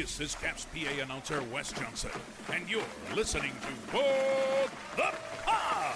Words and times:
This 0.00 0.18
is 0.18 0.34
Caps 0.34 0.66
PA 0.72 1.02
announcer 1.02 1.42
Wes 1.52 1.74
Johnson, 1.74 2.10
and 2.50 2.66
you're 2.70 2.80
listening 3.14 3.52
to 3.60 3.92
Bob 3.92 4.70
the 4.96 5.12
Pod. 5.44 5.94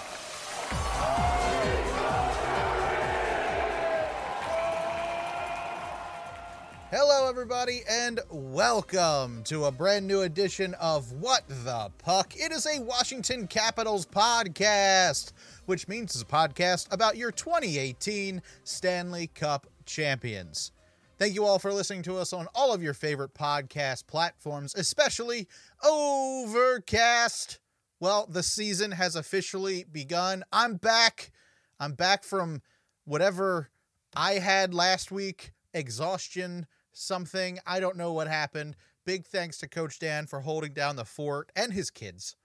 Hello, 6.91 7.27
everybody, 7.27 7.81
and 7.89 8.19
welcome 8.29 9.43
to 9.45 9.65
a 9.65 9.71
brand 9.71 10.05
new 10.05 10.21
edition 10.21 10.75
of 10.75 11.11
What 11.13 11.41
the 11.47 11.89
Puck. 11.97 12.35
It 12.35 12.51
is 12.51 12.67
a 12.67 12.79
Washington 12.83 13.47
Capitals 13.47 14.05
podcast, 14.05 15.31
which 15.65 15.87
means 15.87 16.13
it's 16.13 16.21
a 16.21 16.27
podcast 16.27 16.93
about 16.93 17.17
your 17.17 17.31
2018 17.31 18.43
Stanley 18.63 19.31
Cup 19.33 19.65
champions. 19.87 20.71
Thank 21.17 21.33
you 21.33 21.45
all 21.45 21.59
for 21.59 21.71
listening 21.71 22.03
to 22.03 22.17
us 22.17 22.33
on 22.33 22.47
all 22.53 22.73
of 22.73 22.83
your 22.83 22.93
favorite 22.93 23.33
podcast 23.33 24.05
platforms, 24.05 24.75
especially 24.75 25.47
Overcast. 25.81 27.59
Well, 28.01 28.27
the 28.29 28.43
season 28.43 28.91
has 28.91 29.15
officially 29.15 29.85
begun. 29.89 30.43
I'm 30.51 30.75
back. 30.75 31.31
I'm 31.79 31.93
back 31.93 32.25
from 32.25 32.61
whatever 33.05 33.69
I 34.13 34.33
had 34.33 34.73
last 34.73 35.09
week 35.09 35.53
exhaustion, 35.73 36.67
something. 36.91 37.59
I 37.65 37.79
don't 37.79 37.95
know 37.95 38.11
what 38.11 38.27
happened. 38.27 38.75
Big 39.05 39.25
thanks 39.25 39.57
to 39.59 39.69
Coach 39.69 39.99
Dan 39.99 40.27
for 40.27 40.41
holding 40.41 40.73
down 40.73 40.97
the 40.97 41.05
fort 41.05 41.49
and 41.55 41.71
his 41.71 41.89
kids 41.89 42.35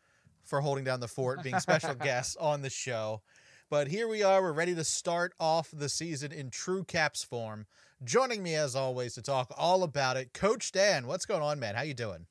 for 0.45 0.61
holding 0.61 0.85
down 0.85 1.01
the 1.01 1.09
fort, 1.09 1.43
being 1.43 1.59
special 1.59 1.95
guests 2.01 2.37
on 2.37 2.63
the 2.63 2.71
show. 2.71 3.23
But 3.69 3.89
here 3.89 4.07
we 4.07 4.23
are. 4.23 4.43
We're 4.43 4.53
ready 4.53 4.75
to 4.77 4.85
start 4.85 5.33
off 5.41 5.71
the 5.73 5.89
season 5.89 6.31
in 6.31 6.51
true 6.51 6.85
Caps 6.85 7.25
form. 7.25 7.67
Joining 8.03 8.43
me 8.43 8.55
as 8.55 8.75
always 8.75 9.15
to 9.15 9.23
talk 9.23 9.53
all 9.59 9.83
about 9.83 10.17
it, 10.17 10.33
Coach 10.33 10.73
Dan. 10.73 11.07
What's 11.07 11.27
going 11.27 11.43
on, 11.43 11.61
man? 11.61 11.75
How 11.75 11.83
you 11.83 11.93
doing? 11.93 12.27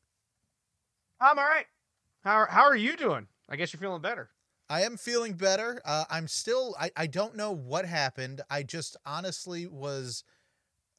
I'm 1.22 1.38
all 1.38 1.46
right. 1.46 1.66
How 2.24 2.48
how 2.50 2.64
are 2.64 2.76
you 2.76 2.98
doing? 2.98 3.28
I 3.48 3.56
guess 3.56 3.72
you're 3.72 3.80
feeling 3.80 4.02
better. 4.02 4.30
I 4.70 4.82
am 4.84 4.98
feeling 4.98 5.34
better. 5.34 5.82
Uh, 5.86 6.06
I'm 6.10 6.28
still. 6.28 6.76
I, 6.80 6.92
I 6.96 7.08
don't 7.08 7.36
know 7.36 7.52
what 7.52 7.86
happened. 7.86 8.42
I 8.50 8.64
just 8.64 8.98
honestly 9.06 9.68
was. 9.68 10.24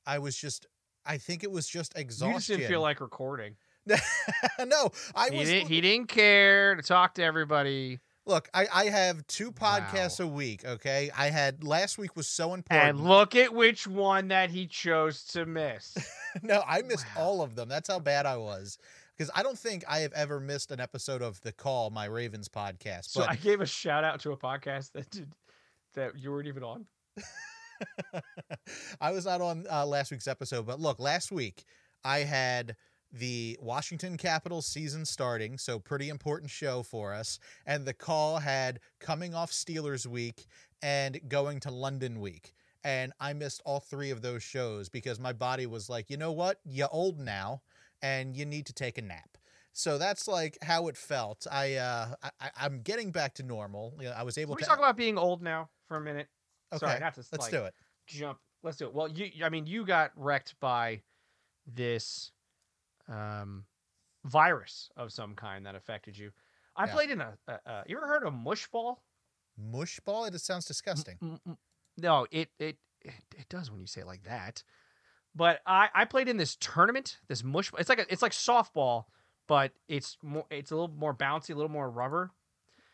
I 0.06 0.18
was 0.20 0.36
just. 0.36 0.66
I 1.04 1.18
think 1.18 1.42
it 1.42 1.50
was 1.50 1.66
just 1.66 1.96
exhaustion. 1.96 2.32
You 2.32 2.38
just 2.38 2.48
didn't 2.48 2.68
feel 2.68 2.80
like 2.82 3.00
recording. 3.00 3.56
no, 3.86 4.90
I 5.16 5.30
He 5.30 5.38
was. 5.38 5.48
didn't, 5.48 5.68
he 5.68 5.80
didn't 5.80 6.08
care 6.08 6.76
to 6.76 6.82
talk 6.82 7.14
to 7.14 7.24
everybody. 7.24 7.98
Look, 8.26 8.48
I, 8.54 8.66
I 8.72 8.84
have 8.86 9.26
two 9.26 9.52
Wow. 9.60 9.78
podcasts 9.80 10.20
a 10.20 10.26
week. 10.26 10.64
Okay, 10.64 11.10
I 11.16 11.30
had 11.30 11.64
last 11.64 11.98
week 11.98 12.16
was 12.16 12.28
so 12.28 12.54
important. 12.54 12.98
And 13.00 13.08
look 13.08 13.34
at 13.34 13.52
which 13.54 13.86
one 13.86 14.28
that 14.28 14.50
he 14.50 14.66
chose 14.66 15.24
to 15.28 15.46
miss. 15.46 15.96
no, 16.42 16.62
I 16.66 16.82
missed 16.82 17.06
Wow. 17.16 17.22
all 17.22 17.42
of 17.42 17.54
them. 17.56 17.68
That's 17.68 17.88
how 17.88 17.98
bad 17.98 18.26
I 18.26 18.36
was. 18.36 18.78
Because 19.16 19.30
I 19.34 19.42
don't 19.42 19.58
think 19.58 19.84
I 19.88 19.98
have 20.00 20.12
ever 20.12 20.40
missed 20.40 20.70
an 20.70 20.80
episode 20.80 21.22
of 21.22 21.40
the 21.42 21.52
Call, 21.52 21.90
my 21.90 22.06
Ravens 22.06 22.48
podcast. 22.48 23.06
So 23.10 23.20
But 23.20 23.30
I 23.30 23.36
gave 23.36 23.60
a 23.60 23.66
shout 23.66 24.04
out 24.04 24.20
to 24.20 24.32
a 24.32 24.36
podcast 24.36 24.92
that 24.92 25.10
did 25.10 25.32
that 25.94 26.18
you 26.18 26.30
weren't 26.30 26.46
even 26.46 26.62
on. 26.62 26.86
I 29.00 29.10
was 29.10 29.24
not 29.24 29.40
on 29.40 29.66
uh, 29.70 29.84
last 29.86 30.10
week's 30.10 30.28
episode, 30.28 30.66
but 30.66 30.78
look, 30.80 31.00
last 31.00 31.32
week 31.32 31.64
I 32.04 32.18
had 32.20 32.76
the 33.12 33.58
Washington 33.60 34.16
Capitals 34.16 34.66
season 34.66 35.04
starting, 35.04 35.58
so 35.58 35.78
pretty 35.78 36.08
important 36.08 36.50
show 36.50 36.82
for 36.82 37.12
us. 37.12 37.38
And 37.66 37.84
the 37.84 37.92
call 37.94 38.38
had 38.38 38.80
coming 39.00 39.34
off 39.34 39.50
Steelers 39.50 40.06
week 40.06 40.46
and 40.82 41.20
going 41.28 41.60
to 41.60 41.70
London 41.70 42.20
week. 42.20 42.54
And 42.84 43.12
I 43.20 43.32
missed 43.34 43.60
all 43.66 43.80
three 43.80 44.10
of 44.10 44.22
those 44.22 44.42
shows 44.42 44.88
because 44.88 45.20
my 45.20 45.32
body 45.32 45.66
was 45.66 45.88
like, 45.90 46.08
you 46.08 46.16
know 46.16 46.32
what? 46.32 46.60
You're 46.64 46.88
old 46.90 47.18
now 47.18 47.62
and 48.00 48.36
you 48.36 48.46
need 48.46 48.66
to 48.66 48.72
take 48.72 48.96
a 48.96 49.02
nap. 49.02 49.36
So 49.72 49.98
that's 49.98 50.26
like 50.26 50.56
how 50.62 50.88
it 50.88 50.96
felt. 50.96 51.46
I 51.50 51.74
uh 51.74 52.14
I, 52.22 52.30
I- 52.40 52.50
I'm 52.62 52.80
getting 52.82 53.10
back 53.12 53.34
to 53.34 53.42
normal. 53.42 53.94
You 54.00 54.06
know, 54.08 54.14
I 54.16 54.22
was 54.22 54.38
able 54.38 54.54
Can 54.54 54.62
we 54.62 54.64
to 54.64 54.68
talk 54.68 54.78
about 54.78 54.96
being 54.96 55.18
old 55.18 55.42
now 55.42 55.68
for 55.86 55.96
a 55.96 56.00
minute? 56.00 56.28
Okay, 56.72 56.86
Sorry, 56.86 57.00
not 57.00 57.14
to 57.14 57.20
let's 57.32 57.42
like, 57.44 57.50
do 57.50 57.64
it. 57.64 57.74
jump. 58.06 58.38
Let's 58.62 58.78
do 58.78 58.86
it. 58.86 58.94
Well, 58.94 59.08
you 59.08 59.44
I 59.44 59.48
mean 59.48 59.66
you 59.66 59.84
got 59.84 60.12
wrecked 60.16 60.54
by 60.60 61.02
this 61.66 62.32
um 63.10 63.64
virus 64.24 64.90
of 64.96 65.12
some 65.12 65.34
kind 65.34 65.66
that 65.66 65.74
affected 65.74 66.16
you. 66.16 66.30
I 66.76 66.86
Yeah. 66.86 66.92
played 66.92 67.10
in 67.10 67.20
a, 67.20 67.36
a, 67.48 67.52
a 67.66 67.84
you 67.86 67.96
ever 67.96 68.06
heard 68.06 68.24
of 68.24 68.32
mush 68.32 68.66
ball? 68.68 69.02
Mush 69.58 70.00
ball? 70.00 70.24
It 70.24 70.38
sounds 70.40 70.64
disgusting. 70.64 71.18
Mm, 71.22 71.38
mm, 71.46 71.56
No, 71.98 72.26
it, 72.30 72.50
it 72.58 72.76
it 73.02 73.14
it 73.36 73.48
does 73.48 73.70
when 73.70 73.80
you 73.80 73.86
say 73.86 74.02
it 74.02 74.06
like 74.06 74.24
that. 74.24 74.62
But 75.34 75.60
I 75.66 75.88
I 75.94 76.04
played 76.04 76.28
in 76.28 76.36
this 76.36 76.56
tournament, 76.56 77.18
this 77.28 77.42
mush. 77.44 77.70
It's 77.78 77.88
like 77.88 77.98
a, 77.98 78.12
it's 78.12 78.22
like 78.22 78.32
softball, 78.32 79.04
but 79.46 79.72
it's 79.88 80.16
more 80.22 80.46
it's 80.50 80.70
a 80.70 80.76
little 80.76 80.94
more 80.94 81.14
bouncy, 81.14 81.50
a 81.50 81.54
little 81.54 81.70
more 81.70 81.90
rubber, 81.90 82.30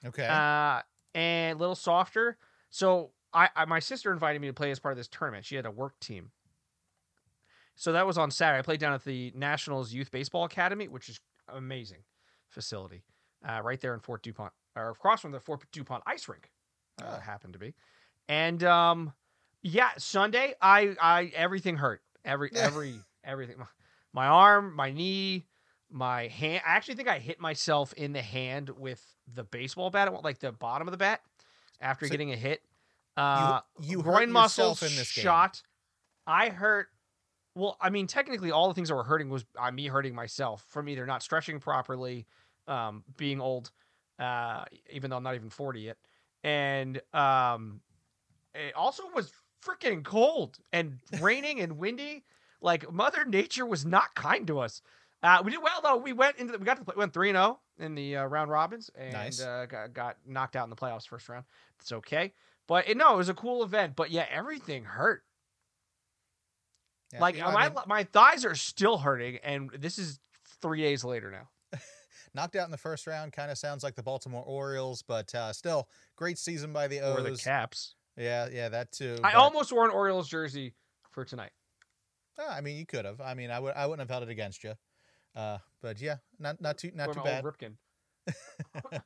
Okay. 0.04 0.26
uh, 0.26 0.82
and 1.14 1.56
a 1.56 1.58
little 1.58 1.74
softer. 1.74 2.36
So 2.70 3.12
I, 3.32 3.48
I 3.56 3.64
my 3.64 3.78
sister 3.78 4.12
invited 4.12 4.40
me 4.40 4.48
to 4.48 4.54
play 4.54 4.70
as 4.70 4.78
part 4.78 4.92
of 4.92 4.98
this 4.98 5.08
tournament. 5.08 5.44
She 5.44 5.56
had 5.56 5.66
a 5.66 5.70
work 5.70 5.98
team. 6.00 6.30
So 7.76 7.92
that 7.92 8.06
was 8.06 8.16
on 8.18 8.30
Saturday. 8.30 8.58
I 8.58 8.62
played 8.62 8.80
down 8.80 8.94
at 8.94 9.04
the 9.04 9.32
Nationals 9.34 9.92
Youth 9.92 10.10
Baseball 10.10 10.44
Academy, 10.44 10.88
which 10.88 11.08
is 11.10 11.20
amazing 11.48 11.98
facility, 12.48 13.04
uh, 13.46 13.60
right 13.62 13.78
there 13.80 13.92
in 13.94 14.00
Fort 14.00 14.22
Dupont, 14.22 14.52
or 14.74 14.90
across 14.90 15.20
from 15.20 15.30
the 15.32 15.40
Fort 15.40 15.62
Dupont 15.72 16.02
ice 16.06 16.26
rink, 16.28 16.50
uh, 17.00 17.04
Oh. 17.16 17.20
happened 17.20 17.52
to 17.52 17.58
be. 17.58 17.74
And 18.28 18.64
um, 18.64 19.12
yeah, 19.62 19.90
Sunday, 19.98 20.54
I 20.60 20.96
I 21.00 21.32
everything 21.34 21.76
hurt, 21.76 22.02
every 22.24 22.50
every 22.56 22.94
everything, 23.22 23.58
my, 23.58 23.66
my 24.12 24.26
arm, 24.26 24.74
my 24.74 24.90
knee, 24.90 25.44
my 25.90 26.28
hand. 26.28 26.62
I 26.66 26.76
actually 26.76 26.94
think 26.94 27.08
I 27.08 27.18
hit 27.18 27.38
myself 27.38 27.92
in 27.92 28.12
the 28.14 28.22
hand 28.22 28.70
with 28.70 29.04
the 29.32 29.44
baseball 29.44 29.90
bat, 29.90 30.10
like 30.24 30.38
the 30.38 30.50
bottom 30.52 30.88
of 30.88 30.92
the 30.92 30.98
bat, 30.98 31.20
after 31.80 32.06
So 32.06 32.10
getting 32.10 32.32
a 32.32 32.36
hit. 32.36 32.62
Uh, 33.18 33.60
you 33.80 33.98
hurt 33.98 34.04
groin 34.04 34.32
muscles 34.32 34.82
in 34.82 34.88
this 34.96 35.12
game. 35.12 35.22
shot. 35.24 35.62
I 36.26 36.48
hurt. 36.48 36.88
Well, 37.56 37.78
I 37.80 37.88
mean, 37.88 38.06
technically, 38.06 38.50
all 38.50 38.68
the 38.68 38.74
things 38.74 38.88
that 38.88 38.94
were 38.94 39.02
hurting 39.02 39.30
was 39.30 39.46
uh, 39.58 39.70
me 39.70 39.86
hurting 39.86 40.14
myself 40.14 40.62
from 40.68 40.90
either 40.90 41.06
not 41.06 41.22
stretching 41.22 41.58
properly, 41.58 42.26
um, 42.68 43.02
being 43.16 43.40
old, 43.40 43.70
uh, 44.18 44.64
even 44.90 45.08
though 45.08 45.16
I'm 45.16 45.22
not 45.22 45.34
even 45.36 45.48
40 45.48 45.80
yet, 45.80 45.96
and 46.44 47.00
um, 47.14 47.80
it 48.54 48.74
also 48.74 49.04
was 49.14 49.32
freaking 49.64 50.04
cold 50.04 50.58
and 50.72 50.98
raining 51.20 51.60
and 51.60 51.78
windy. 51.78 52.24
Like 52.60 52.92
Mother 52.92 53.24
Nature 53.24 53.64
was 53.64 53.86
not 53.86 54.14
kind 54.14 54.46
to 54.48 54.58
us. 54.58 54.82
Uh, 55.22 55.40
we 55.42 55.50
did 55.50 55.62
well 55.62 55.80
though. 55.82 55.96
We 55.96 56.12
went 56.12 56.36
into 56.36 56.52
the, 56.52 56.58
we 56.58 56.66
got 56.66 56.76
to 56.76 56.84
play, 56.84 56.94
went 56.94 57.14
three 57.14 57.30
and 57.30 57.36
zero 57.36 57.60
in 57.78 57.94
the 57.94 58.18
uh, 58.18 58.24
round 58.26 58.50
robins 58.50 58.90
and 58.94 59.12
Nice. 59.12 59.40
uh, 59.40 59.66
got, 59.66 59.94
got 59.94 60.16
knocked 60.26 60.56
out 60.56 60.64
in 60.64 60.70
the 60.70 60.76
playoffs 60.76 61.08
first 61.08 61.28
round. 61.28 61.44
It's 61.80 61.92
okay, 61.92 62.34
but 62.66 62.86
it, 62.86 62.98
no, 62.98 63.14
it 63.14 63.16
was 63.16 63.30
a 63.30 63.34
cool 63.34 63.62
event. 63.62 63.96
But 63.96 64.10
yeah, 64.10 64.26
everything 64.30 64.84
hurt. 64.84 65.22
Yeah, 67.16 67.20
like 67.20 67.36
yeah, 67.36 67.48
I 67.48 67.52
my 67.52 67.68
mean, 67.68 67.78
my 67.86 68.04
thighs 68.04 68.44
are 68.44 68.54
still 68.54 68.98
hurting, 68.98 69.38
and 69.42 69.70
this 69.78 69.98
is 69.98 70.20
three 70.60 70.82
days 70.82 71.04
later 71.04 71.30
now. 71.30 71.80
knocked 72.34 72.54
out 72.54 72.66
in 72.66 72.70
the 72.70 72.78
first 72.78 73.06
round 73.06 73.32
kind 73.32 73.50
of 73.50 73.58
sounds 73.58 73.82
like 73.82 73.94
the 73.94 74.02
Baltimore 74.02 74.44
Orioles, 74.44 75.02
but 75.02 75.34
uh, 75.34 75.52
still 75.52 75.88
great 76.16 76.38
season 76.38 76.72
by 76.72 76.86
the 76.86 77.00
O's. 77.00 77.18
Or 77.18 77.22
the 77.22 77.36
Caps. 77.36 77.94
yeah, 78.16 78.48
yeah, 78.52 78.68
that 78.68 78.92
too. 78.92 79.16
I 79.24 79.32
but- 79.32 79.38
almost 79.38 79.72
wore 79.72 79.84
an 79.84 79.90
Orioles 79.90 80.28
jersey 80.28 80.74
for 81.10 81.24
tonight. 81.24 81.50
Oh, 82.38 82.48
I 82.48 82.60
mean, 82.60 82.76
you 82.76 82.84
could 82.84 83.06
have. 83.06 83.20
I 83.20 83.32
mean, 83.34 83.50
I 83.50 83.58
would. 83.58 83.74
I 83.74 83.86
wouldn't 83.86 84.00
have 84.00 84.10
held 84.10 84.28
it 84.28 84.30
against 84.30 84.62
you. 84.62 84.74
Uh, 85.34 85.58
but 85.80 86.00
yeah, 86.00 86.16
not 86.38 86.60
not 86.60 86.76
too 86.78 86.90
not 86.94 87.12
too 87.12 87.22
bad. 87.22 87.44
Ripken. 87.44 87.76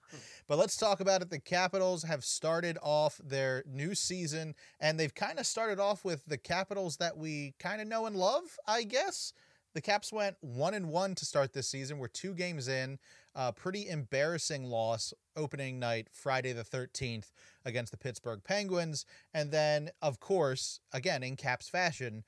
But 0.48 0.58
let's 0.58 0.76
talk 0.76 0.98
about 0.98 1.22
it. 1.22 1.30
The 1.30 1.38
Capitals 1.38 2.02
have 2.02 2.24
started 2.24 2.76
off 2.82 3.20
their 3.22 3.62
new 3.68 3.94
season, 3.94 4.56
and 4.80 4.98
they've 4.98 5.14
kind 5.14 5.38
of 5.38 5.46
started 5.46 5.78
off 5.78 6.04
with 6.04 6.26
the 6.26 6.38
Capitals 6.38 6.96
that 6.96 7.16
we 7.16 7.54
kind 7.60 7.80
of 7.80 7.86
know 7.86 8.06
and 8.06 8.16
love, 8.16 8.58
I 8.66 8.82
guess. 8.82 9.32
The 9.74 9.80
Caps 9.80 10.12
went 10.12 10.36
one 10.40 10.74
and 10.74 10.88
one 10.88 11.14
to 11.14 11.24
start 11.24 11.52
this 11.52 11.68
season. 11.68 11.98
We're 11.98 12.08
two 12.08 12.34
games 12.34 12.66
in. 12.66 12.98
Uh, 13.36 13.52
pretty 13.52 13.88
embarrassing 13.88 14.64
loss 14.64 15.14
opening 15.36 15.78
night, 15.78 16.08
Friday 16.10 16.52
the 16.52 16.64
13th, 16.64 17.30
against 17.64 17.92
the 17.92 17.98
Pittsburgh 17.98 18.42
Penguins. 18.42 19.06
And 19.32 19.52
then, 19.52 19.90
of 20.02 20.18
course, 20.18 20.80
again, 20.92 21.22
in 21.22 21.36
Caps 21.36 21.68
fashion, 21.68 22.24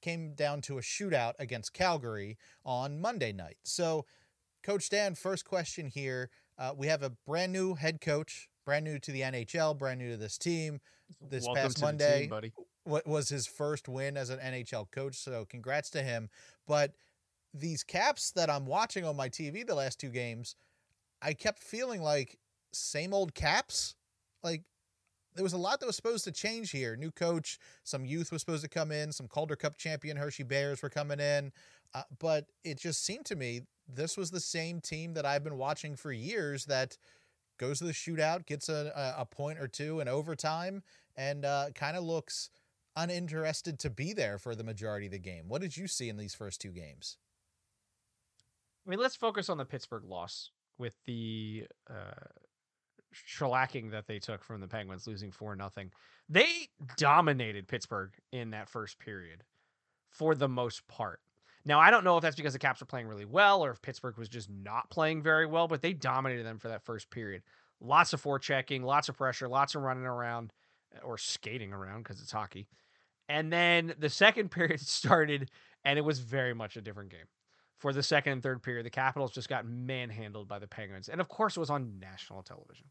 came 0.00 0.34
down 0.34 0.60
to 0.60 0.78
a 0.78 0.82
shootout 0.82 1.32
against 1.38 1.72
Calgary 1.72 2.38
on 2.64 3.00
Monday 3.00 3.32
night. 3.32 3.56
So, 3.64 4.04
Coach 4.64 4.88
Dan, 4.88 5.14
first 5.14 5.44
question 5.44 5.86
here. 5.86 6.30
Uh, 6.58 6.72
we 6.74 6.86
have 6.86 7.02
a 7.02 7.10
brand 7.26 7.52
new 7.52 7.74
head 7.74 8.00
coach, 8.00 8.48
brand 8.64 8.84
new 8.84 8.98
to 8.98 9.12
the 9.12 9.20
NHL, 9.20 9.76
brand 9.76 10.00
new 10.00 10.12
to 10.12 10.16
this 10.16 10.38
team. 10.38 10.80
This 11.20 11.44
Welcome 11.44 11.62
past 11.62 11.74
the 11.74 11.80
team, 11.80 11.86
Monday, 11.86 12.26
buddy. 12.28 12.52
What 12.84 13.06
was 13.06 13.28
his 13.28 13.46
first 13.46 13.88
win 13.88 14.16
as 14.16 14.30
an 14.30 14.38
NHL 14.38 14.90
coach? 14.90 15.16
So, 15.16 15.44
congrats 15.44 15.90
to 15.90 16.02
him. 16.02 16.30
But 16.66 16.92
these 17.52 17.84
caps 17.84 18.30
that 18.32 18.48
I'm 18.48 18.64
watching 18.64 19.04
on 19.04 19.16
my 19.16 19.28
TV 19.28 19.66
the 19.66 19.74
last 19.74 20.00
two 20.00 20.08
games, 20.08 20.56
I 21.20 21.34
kept 21.34 21.62
feeling 21.62 22.00
like 22.02 22.38
same 22.72 23.12
old 23.12 23.34
caps. 23.34 23.94
Like 24.42 24.62
there 25.34 25.44
was 25.44 25.52
a 25.52 25.58
lot 25.58 25.80
that 25.80 25.86
was 25.86 25.96
supposed 25.96 26.24
to 26.24 26.32
change 26.32 26.70
here. 26.70 26.96
New 26.96 27.10
coach, 27.10 27.58
some 27.82 28.06
youth 28.06 28.32
was 28.32 28.40
supposed 28.40 28.62
to 28.62 28.68
come 28.70 28.92
in, 28.92 29.12
some 29.12 29.28
Calder 29.28 29.56
Cup 29.56 29.76
champion 29.76 30.16
Hershey 30.16 30.42
Bears 30.42 30.82
were 30.82 30.90
coming 30.90 31.20
in. 31.20 31.52
Uh, 31.94 32.02
but 32.18 32.46
it 32.64 32.78
just 32.78 33.04
seemed 33.04 33.24
to 33.26 33.36
me 33.36 33.62
this 33.88 34.16
was 34.16 34.30
the 34.30 34.40
same 34.40 34.80
team 34.80 35.14
that 35.14 35.26
I've 35.26 35.44
been 35.44 35.58
watching 35.58 35.94
for 35.96 36.12
years 36.12 36.64
that 36.66 36.96
goes 37.58 37.78
to 37.78 37.84
the 37.84 37.92
shootout, 37.92 38.46
gets 38.46 38.68
a, 38.68 39.14
a 39.16 39.24
point 39.24 39.58
or 39.60 39.68
two 39.68 40.00
in 40.00 40.08
overtime, 40.08 40.82
and 41.16 41.44
uh, 41.44 41.66
kind 41.74 41.96
of 41.96 42.02
looks 42.02 42.50
uninterested 42.96 43.78
to 43.80 43.90
be 43.90 44.12
there 44.12 44.38
for 44.38 44.54
the 44.54 44.64
majority 44.64 45.06
of 45.06 45.12
the 45.12 45.18
game. 45.18 45.44
What 45.48 45.60
did 45.60 45.76
you 45.76 45.86
see 45.86 46.08
in 46.08 46.16
these 46.16 46.34
first 46.34 46.60
two 46.60 46.70
games? 46.70 47.18
I 48.86 48.90
mean, 48.90 48.98
let's 48.98 49.16
focus 49.16 49.48
on 49.48 49.58
the 49.58 49.64
Pittsburgh 49.64 50.04
loss 50.04 50.50
with 50.78 50.94
the 51.06 51.66
uh, 51.88 52.28
shellacking 53.14 53.90
that 53.92 54.06
they 54.06 54.18
took 54.18 54.44
from 54.44 54.60
the 54.60 54.68
Penguins, 54.68 55.06
losing 55.06 55.30
four 55.30 55.56
nothing. 55.56 55.90
They 56.28 56.68
dominated 56.96 57.68
Pittsburgh 57.68 58.12
in 58.32 58.50
that 58.50 58.68
first 58.68 58.98
period 58.98 59.44
for 60.10 60.34
the 60.34 60.48
most 60.48 60.86
part. 60.88 61.20
Now, 61.66 61.80
I 61.80 61.90
don't 61.90 62.04
know 62.04 62.16
if 62.16 62.22
that's 62.22 62.36
because 62.36 62.52
the 62.52 62.58
Caps 62.58 62.80
were 62.80 62.86
playing 62.86 63.08
really 63.08 63.24
well 63.24 63.64
or 63.64 63.70
if 63.70 63.80
Pittsburgh 63.80 64.18
was 64.18 64.28
just 64.28 64.50
not 64.50 64.90
playing 64.90 65.22
very 65.22 65.46
well, 65.46 65.66
but 65.66 65.80
they 65.80 65.94
dominated 65.94 66.44
them 66.44 66.58
for 66.58 66.68
that 66.68 66.84
first 66.84 67.10
period. 67.10 67.42
Lots 67.80 68.12
of 68.12 68.22
forechecking, 68.22 68.82
lots 68.82 69.08
of 69.08 69.16
pressure, 69.16 69.48
lots 69.48 69.74
of 69.74 69.82
running 69.82 70.04
around 70.04 70.52
eh, 70.94 70.98
or 71.02 71.16
skating 71.16 71.72
around 71.72 72.02
because 72.02 72.20
it's 72.20 72.32
hockey. 72.32 72.66
And 73.28 73.52
then 73.52 73.94
the 73.98 74.10
second 74.10 74.50
period 74.50 74.80
started, 74.80 75.50
and 75.84 75.98
it 75.98 76.02
was 76.02 76.18
very 76.18 76.54
much 76.54 76.76
a 76.76 76.82
different 76.82 77.10
game. 77.10 77.26
For 77.78 77.92
the 77.92 78.02
second 78.02 78.32
and 78.34 78.42
third 78.42 78.62
period, 78.62 78.86
the 78.86 78.90
Capitals 78.90 79.32
just 79.32 79.48
got 79.48 79.66
manhandled 79.66 80.48
by 80.48 80.58
the 80.58 80.66
Penguins. 80.66 81.08
And 81.08 81.20
of 81.20 81.28
course, 81.28 81.56
it 81.56 81.60
was 81.60 81.70
on 81.70 81.98
national 81.98 82.42
television. 82.42 82.86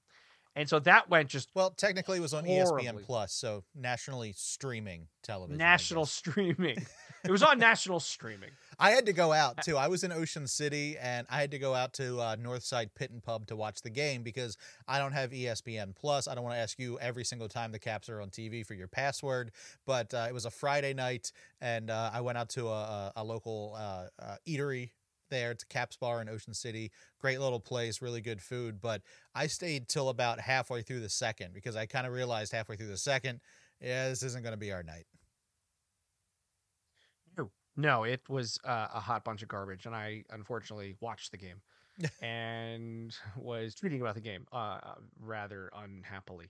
And 0.55 0.69
so 0.69 0.79
that 0.79 1.09
went 1.09 1.29
just 1.29 1.49
well. 1.55 1.71
Technically, 1.71 2.17
it 2.17 2.21
was 2.21 2.33
on 2.33 2.45
horribly. 2.45 2.83
ESPN 2.83 3.03
Plus, 3.03 3.33
so 3.33 3.63
nationally 3.75 4.33
streaming 4.35 5.07
television. 5.23 5.57
National 5.57 6.05
streaming. 6.05 6.77
it 7.23 7.31
was 7.31 7.41
on 7.41 7.57
national 7.57 7.99
streaming. 7.99 8.51
I 8.79 8.91
had 8.91 9.07
to 9.07 9.13
go 9.13 9.33
out 9.33 9.63
too. 9.63 9.77
I 9.77 9.87
was 9.87 10.03
in 10.03 10.11
Ocean 10.11 10.45
City, 10.45 10.95
and 11.01 11.25
I 11.29 11.41
had 11.41 11.51
to 11.51 11.59
go 11.59 11.73
out 11.73 11.93
to 11.93 12.19
uh, 12.19 12.35
Northside 12.35 12.89
Pit 12.95 13.09
and 13.09 13.23
Pub 13.23 13.47
to 13.47 13.55
watch 13.55 13.81
the 13.81 13.89
game 13.89 14.21
because 14.21 14.57
I 14.87 14.99
don't 14.99 15.13
have 15.13 15.31
ESPN 15.31 15.95
Plus. 15.95 16.27
I 16.27 16.35
don't 16.35 16.43
want 16.43 16.55
to 16.55 16.59
ask 16.59 16.77
you 16.77 16.99
every 16.99 17.23
single 17.23 17.47
time 17.47 17.71
the 17.71 17.79
Caps 17.79 18.07
are 18.09 18.21
on 18.21 18.29
TV 18.29 18.63
for 18.63 18.75
your 18.75 18.87
password. 18.87 19.51
But 19.87 20.13
uh, 20.13 20.27
it 20.29 20.33
was 20.33 20.45
a 20.45 20.51
Friday 20.51 20.93
night, 20.93 21.31
and 21.61 21.89
uh, 21.89 22.11
I 22.13 22.21
went 22.21 22.37
out 22.37 22.49
to 22.49 22.67
a, 22.67 22.71
a, 22.71 23.13
a 23.17 23.23
local 23.23 23.73
uh, 23.75 24.05
uh, 24.21 24.35
eatery 24.47 24.91
there. 25.33 25.51
It's 25.51 25.63
a 25.63 25.67
Caps 25.67 25.97
Bar 25.97 26.21
in 26.21 26.29
Ocean 26.29 26.53
City. 26.53 26.91
Great 27.19 27.39
little 27.39 27.59
place, 27.59 28.01
really 28.01 28.21
good 28.21 28.41
food. 28.41 28.79
But 28.79 29.01
I 29.35 29.47
stayed 29.47 29.89
till 29.89 30.09
about 30.09 30.39
halfway 30.39 30.81
through 30.81 31.01
the 31.01 31.09
second 31.09 31.53
because 31.53 31.75
I 31.75 31.85
kind 31.85 32.07
of 32.07 32.13
realized 32.13 32.53
halfway 32.53 32.77
through 32.77 32.87
the 32.87 32.97
second, 32.97 33.41
yeah, 33.81 34.09
this 34.09 34.23
isn't 34.23 34.43
going 34.43 34.53
to 34.53 34.57
be 34.57 34.71
our 34.71 34.83
night. 34.83 35.05
No, 37.37 37.51
no, 37.75 38.03
it 38.03 38.21
was 38.29 38.59
uh, 38.63 38.87
a 38.93 38.99
hot 38.99 39.25
bunch 39.25 39.41
of 39.41 39.49
garbage, 39.49 39.85
and 39.85 39.95
I 39.95 40.23
unfortunately 40.29 40.95
watched 41.01 41.31
the 41.31 41.37
game 41.37 41.61
and 42.21 43.13
was 43.35 43.75
tweeting 43.75 43.99
about 43.99 44.15
the 44.15 44.21
game 44.21 44.45
uh, 44.53 44.79
rather 45.19 45.69
unhappily. 45.75 46.49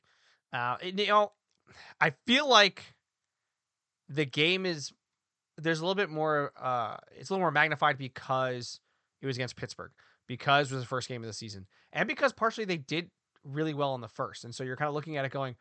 Uh, 0.52 0.78
you 0.84 1.08
know, 1.08 1.32
I 2.00 2.12
feel 2.28 2.48
like 2.48 2.84
the 4.10 4.26
game 4.26 4.66
is 4.66 4.94
there's 5.58 5.80
a 5.80 5.84
little 5.84 5.96
bit 5.96 6.10
more 6.10 6.52
uh 6.60 6.98
it's 7.16 7.30
a 7.30 7.34
little 7.34 7.44
more 7.44 7.52
magnified 7.52 7.98
because 7.98 8.80
it 9.22 9.26
was 9.26 9.38
against 9.38 9.56
Pittsburgh 9.56 9.92
because 10.28 10.72
it 10.72 10.76
was 10.76 10.84
the 10.84 10.88
first 10.88 11.08
game 11.08 11.22
of 11.22 11.28
the 11.28 11.34
season 11.34 11.68
and 11.92 12.08
because 12.08 12.34
partially 12.34 12.66
they 12.66 12.78
did 12.78 13.10
really 13.44 13.74
well 13.74 13.96
in 13.96 14.02
the 14.02 14.08
first 14.08 14.44
and 14.44 14.54
so 14.54 14.64
you're 14.64 14.78
kind 14.78 14.88
of 14.88 14.96
looking 14.96 15.18
at 15.18 15.26
it 15.26 15.32
going 15.32 15.56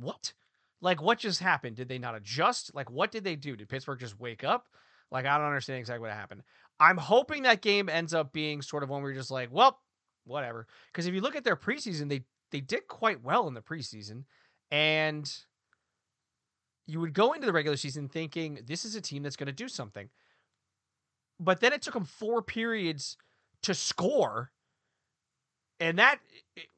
what? 0.00 0.32
Like 0.80 1.00
what 1.02 1.18
just 1.18 1.40
happened? 1.40 1.76
Did 1.76 1.88
they 1.88 1.98
not 1.98 2.14
adjust? 2.14 2.74
Like 2.74 2.90
what 2.90 3.12
did 3.12 3.24
they 3.24 3.36
do? 3.36 3.56
Did 3.56 3.68
Pittsburgh 3.68 4.00
just 4.00 4.18
wake 4.18 4.44
up? 4.44 4.66
Like 5.10 5.26
I 5.26 5.36
don't 5.38 5.46
understand 5.46 5.78
exactly 5.78 6.08
what 6.08 6.16
happened. 6.16 6.42
I'm 6.80 6.96
hoping 6.96 7.42
that 7.42 7.62
game 7.62 7.88
ends 7.88 8.14
up 8.14 8.32
being 8.32 8.62
sort 8.62 8.82
of 8.82 8.88
one 8.88 9.02
where 9.02 9.12
you're 9.12 9.20
just 9.20 9.30
like 9.30 9.50
well 9.52 9.78
whatever 10.24 10.66
because 10.92 11.06
if 11.06 11.14
you 11.14 11.20
look 11.20 11.36
at 11.36 11.44
their 11.44 11.56
preseason 11.56 12.08
they 12.08 12.22
they 12.50 12.60
did 12.60 12.86
quite 12.86 13.22
well 13.22 13.48
in 13.48 13.54
the 13.54 13.60
preseason 13.60 14.24
and 14.70 15.32
you 16.86 17.00
would 17.00 17.14
go 17.14 17.32
into 17.32 17.46
the 17.46 17.52
regular 17.52 17.76
season 17.76 18.08
thinking 18.08 18.60
this 18.66 18.84
is 18.84 18.94
a 18.94 19.00
team 19.00 19.22
that's 19.22 19.36
going 19.36 19.46
to 19.46 19.52
do 19.52 19.68
something. 19.68 20.08
But 21.38 21.60
then 21.60 21.72
it 21.72 21.82
took 21.82 21.94
them 21.94 22.04
four 22.04 22.42
periods 22.42 23.16
to 23.62 23.74
score. 23.74 24.50
And 25.80 25.98
that, 25.98 26.18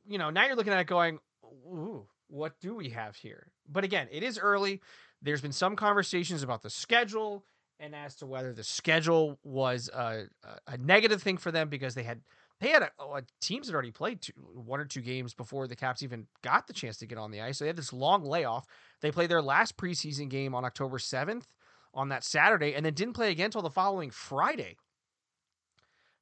you 0.07 0.19
know, 0.19 0.31
now 0.31 0.47
you're 0.47 0.57
looking 0.57 0.73
at 0.73 0.81
it 0.81 0.87
going, 0.87 1.19
ooh, 1.45 2.07
what 2.29 2.59
do 2.61 2.75
we 2.75 2.91
have 2.91 3.17
here? 3.17 3.49
But 3.71 3.85
again, 3.85 4.09
it 4.11 4.23
is 4.23 4.39
early. 4.39 4.81
There's 5.23 5.41
been 5.41 5.53
some 5.53 5.77
conversations 5.77 6.43
about 6.43 6.63
the 6.63 6.71
schedule 6.71 7.45
and 7.81 7.95
as 7.95 8.15
to 8.17 8.27
whether 8.27 8.53
the 8.53 8.65
schedule 8.65 9.39
was 9.43 9.89
a, 9.89 10.25
a 10.67 10.77
negative 10.79 11.23
thing 11.23 11.37
for 11.37 11.51
them 11.51 11.69
because 11.69 11.95
they 11.95 12.03
had 12.03 12.21
they 12.61 12.69
had 12.69 12.83
a, 12.83 12.91
a 13.03 13.23
teams 13.41 13.67
had 13.67 13.75
already 13.75 13.91
played 13.91 14.23
two, 14.23 14.33
one 14.37 14.81
or 14.81 14.85
two 14.85 15.01
games 15.01 15.35
before 15.35 15.67
the 15.67 15.77
Caps 15.77 16.03
even 16.03 16.27
got 16.43 16.67
the 16.67 16.73
chance 16.73 16.97
to 16.99 17.07
get 17.07 17.19
on 17.19 17.31
the 17.31 17.41
ice. 17.41 17.59
So 17.59 17.65
they 17.65 17.69
had 17.69 17.77
this 17.77 17.93
long 17.93 18.25
layoff. 18.25 18.67
They 19.01 19.11
played 19.11 19.31
their 19.31 19.43
last 19.43 19.77
preseason 19.77 20.29
game 20.29 20.55
on 20.55 20.65
October 20.65 20.99
7th 20.99 21.45
on 21.93 22.09
that 22.09 22.25
Saturday 22.25 22.75
and 22.75 22.85
then 22.85 22.95
didn't 22.95 23.15
play 23.15 23.31
again 23.31 23.47
until 23.47 23.63
the 23.63 23.71
following 23.71 24.11
Friday. 24.11 24.77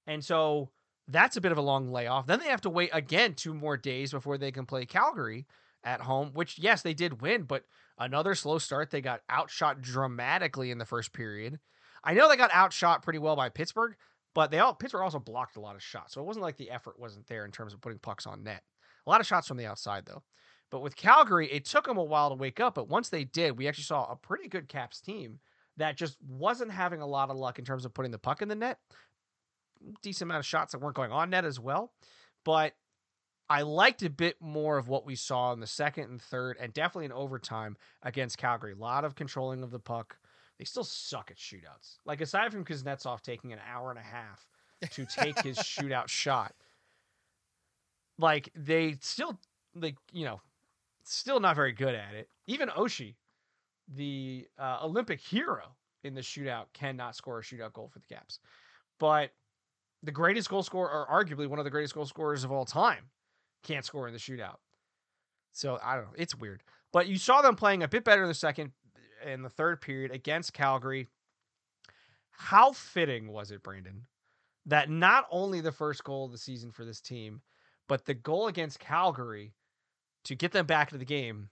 And 0.06 0.24
so 0.24 0.70
that's 1.08 1.36
a 1.36 1.40
bit 1.40 1.52
of 1.52 1.58
a 1.58 1.62
long 1.62 1.90
layoff. 1.92 2.26
Then 2.26 2.40
they 2.40 2.48
have 2.48 2.60
to 2.62 2.70
wait 2.70 2.90
again 2.92 3.34
two 3.34 3.54
more 3.54 3.76
days 3.76 4.12
before 4.12 4.38
they 4.38 4.52
can 4.52 4.66
play 4.66 4.86
Calgary 4.86 5.46
at 5.84 6.00
home, 6.00 6.30
which, 6.34 6.58
yes, 6.58 6.82
they 6.82 6.94
did 6.94 7.20
win, 7.20 7.42
but 7.42 7.64
another 7.98 8.34
slow 8.34 8.58
start. 8.58 8.90
They 8.90 9.00
got 9.00 9.22
outshot 9.30 9.80
dramatically 9.80 10.70
in 10.70 10.78
the 10.78 10.84
first 10.84 11.12
period. 11.12 11.58
I 12.04 12.14
know 12.14 12.28
they 12.28 12.36
got 12.36 12.52
outshot 12.52 13.02
pretty 13.02 13.18
well 13.18 13.36
by 13.36 13.48
Pittsburgh, 13.48 13.94
but 14.34 14.50
they 14.50 14.58
all 14.58 14.74
Pittsburgh 14.74 15.02
also 15.02 15.18
blocked 15.18 15.56
a 15.56 15.60
lot 15.60 15.76
of 15.76 15.82
shots. 15.82 16.14
So 16.14 16.20
it 16.20 16.26
wasn't 16.26 16.42
like 16.42 16.56
the 16.56 16.70
effort 16.70 16.98
wasn't 16.98 17.26
there 17.26 17.44
in 17.44 17.50
terms 17.50 17.72
of 17.72 17.80
putting 17.80 17.98
pucks 17.98 18.26
on 18.26 18.42
net. 18.42 18.62
A 19.06 19.10
lot 19.10 19.20
of 19.20 19.26
shots 19.26 19.48
from 19.48 19.56
the 19.56 19.66
outside 19.66 20.06
though. 20.06 20.22
But 20.70 20.82
with 20.82 20.96
Calgary, 20.96 21.52
it 21.52 21.66
took 21.66 21.84
them 21.84 21.98
a 21.98 22.04
while 22.04 22.30
to 22.30 22.34
wake 22.34 22.58
up, 22.58 22.74
but 22.74 22.88
once 22.88 23.10
they 23.10 23.24
did, 23.24 23.58
we 23.58 23.68
actually 23.68 23.84
saw 23.84 24.10
a 24.10 24.16
pretty 24.16 24.48
good 24.48 24.68
Caps 24.68 25.02
team 25.02 25.38
that 25.76 25.98
just 25.98 26.16
wasn't 26.26 26.70
having 26.70 27.02
a 27.02 27.06
lot 27.06 27.28
of 27.28 27.36
luck 27.36 27.58
in 27.58 27.64
terms 27.64 27.84
of 27.84 27.92
putting 27.92 28.10
the 28.10 28.18
puck 28.18 28.40
in 28.40 28.48
the 28.48 28.54
net. 28.54 28.78
Decent 30.00 30.28
amount 30.28 30.38
of 30.38 30.46
shots 30.46 30.72
that 30.72 30.78
weren't 30.78 30.96
going 30.96 31.12
on 31.12 31.28
net 31.28 31.44
as 31.44 31.60
well. 31.60 31.92
But 32.44 32.72
I 33.50 33.62
liked 33.62 34.02
a 34.02 34.08
bit 34.08 34.36
more 34.40 34.78
of 34.78 34.88
what 34.88 35.04
we 35.04 35.14
saw 35.14 35.52
in 35.52 35.60
the 35.60 35.66
second 35.66 36.04
and 36.04 36.22
third, 36.22 36.56
and 36.58 36.72
definitely 36.72 37.04
in 37.04 37.12
overtime 37.12 37.76
against 38.02 38.38
Calgary. 38.38 38.72
A 38.72 38.76
lot 38.76 39.04
of 39.04 39.14
controlling 39.14 39.62
of 39.62 39.70
the 39.70 39.78
puck, 39.78 40.16
they 40.62 40.66
still 40.66 40.84
suck 40.84 41.32
at 41.32 41.36
shootouts. 41.36 41.96
Like 42.04 42.20
aside 42.20 42.52
from 42.52 42.64
Kuznetsov 42.64 43.20
taking 43.20 43.52
an 43.52 43.58
hour 43.68 43.90
and 43.90 43.98
a 43.98 44.02
half 44.02 44.46
to 44.92 45.04
take 45.04 45.40
his 45.40 45.58
shootout 45.58 46.06
shot, 46.06 46.54
like 48.16 48.48
they 48.54 48.96
still 49.00 49.40
like 49.74 49.96
you 50.12 50.24
know 50.24 50.40
still 51.02 51.40
not 51.40 51.56
very 51.56 51.72
good 51.72 51.96
at 51.96 52.14
it. 52.14 52.28
Even 52.46 52.68
Oshie, 52.68 53.16
the 53.92 54.46
uh, 54.56 54.78
Olympic 54.84 55.20
hero 55.20 55.74
in 56.04 56.14
the 56.14 56.20
shootout, 56.20 56.66
cannot 56.72 57.16
score 57.16 57.40
a 57.40 57.42
shootout 57.42 57.72
goal 57.72 57.90
for 57.92 57.98
the 57.98 58.06
Caps. 58.06 58.38
But 59.00 59.32
the 60.04 60.12
greatest 60.12 60.48
goal 60.48 60.62
scorer, 60.62 60.88
or 60.88 61.24
arguably 61.24 61.48
one 61.48 61.58
of 61.58 61.64
the 61.64 61.72
greatest 61.72 61.94
goal 61.94 62.06
scorers 62.06 62.44
of 62.44 62.52
all 62.52 62.64
time, 62.64 63.10
can't 63.64 63.84
score 63.84 64.06
in 64.06 64.14
the 64.14 64.20
shootout. 64.20 64.58
So 65.50 65.80
I 65.82 65.96
don't 65.96 66.04
know. 66.04 66.14
It's 66.16 66.36
weird. 66.36 66.62
But 66.92 67.08
you 67.08 67.18
saw 67.18 67.42
them 67.42 67.56
playing 67.56 67.82
a 67.82 67.88
bit 67.88 68.04
better 68.04 68.22
in 68.22 68.28
the 68.28 68.34
second, 68.34 68.70
in 69.26 69.42
the 69.42 69.50
third 69.50 69.80
period 69.80 70.10
against 70.10 70.52
Calgary. 70.52 71.08
How 72.30 72.72
fitting 72.72 73.28
was 73.28 73.50
it, 73.50 73.62
Brandon, 73.62 74.06
that 74.66 74.90
not 74.90 75.26
only 75.30 75.60
the 75.60 75.72
first 75.72 76.04
goal 76.04 76.26
of 76.26 76.32
the 76.32 76.38
season 76.38 76.70
for 76.70 76.84
this 76.84 77.00
team, 77.00 77.42
but 77.88 78.04
the 78.04 78.14
goal 78.14 78.48
against 78.48 78.78
Calgary 78.78 79.54
to 80.24 80.34
get 80.34 80.52
them 80.52 80.66
back 80.66 80.88
into 80.88 80.98
the 80.98 81.04
game 81.04 81.50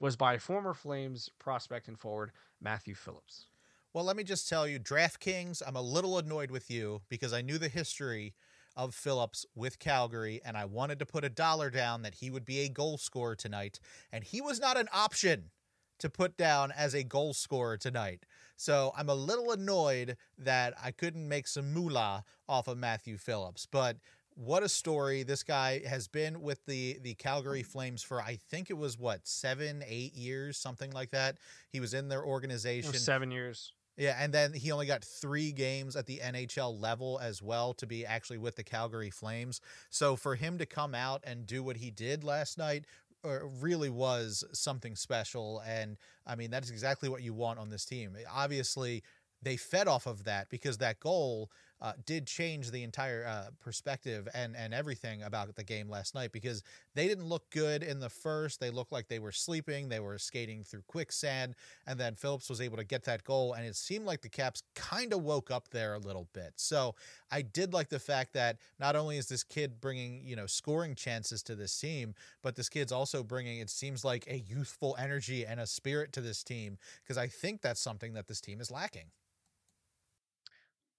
was 0.00 0.16
by 0.16 0.38
former 0.38 0.74
Flames 0.74 1.30
prospect 1.38 1.88
and 1.88 1.98
forward 1.98 2.32
Matthew 2.60 2.94
Phillips. 2.94 3.46
Well, 3.92 4.04
let 4.04 4.16
me 4.16 4.22
just 4.22 4.48
tell 4.48 4.68
you, 4.68 4.78
DraftKings, 4.78 5.62
I'm 5.66 5.76
a 5.76 5.82
little 5.82 6.18
annoyed 6.18 6.50
with 6.50 6.70
you 6.70 7.02
because 7.08 7.32
I 7.32 7.42
knew 7.42 7.58
the 7.58 7.68
history 7.68 8.34
of 8.76 8.94
Phillips 8.94 9.44
with 9.56 9.78
Calgary, 9.80 10.40
and 10.44 10.56
I 10.56 10.66
wanted 10.66 11.00
to 11.00 11.06
put 11.06 11.24
a 11.24 11.28
dollar 11.28 11.68
down 11.68 12.02
that 12.02 12.16
he 12.16 12.30
would 12.30 12.44
be 12.44 12.60
a 12.60 12.68
goal 12.68 12.96
scorer 12.96 13.34
tonight, 13.34 13.80
and 14.12 14.22
he 14.22 14.40
was 14.40 14.60
not 14.60 14.76
an 14.76 14.88
option 14.92 15.50
to 15.98 16.10
put 16.10 16.36
down 16.36 16.72
as 16.72 16.94
a 16.94 17.02
goal 17.02 17.34
scorer 17.34 17.76
tonight. 17.76 18.24
So 18.56 18.92
I'm 18.96 19.08
a 19.08 19.14
little 19.14 19.52
annoyed 19.52 20.16
that 20.38 20.74
I 20.82 20.90
couldn't 20.90 21.28
make 21.28 21.46
some 21.46 21.72
moolah 21.72 22.24
off 22.48 22.68
of 22.68 22.76
Matthew 22.76 23.16
Phillips. 23.16 23.66
But 23.70 23.98
what 24.34 24.62
a 24.62 24.68
story. 24.68 25.22
This 25.22 25.42
guy 25.42 25.80
has 25.86 26.08
been 26.08 26.42
with 26.42 26.64
the 26.66 26.98
the 27.02 27.14
Calgary 27.14 27.62
Flames 27.62 28.02
for 28.02 28.20
I 28.20 28.38
think 28.50 28.70
it 28.70 28.78
was 28.78 28.98
what, 28.98 29.26
7, 29.26 29.82
8 29.86 30.14
years, 30.14 30.56
something 30.56 30.90
like 30.92 31.10
that. 31.10 31.38
He 31.70 31.80
was 31.80 31.94
in 31.94 32.08
their 32.08 32.24
organization. 32.24 32.92
7 32.92 33.30
years. 33.30 33.72
Yeah, 33.96 34.16
and 34.16 34.32
then 34.32 34.52
he 34.52 34.70
only 34.70 34.86
got 34.86 35.02
three 35.02 35.50
games 35.50 35.96
at 35.96 36.06
the 36.06 36.20
NHL 36.22 36.80
level 36.80 37.18
as 37.20 37.42
well 37.42 37.74
to 37.74 37.86
be 37.86 38.06
actually 38.06 38.38
with 38.38 38.54
the 38.54 38.62
Calgary 38.62 39.10
Flames. 39.10 39.60
So 39.90 40.14
for 40.14 40.36
him 40.36 40.56
to 40.58 40.66
come 40.66 40.94
out 40.94 41.24
and 41.26 41.44
do 41.44 41.64
what 41.64 41.78
he 41.78 41.90
did 41.90 42.22
last 42.22 42.58
night 42.58 42.84
really 43.24 43.90
was 43.90 44.44
something 44.52 44.96
special. 44.96 45.62
And 45.66 45.96
I 46.26 46.36
mean, 46.36 46.50
that's 46.50 46.70
exactly 46.70 47.08
what 47.08 47.22
you 47.22 47.34
want 47.34 47.58
on 47.58 47.70
this 47.70 47.84
team. 47.84 48.16
Obviously, 48.32 49.02
they 49.42 49.56
fed 49.56 49.88
off 49.88 50.06
of 50.06 50.24
that 50.24 50.48
because 50.50 50.78
that 50.78 51.00
goal 51.00 51.50
uh, 51.80 51.92
did 52.06 52.26
change 52.26 52.70
the 52.70 52.82
entire 52.82 53.24
uh, 53.26 53.50
perspective 53.60 54.28
and 54.34 54.56
and 54.56 54.74
everything 54.74 55.22
about 55.22 55.54
the 55.54 55.64
game 55.64 55.88
last 55.88 56.14
night 56.14 56.32
because 56.32 56.62
they 56.94 57.06
didn't 57.06 57.26
look 57.26 57.48
good 57.50 57.82
in 57.82 58.00
the 58.00 58.08
first. 58.08 58.60
They 58.60 58.70
looked 58.70 58.92
like 58.92 59.08
they 59.08 59.18
were 59.18 59.32
sleeping. 59.32 59.88
They 59.88 60.00
were 60.00 60.18
skating 60.18 60.64
through 60.64 60.82
quicksand, 60.88 61.54
and 61.86 61.98
then 61.98 62.14
Phillips 62.14 62.48
was 62.48 62.60
able 62.60 62.76
to 62.76 62.84
get 62.84 63.04
that 63.04 63.24
goal, 63.24 63.52
and 63.52 63.64
it 63.64 63.76
seemed 63.76 64.06
like 64.06 64.22
the 64.22 64.28
Caps 64.28 64.62
kind 64.74 65.12
of 65.12 65.22
woke 65.22 65.50
up 65.50 65.68
there 65.68 65.94
a 65.94 65.98
little 65.98 66.28
bit. 66.32 66.52
So 66.56 66.94
I 67.30 67.42
did 67.42 67.72
like 67.72 67.88
the 67.88 68.00
fact 68.00 68.32
that 68.34 68.58
not 68.80 68.96
only 68.96 69.16
is 69.18 69.28
this 69.28 69.44
kid 69.44 69.80
bringing 69.80 70.22
you 70.24 70.36
know 70.36 70.46
scoring 70.46 70.94
chances 70.94 71.42
to 71.44 71.54
this 71.54 71.78
team, 71.78 72.14
but 72.42 72.56
this 72.56 72.68
kid's 72.68 72.92
also 72.92 73.22
bringing 73.22 73.60
it 73.60 73.70
seems 73.70 74.04
like 74.04 74.26
a 74.26 74.38
youthful 74.38 74.96
energy 74.98 75.46
and 75.46 75.60
a 75.60 75.66
spirit 75.66 76.12
to 76.12 76.20
this 76.20 76.42
team 76.42 76.78
because 77.02 77.18
I 77.18 77.28
think 77.28 77.62
that's 77.62 77.80
something 77.80 78.14
that 78.14 78.26
this 78.26 78.40
team 78.40 78.60
is 78.60 78.70
lacking. 78.70 79.10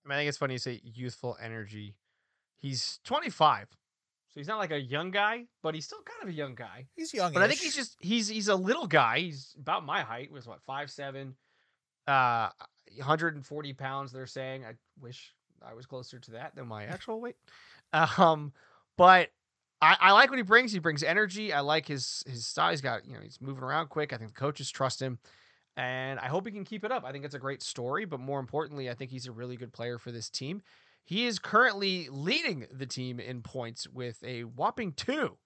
I 0.05 0.09
mean, 0.09 0.15
I 0.15 0.19
think 0.19 0.29
it's 0.29 0.37
funny 0.37 0.53
you 0.53 0.59
say 0.59 0.81
youthful 0.83 1.37
energy. 1.41 1.95
He's 2.57 2.99
25, 3.05 3.67
so 4.29 4.39
he's 4.39 4.47
not 4.47 4.59
like 4.59 4.71
a 4.71 4.79
young 4.79 5.11
guy, 5.11 5.45
but 5.63 5.73
he's 5.73 5.85
still 5.85 6.01
kind 6.03 6.21
of 6.21 6.29
a 6.29 6.33
young 6.33 6.55
guy. 6.55 6.87
He's 6.95 7.13
young, 7.13 7.33
But 7.33 7.41
I 7.41 7.47
think 7.47 7.59
he's 7.59 7.75
just 7.75 7.95
he's 7.99 8.27
he's 8.27 8.47
a 8.47 8.55
little 8.55 8.85
guy. 8.85 9.19
He's 9.19 9.55
about 9.59 9.85
my 9.85 10.01
height. 10.01 10.31
Was 10.31 10.47
what 10.47 10.61
five 10.61 10.91
seven, 10.91 11.35
uh, 12.07 12.49
140 12.97 13.73
pounds. 13.73 14.11
They're 14.11 14.27
saying. 14.27 14.65
I 14.65 14.73
wish 15.01 15.33
I 15.67 15.73
was 15.73 15.85
closer 15.85 16.19
to 16.19 16.31
that 16.31 16.55
than 16.55 16.67
my 16.67 16.85
actual 16.85 17.19
weight. 17.19 17.35
Um, 17.91 18.53
but 18.97 19.29
I, 19.81 19.97
I 19.99 20.11
like 20.11 20.29
what 20.29 20.37
he 20.37 20.43
brings. 20.43 20.71
He 20.71 20.79
brings 20.79 21.01
energy. 21.01 21.51
I 21.51 21.61
like 21.61 21.87
his 21.87 22.23
his 22.27 22.45
style. 22.45 22.69
He's 22.69 22.81
got 22.81 23.07
you 23.07 23.15
know 23.15 23.21
he's 23.21 23.39
moving 23.41 23.63
around 23.63 23.87
quick. 23.87 24.13
I 24.13 24.17
think 24.17 24.35
the 24.35 24.39
coaches 24.39 24.69
trust 24.69 25.01
him 25.01 25.17
and 25.77 26.19
I 26.19 26.27
hope 26.27 26.45
he 26.45 26.51
can 26.51 26.65
keep 26.65 26.83
it 26.83 26.91
up. 26.91 27.05
I 27.05 27.11
think 27.11 27.23
it's 27.25 27.35
a 27.35 27.39
great 27.39 27.63
story, 27.63 28.05
but 28.05 28.19
more 28.19 28.39
importantly, 28.39 28.89
I 28.89 28.93
think 28.93 29.11
he's 29.11 29.27
a 29.27 29.31
really 29.31 29.55
good 29.55 29.71
player 29.71 29.97
for 29.97 30.11
this 30.11 30.29
team. 30.29 30.61
He 31.05 31.25
is 31.25 31.39
currently 31.39 32.07
leading 32.11 32.67
the 32.71 32.85
team 32.85 33.19
in 33.19 33.41
points 33.41 33.87
with 33.87 34.21
a 34.23 34.43
whopping 34.43 34.93
two. 34.93 35.37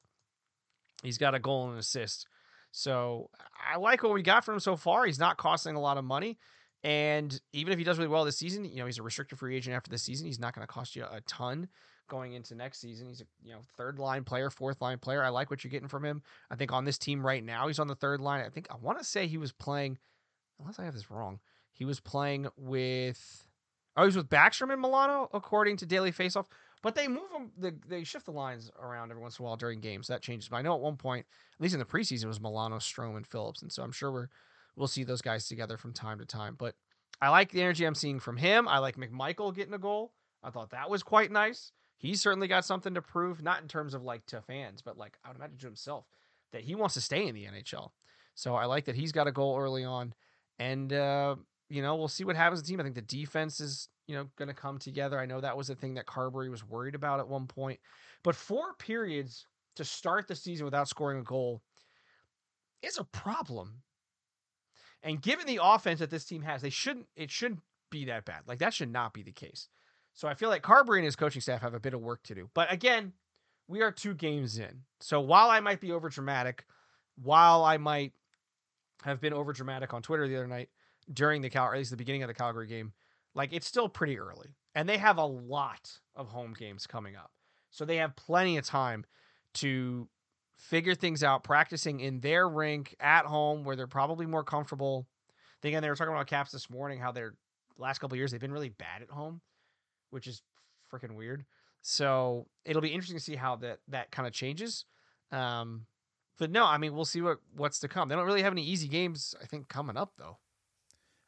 He's 1.04 1.18
got 1.18 1.36
a 1.36 1.40
goal 1.40 1.66
and 1.66 1.74
an 1.74 1.80
assist. 1.80 2.28
So 2.72 3.30
I 3.72 3.78
like 3.78 4.02
what 4.04 4.14
we 4.14 4.24
got 4.24 4.44
from 4.44 4.56
him 4.56 4.60
so 4.60 4.76
far. 4.76 5.06
He's 5.06 5.20
not 5.20 5.38
costing 5.38 5.76
a 5.76 5.80
lot 5.80 5.98
of 5.98 6.04
money. 6.04 6.40
And 6.84 7.40
even 7.54 7.72
if 7.72 7.78
he 7.80 7.86
does 7.86 7.98
really 7.98 8.10
well 8.10 8.26
this 8.26 8.38
season, 8.38 8.66
you 8.66 8.78
know, 8.78 8.88
he's 8.88 8.98
a 8.98 9.04
restricted 9.04 9.40
free 9.40 9.56
agent 9.56 9.76
after 9.76 9.92
the 9.92 9.98
season. 9.98 10.26
He's 10.26 10.40
not 10.40 10.54
going 10.54 10.68
to 10.68 10.74
cost 10.74 10.96
you 10.96 11.04
a 11.04 11.22
ton 11.22 11.70
going 12.10 12.34
into 12.34 12.56
next 12.56 12.82
season. 12.82 13.08
He's 13.08 13.22
a 13.22 13.26
you 13.42 13.54
know 13.54 13.62
third 13.78 14.00
line 14.00 14.24
player, 14.24 14.50
fourth 14.50 14.82
line 14.82 14.98
player. 14.98 15.24
I 15.24 15.30
like 15.30 15.50
what 15.50 15.64
you're 15.64 15.72
getting 15.72 15.88
from 15.88 16.04
him. 16.04 16.24
I 16.50 16.56
think 16.56 16.74
on 16.74 16.84
this 16.84 16.98
team 16.98 17.26
right 17.26 17.44
now, 17.44 17.68
he's 17.68 17.80
on 17.80 17.88
the 17.88 17.96
third 17.96 18.20
line. 18.20 18.44
I 18.44 18.50
think 18.50 18.68
I 18.72 18.76
want 18.76 18.98
to 18.98 19.06
say 19.06 19.28
he 19.28 19.38
was 19.38 19.52
playing– 19.52 20.00
unless 20.60 20.80
I 20.80 20.86
have 20.86 20.94
this 20.94 21.12
wrong, 21.12 21.40
he 21.72 21.86
was 21.86 22.00
playing 22.00 22.48
with. 22.58 23.48
Oh, 23.96 24.02
he 24.02 24.08
was 24.08 24.18
with 24.18 24.30
Backstrom 24.30 24.74
and 24.74 24.82
Milano, 24.82 25.30
according 25.34 25.78
to 25.78 25.86
Daily 25.86 26.12
Faceoff. 26.12 26.48
But 26.82 26.96
they 26.96 27.08
move 27.08 27.32
them, 27.32 27.52
they, 27.58 27.72
they 27.88 28.04
shift 28.04 28.26
the 28.26 28.32
lines 28.32 28.72
around 28.82 29.12
every 29.12 29.22
once 29.22 29.40
in 29.40 29.44
a 29.44 29.46
while 29.46 29.56
during 29.56 29.80
games. 29.80 30.08
That 30.08 30.22
changes. 30.22 30.50
But 30.50 30.58
I 30.58 30.62
know 30.64 30.74
at 30.76 30.82
one 30.82 30.98
point, 30.98 31.26
at 31.56 31.62
least 31.62 31.74
in 31.74 31.80
the 31.80 31.86
preseason, 31.86 32.26
it 32.26 32.28
was 32.28 32.42
Milano, 32.42 32.78
Strome, 32.78 33.16
and 33.16 33.26
Phillips. 33.26 33.62
And 33.62 33.72
so 33.72 33.84
I'm 33.84 33.92
sure 33.92 34.12
we're 34.12 34.28
we'll 34.76 34.88
see 34.88 35.04
those 35.04 35.22
guys 35.22 35.48
together 35.48 35.78
from 35.78 35.94
time 35.94 36.20
to 36.20 36.26
time. 36.26 36.56
But 36.58 36.76
I 37.22 37.30
like 37.30 37.52
the 37.52 37.62
energy 37.62 37.86
I'm 37.86 37.96
seeing 37.96 38.20
from 38.20 38.38
him. 38.38 38.68
I 38.68 38.80
like 38.80 38.98
McMichael 38.98 39.56
getting 39.56 39.74
a 39.74 39.80
goal. 39.80 40.14
I 40.44 40.50
thought 40.50 40.72
that 40.72 40.90
was 40.90 41.04
quite 41.04 41.32
nice. 41.32 41.72
He's 41.98 42.22
certainly 42.22 42.48
got 42.48 42.66
something 42.66 42.96
to 42.96 43.02
prove, 43.02 43.42
not 43.42 43.62
in 43.62 43.68
terms 43.68 43.94
of 43.94 44.04
like 44.04 44.26
to 44.26 44.42
fans, 44.42 44.82
but 44.82 44.98
like 44.98 45.18
I 45.24 45.30
would 45.30 45.38
imagine 45.38 45.58
to 45.60 45.68
himself 45.68 46.06
that 46.52 46.64
he 46.64 46.76
wants 46.76 46.96
to 46.96 47.02
stay 47.02 47.28
in 47.28 47.36
the 47.36 47.46
NHL. 47.46 47.92
So 48.36 48.56
I 48.56 48.66
like 48.66 48.86
that 48.86 48.96
he's 48.96 49.12
got 49.14 49.28
a 49.28 49.32
goal 49.32 49.58
early 49.58 49.86
on. 49.86 50.14
And 50.60 50.92
uh, 50.94 51.36
you 51.70 51.82
know, 51.82 51.96
we'll 51.96 52.08
see 52.08 52.24
what 52.24 52.36
happens 52.36 52.62
to 52.62 52.66
the 52.66 52.72
team. 52.72 52.80
I 52.80 52.84
think 52.84 52.96
the 52.96 53.02
defense 53.02 53.60
is, 53.60 53.90
you 54.08 54.16
know, 54.16 54.28
going 54.38 54.48
to 54.48 54.54
come 54.54 54.78
together. 54.78 55.20
I 55.20 55.26
know 55.26 55.42
that 55.42 55.58
was 55.58 55.68
the 55.68 55.76
thing 55.76 55.96
that 55.96 56.06
Carbery 56.06 56.50
was 56.50 56.68
worried 56.68 56.96
about 56.96 57.20
at 57.20 57.28
one 57.28 57.48
point. 57.48 57.80
But 58.24 58.36
four 58.36 58.74
periods 58.76 59.48
to 59.76 59.84
start 59.84 60.28
the 60.28 60.36
season 60.36 60.66
without 60.66 60.88
scoring 60.88 61.20
a 61.20 61.24
goal 61.24 61.62
is 62.82 62.98
a 62.98 63.04
problem. 63.04 63.82
And 65.02 65.22
given 65.22 65.46
the 65.46 65.60
offense 65.62 66.00
that 66.00 66.10
this 66.10 66.26
team 66.26 66.44
has, 66.44 66.62
they 66.62 66.70
shouldn't 66.70 67.08
it 67.16 67.32
shouldn't 67.32 67.62
be 67.90 68.06
that 68.06 68.26
bad. 68.26 68.42
Like 68.48 68.60
that 68.60 68.74
should 68.74 68.92
not 68.92 69.14
be 69.14 69.24
the 69.24 69.32
case. 69.32 69.68
So 70.14 70.28
I 70.28 70.36
feel 70.36 70.50
like 70.50 70.62
Carbery 70.62 70.98
and 70.98 71.06
his 71.06 71.16
coaching 71.16 71.42
staff 71.42 71.62
have 71.62 71.74
a 71.74 71.80
bit 71.80 71.94
of 71.94 72.02
work 72.02 72.22
to 72.24 72.36
do. 72.36 72.50
But 72.54 72.72
again, 72.72 73.14
we 73.68 73.82
are 73.82 73.92
two 73.92 74.14
games 74.14 74.60
in. 74.60 74.84
So 75.00 75.20
while 75.20 75.50
I 75.50 75.60
might 75.60 75.82
be 75.82 75.92
over 75.92 76.10
dramatic, 76.10 76.66
while 77.22 77.66
I 77.66 77.78
might 77.78 78.14
have 79.04 79.20
been 79.20 79.34
over 79.34 79.54
dramatic 79.54 79.94
on 79.94 80.02
Twitter 80.02 80.28
the 80.28 80.36
other 80.36 80.48
night 80.48 80.70
during 81.12 81.42
the 81.42 81.50
Cal, 81.50 81.66
or 81.66 81.74
at 81.74 81.78
least 81.78 81.92
the 81.92 81.98
beginning 81.98 82.24
of 82.24 82.28
the 82.28 82.34
Calgary 82.34 82.68
game. 82.68 82.94
Like 83.36 83.52
it's 83.54 83.68
still 83.68 83.90
pretty 83.90 84.20
early, 84.20 84.56
and 84.76 84.88
they 84.88 84.98
have 84.98 85.18
a 85.18 85.26
lot 85.26 85.92
of 86.16 86.28
home 86.28 86.54
games 86.58 86.86
coming 86.86 87.16
up, 87.16 87.32
so 87.72 87.84
they 87.84 87.98
have 87.98 88.16
plenty 88.16 88.58
of 88.58 88.66
time 88.66 89.06
to 89.56 90.08
figure 90.58 90.96
things 90.96 91.24
out, 91.24 91.44
practicing 91.44 92.00
in 92.00 92.20
their 92.20 92.48
rink 92.48 92.96
at 93.00 93.26
home 93.26 93.64
where 93.64 93.76
they're 93.76 93.88
probably 93.88 94.26
more 94.26 94.44
comfortable. 94.44 95.08
Again, 95.64 95.82
they 95.82 95.90
were 95.90 95.96
talking 95.96 96.14
about 96.14 96.28
Caps 96.28 96.52
this 96.52 96.70
morning, 96.70 97.00
how 97.00 97.12
their 97.12 97.36
last 97.78 98.00
couple 98.00 98.18
years 98.18 98.32
they've 98.32 98.42
been 98.42 98.52
really 98.52 98.70
bad 98.70 99.02
at 99.02 99.10
home, 99.10 99.42
which 100.10 100.28
is 100.28 100.42
freaking 100.92 101.16
weird. 101.16 101.46
So 101.82 102.48
it'll 102.66 102.82
be 102.82 102.90
interesting 102.90 103.18
to 103.18 103.24
see 103.24 103.36
how 103.36 103.56
that 103.58 103.80
that 103.90 104.12
kind 104.12 104.28
of 104.28 104.34
changes. 104.34 104.86
Um, 105.32 105.86
but 106.38 106.52
no, 106.52 106.66
I 106.66 106.78
mean 106.78 106.96
we'll 106.96 107.06
see 107.06 107.22
what 107.22 107.40
what's 107.56 107.80
to 107.80 107.88
come. 107.88 108.10
They 108.10 108.16
don't 108.16 108.26
really 108.26 108.44
have 108.44 108.54
any 108.54 108.64
easy 108.64 108.88
games, 108.88 109.36
I 109.42 109.46
think, 109.46 109.68
coming 109.68 109.98
up 109.98 110.14
though. 110.18 110.38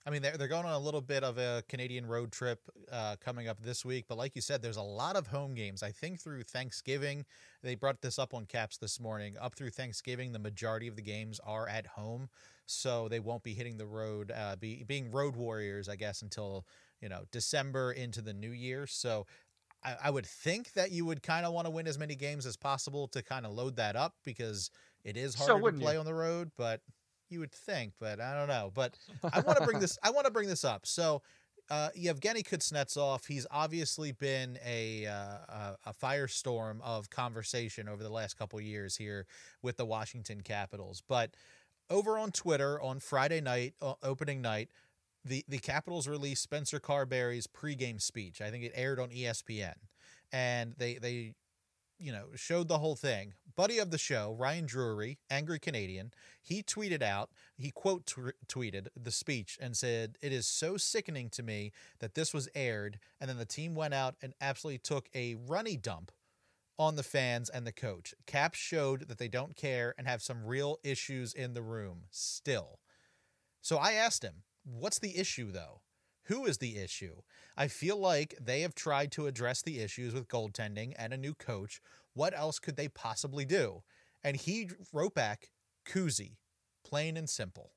I 0.07 0.11
mean, 0.11 0.21
they're, 0.21 0.37
they're 0.37 0.47
going 0.47 0.65
on 0.65 0.73
a 0.73 0.79
little 0.79 1.01
bit 1.01 1.23
of 1.23 1.39
a 1.39 1.63
Canadian 1.67 2.05
road 2.05 2.31
trip 2.31 2.59
uh, 2.91 3.15
coming 3.19 3.47
up 3.47 3.59
this 3.61 3.83
week. 3.83 4.05
But 4.07 4.19
like 4.19 4.35
you 4.35 4.41
said, 4.41 4.61
there's 4.61 4.77
a 4.77 4.83
lot 4.83 5.15
of 5.15 5.27
home 5.27 5.55
games. 5.55 5.81
I 5.81 5.91
think 5.91 6.21
through 6.21 6.43
Thanksgiving, 6.43 7.25
they 7.63 7.73
brought 7.73 8.01
this 8.01 8.19
up 8.19 8.35
on 8.35 8.45
Caps 8.45 8.77
this 8.77 8.99
morning. 8.99 9.35
Up 9.41 9.55
through 9.55 9.71
Thanksgiving, 9.71 10.31
the 10.31 10.39
majority 10.39 10.87
of 10.87 10.95
the 10.95 11.01
games 11.01 11.39
are 11.43 11.67
at 11.67 11.87
home. 11.87 12.29
So 12.67 13.07
they 13.07 13.19
won't 13.19 13.41
be 13.41 13.55
hitting 13.55 13.77
the 13.77 13.87
road, 13.87 14.31
uh, 14.31 14.55
be, 14.57 14.83
being 14.83 15.09
road 15.09 15.35
warriors, 15.35 15.89
I 15.89 15.95
guess, 15.95 16.21
until, 16.21 16.67
you 17.01 17.09
know, 17.09 17.23
December 17.31 17.91
into 17.91 18.21
the 18.21 18.33
new 18.33 18.51
year. 18.51 18.85
So 18.85 19.25
I, 19.83 19.95
I 20.05 20.09
would 20.11 20.25
think 20.27 20.73
that 20.73 20.91
you 20.91 21.05
would 21.05 21.23
kind 21.23 21.47
of 21.47 21.53
want 21.53 21.65
to 21.65 21.71
win 21.71 21.87
as 21.87 21.97
many 21.97 22.15
games 22.15 22.45
as 22.45 22.57
possible 22.57 23.07
to 23.09 23.23
kind 23.23 23.45
of 23.45 23.53
load 23.53 23.75
that 23.77 23.95
up 23.95 24.13
because 24.23 24.69
it 25.05 25.15
is 25.17 25.35
harder 25.35 25.53
So 25.53 25.71
to 25.71 25.77
play 25.77 25.93
you? 25.93 25.99
on 25.99 26.05
the 26.05 26.13
road, 26.13 26.51
but 26.57 26.81
you 27.29 27.39
would 27.39 27.53
think, 27.53 27.93
but 27.99 28.19
I 28.19 28.37
don't 28.37 28.47
know. 28.49 28.71
But 28.73 28.97
I 29.33 29.39
want 29.41 29.57
to 29.59 29.65
bring 29.65 29.79
this. 29.79 29.97
I 30.03 30.09
want 30.11 30.25
to 30.25 30.31
bring 30.31 30.49
this 30.49 30.65
up. 30.65 30.85
So, 30.85 31.21
uh, 31.69 31.89
Yevgeny 31.95 32.43
Kuznetsov, 32.43 33.25
he's 33.27 33.47
obviously 33.49 34.11
been 34.11 34.59
a, 34.65 35.05
uh, 35.07 35.75
a 35.85 35.93
firestorm 35.93 36.79
of 36.83 37.09
conversation 37.09 37.87
over 37.89 38.03
the 38.03 38.09
last 38.11 38.37
couple 38.37 38.59
years 38.61 38.97
here 38.97 39.25
with 39.63 39.77
the 39.77 39.85
Washington 39.85 40.41
Capitals. 40.41 41.01
But 41.07 41.31
over 41.89 42.17
on 42.17 42.31
Twitter 42.31 42.81
on 42.81 42.99
Friday 42.99 43.41
night, 43.41 43.73
uh, 43.81 43.93
opening 44.03 44.41
night, 44.41 44.69
the 45.23 45.43
the 45.47 45.57
Capitals 45.59 46.07
released 46.07 46.43
Spencer 46.43 46.79
Carbery's 46.79 47.47
pregame 47.47 48.01
speech. 48.01 48.41
I 48.41 48.51
think 48.51 48.63
it 48.63 48.71
aired 48.75 48.99
on 48.99 49.09
ESPN, 49.09 49.73
and 50.31 50.73
they 50.77 50.95
they 50.95 51.33
you 51.99 52.11
know, 52.11 52.25
showed 52.35 52.67
the 52.67 52.79
whole 52.79 52.95
thing. 52.95 53.33
Buddy 53.55 53.77
of 53.77 53.91
the 53.91 53.97
show, 53.97 54.35
Ryan 54.37 54.65
Drury, 54.65 55.19
angry 55.29 55.59
Canadian, 55.59 56.11
he 56.41 56.61
tweeted 56.61 57.01
out, 57.01 57.29
he 57.57 57.71
quote 57.71 58.05
t- 58.05 58.21
tweeted 58.47 58.87
the 58.95 59.11
speech 59.11 59.57
and 59.61 59.75
said, 59.75 60.17
It 60.21 60.31
is 60.31 60.47
so 60.47 60.77
sickening 60.77 61.29
to 61.31 61.43
me 61.43 61.71
that 61.99 62.15
this 62.15 62.33
was 62.33 62.49
aired. 62.53 62.99
And 63.19 63.29
then 63.29 63.37
the 63.37 63.45
team 63.45 63.75
went 63.75 63.93
out 63.93 64.15
and 64.21 64.33
absolutely 64.41 64.79
took 64.79 65.09
a 65.15 65.35
runny 65.35 65.77
dump 65.77 66.11
on 66.77 66.95
the 66.95 67.03
fans 67.03 67.49
and 67.49 67.65
the 67.65 67.71
coach. 67.71 68.13
Caps 68.25 68.59
showed 68.59 69.07
that 69.07 69.17
they 69.17 69.29
don't 69.29 69.55
care 69.55 69.95
and 69.97 70.07
have 70.07 70.21
some 70.21 70.45
real 70.45 70.79
issues 70.83 71.33
in 71.33 71.53
the 71.53 71.61
room 71.61 72.03
still. 72.11 72.79
So 73.61 73.77
I 73.77 73.93
asked 73.93 74.23
him, 74.23 74.43
What's 74.63 74.99
the 74.99 75.17
issue 75.17 75.51
though? 75.51 75.81
Who 76.25 76.45
is 76.45 76.57
the 76.57 76.77
issue? 76.77 77.21
I 77.55 77.67
feel 77.67 77.97
like 77.97 78.35
they 78.41 78.61
have 78.61 78.75
tried 78.75 79.11
to 79.13 79.27
address 79.27 79.61
the 79.61 79.79
issues 79.79 80.13
with 80.13 80.27
goaltending 80.27 80.93
and 80.97 81.13
a 81.13 81.17
new 81.17 81.33
coach. 81.33 81.81
What 82.13 82.37
else 82.37 82.59
could 82.59 82.77
they 82.77 82.87
possibly 82.87 83.45
do? 83.45 83.83
And 84.23 84.35
he 84.35 84.69
wrote 84.91 85.13
back, 85.13 85.51
Kuzi, 85.87 86.37
plain 86.83 87.15
and 87.15 87.29
simple. 87.29 87.71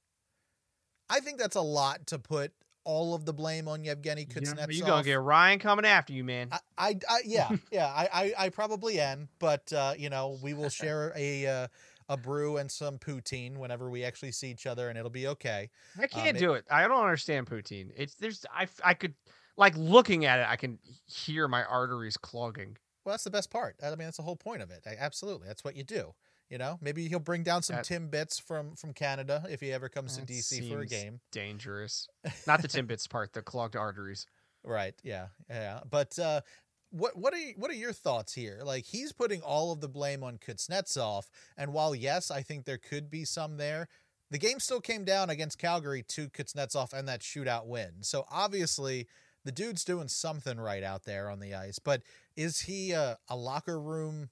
I 1.10 1.20
think 1.20 1.38
that's 1.38 1.56
a 1.56 1.62
lot 1.62 2.06
to 2.08 2.18
put 2.18 2.52
all 2.84 3.14
of 3.14 3.26
the 3.26 3.34
blame 3.34 3.68
on 3.68 3.84
Yevgeny 3.84 4.24
Kuznetsov. 4.24 4.68
You're 4.70 4.86
gonna 4.86 5.04
get 5.04 5.20
Ryan 5.20 5.58
coming 5.58 5.84
after 5.84 6.14
you, 6.14 6.24
man. 6.24 6.48
I, 6.50 6.58
I, 6.78 6.98
I 7.08 7.20
yeah, 7.26 7.50
yeah, 7.70 7.86
I, 7.86 8.08
I, 8.12 8.32
I 8.46 8.48
probably 8.48 8.98
am, 8.98 9.28
but 9.38 9.70
uh, 9.74 9.92
you 9.98 10.08
know, 10.08 10.38
we 10.42 10.54
will 10.54 10.70
share 10.70 11.12
a 11.14 11.46
uh, 11.46 11.68
a 12.08 12.16
brew 12.16 12.56
and 12.56 12.70
some 12.70 12.98
poutine 12.98 13.56
whenever 13.58 13.90
we 13.90 14.04
actually 14.04 14.32
see 14.32 14.50
each 14.50 14.66
other, 14.66 14.88
and 14.88 14.98
it'll 14.98 15.10
be 15.10 15.26
okay. 15.28 15.70
I 16.00 16.06
can't 16.06 16.36
it- 16.36 16.40
do 16.40 16.54
it. 16.54 16.64
I 16.70 16.86
don't 16.88 17.02
understand 17.02 17.46
poutine. 17.46 17.90
It's 17.96 18.14
there's 18.14 18.44
I 18.52 18.66
I 18.84 18.94
could 18.94 19.14
like 19.56 19.76
looking 19.76 20.24
at 20.24 20.38
it, 20.40 20.46
I 20.48 20.56
can 20.56 20.78
hear 21.06 21.48
my 21.48 21.64
arteries 21.64 22.16
clogging. 22.16 22.76
Well, 23.04 23.12
that's 23.14 23.24
the 23.24 23.30
best 23.30 23.50
part. 23.50 23.76
I 23.82 23.88
mean, 23.90 23.98
that's 23.98 24.16
the 24.18 24.22
whole 24.22 24.36
point 24.36 24.62
of 24.62 24.70
it. 24.70 24.82
I- 24.86 24.96
Absolutely, 24.98 25.48
that's 25.48 25.64
what 25.64 25.76
you 25.76 25.84
do. 25.84 26.14
You 26.50 26.56
know, 26.56 26.78
maybe 26.80 27.06
he'll 27.08 27.18
bring 27.18 27.42
down 27.42 27.62
some 27.62 27.76
That- 27.76 27.84
Timbits 27.86 28.40
from 28.40 28.74
from 28.74 28.94
Canada 28.94 29.44
if 29.50 29.60
he 29.60 29.70
ever 29.72 29.88
comes 29.88 30.16
to 30.16 30.24
DC 30.24 30.70
for 30.70 30.80
a 30.80 30.86
game. 30.86 31.20
Dangerous. 31.30 32.08
Not 32.46 32.62
the 32.62 32.68
Timbits 32.68 33.08
part, 33.08 33.32
the 33.34 33.42
clogged 33.42 33.76
arteries. 33.76 34.26
Right. 34.64 34.94
Yeah. 35.02 35.26
Yeah. 35.48 35.80
But 35.88 36.18
uh, 36.18 36.40
what 36.90 37.16
what 37.16 37.34
are 37.34 37.52
what 37.56 37.70
are 37.70 37.74
your 37.74 37.92
thoughts 37.92 38.34
here? 38.34 38.60
Like 38.64 38.84
he's 38.86 39.12
putting 39.12 39.42
all 39.42 39.72
of 39.72 39.80
the 39.80 39.88
blame 39.88 40.22
on 40.22 40.38
Kuznetsov, 40.38 41.28
and 41.56 41.72
while 41.72 41.94
yes, 41.94 42.30
I 42.30 42.42
think 42.42 42.64
there 42.64 42.78
could 42.78 43.10
be 43.10 43.24
some 43.24 43.56
there. 43.56 43.88
The 44.30 44.38
game 44.38 44.60
still 44.60 44.80
came 44.80 45.04
down 45.04 45.30
against 45.30 45.58
Calgary 45.58 46.02
to 46.08 46.28
Kuznetsov 46.28 46.92
and 46.92 47.08
that 47.08 47.20
shootout 47.20 47.66
win. 47.66 48.02
So 48.02 48.26
obviously, 48.30 49.06
the 49.44 49.52
dude's 49.52 49.84
doing 49.84 50.08
something 50.08 50.60
right 50.60 50.82
out 50.82 51.04
there 51.04 51.30
on 51.30 51.40
the 51.40 51.54
ice. 51.54 51.78
But 51.78 52.02
is 52.36 52.60
he 52.60 52.92
a, 52.92 53.18
a 53.28 53.36
locker 53.36 53.80
room 53.80 54.28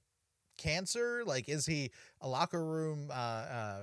cancer? 0.58 1.22
Like, 1.25 1.48
is 1.48 1.66
he 1.66 1.90
a 2.20 2.28
locker 2.28 2.64
room 2.64 3.08
uh, 3.10 3.14
uh, 3.14 3.80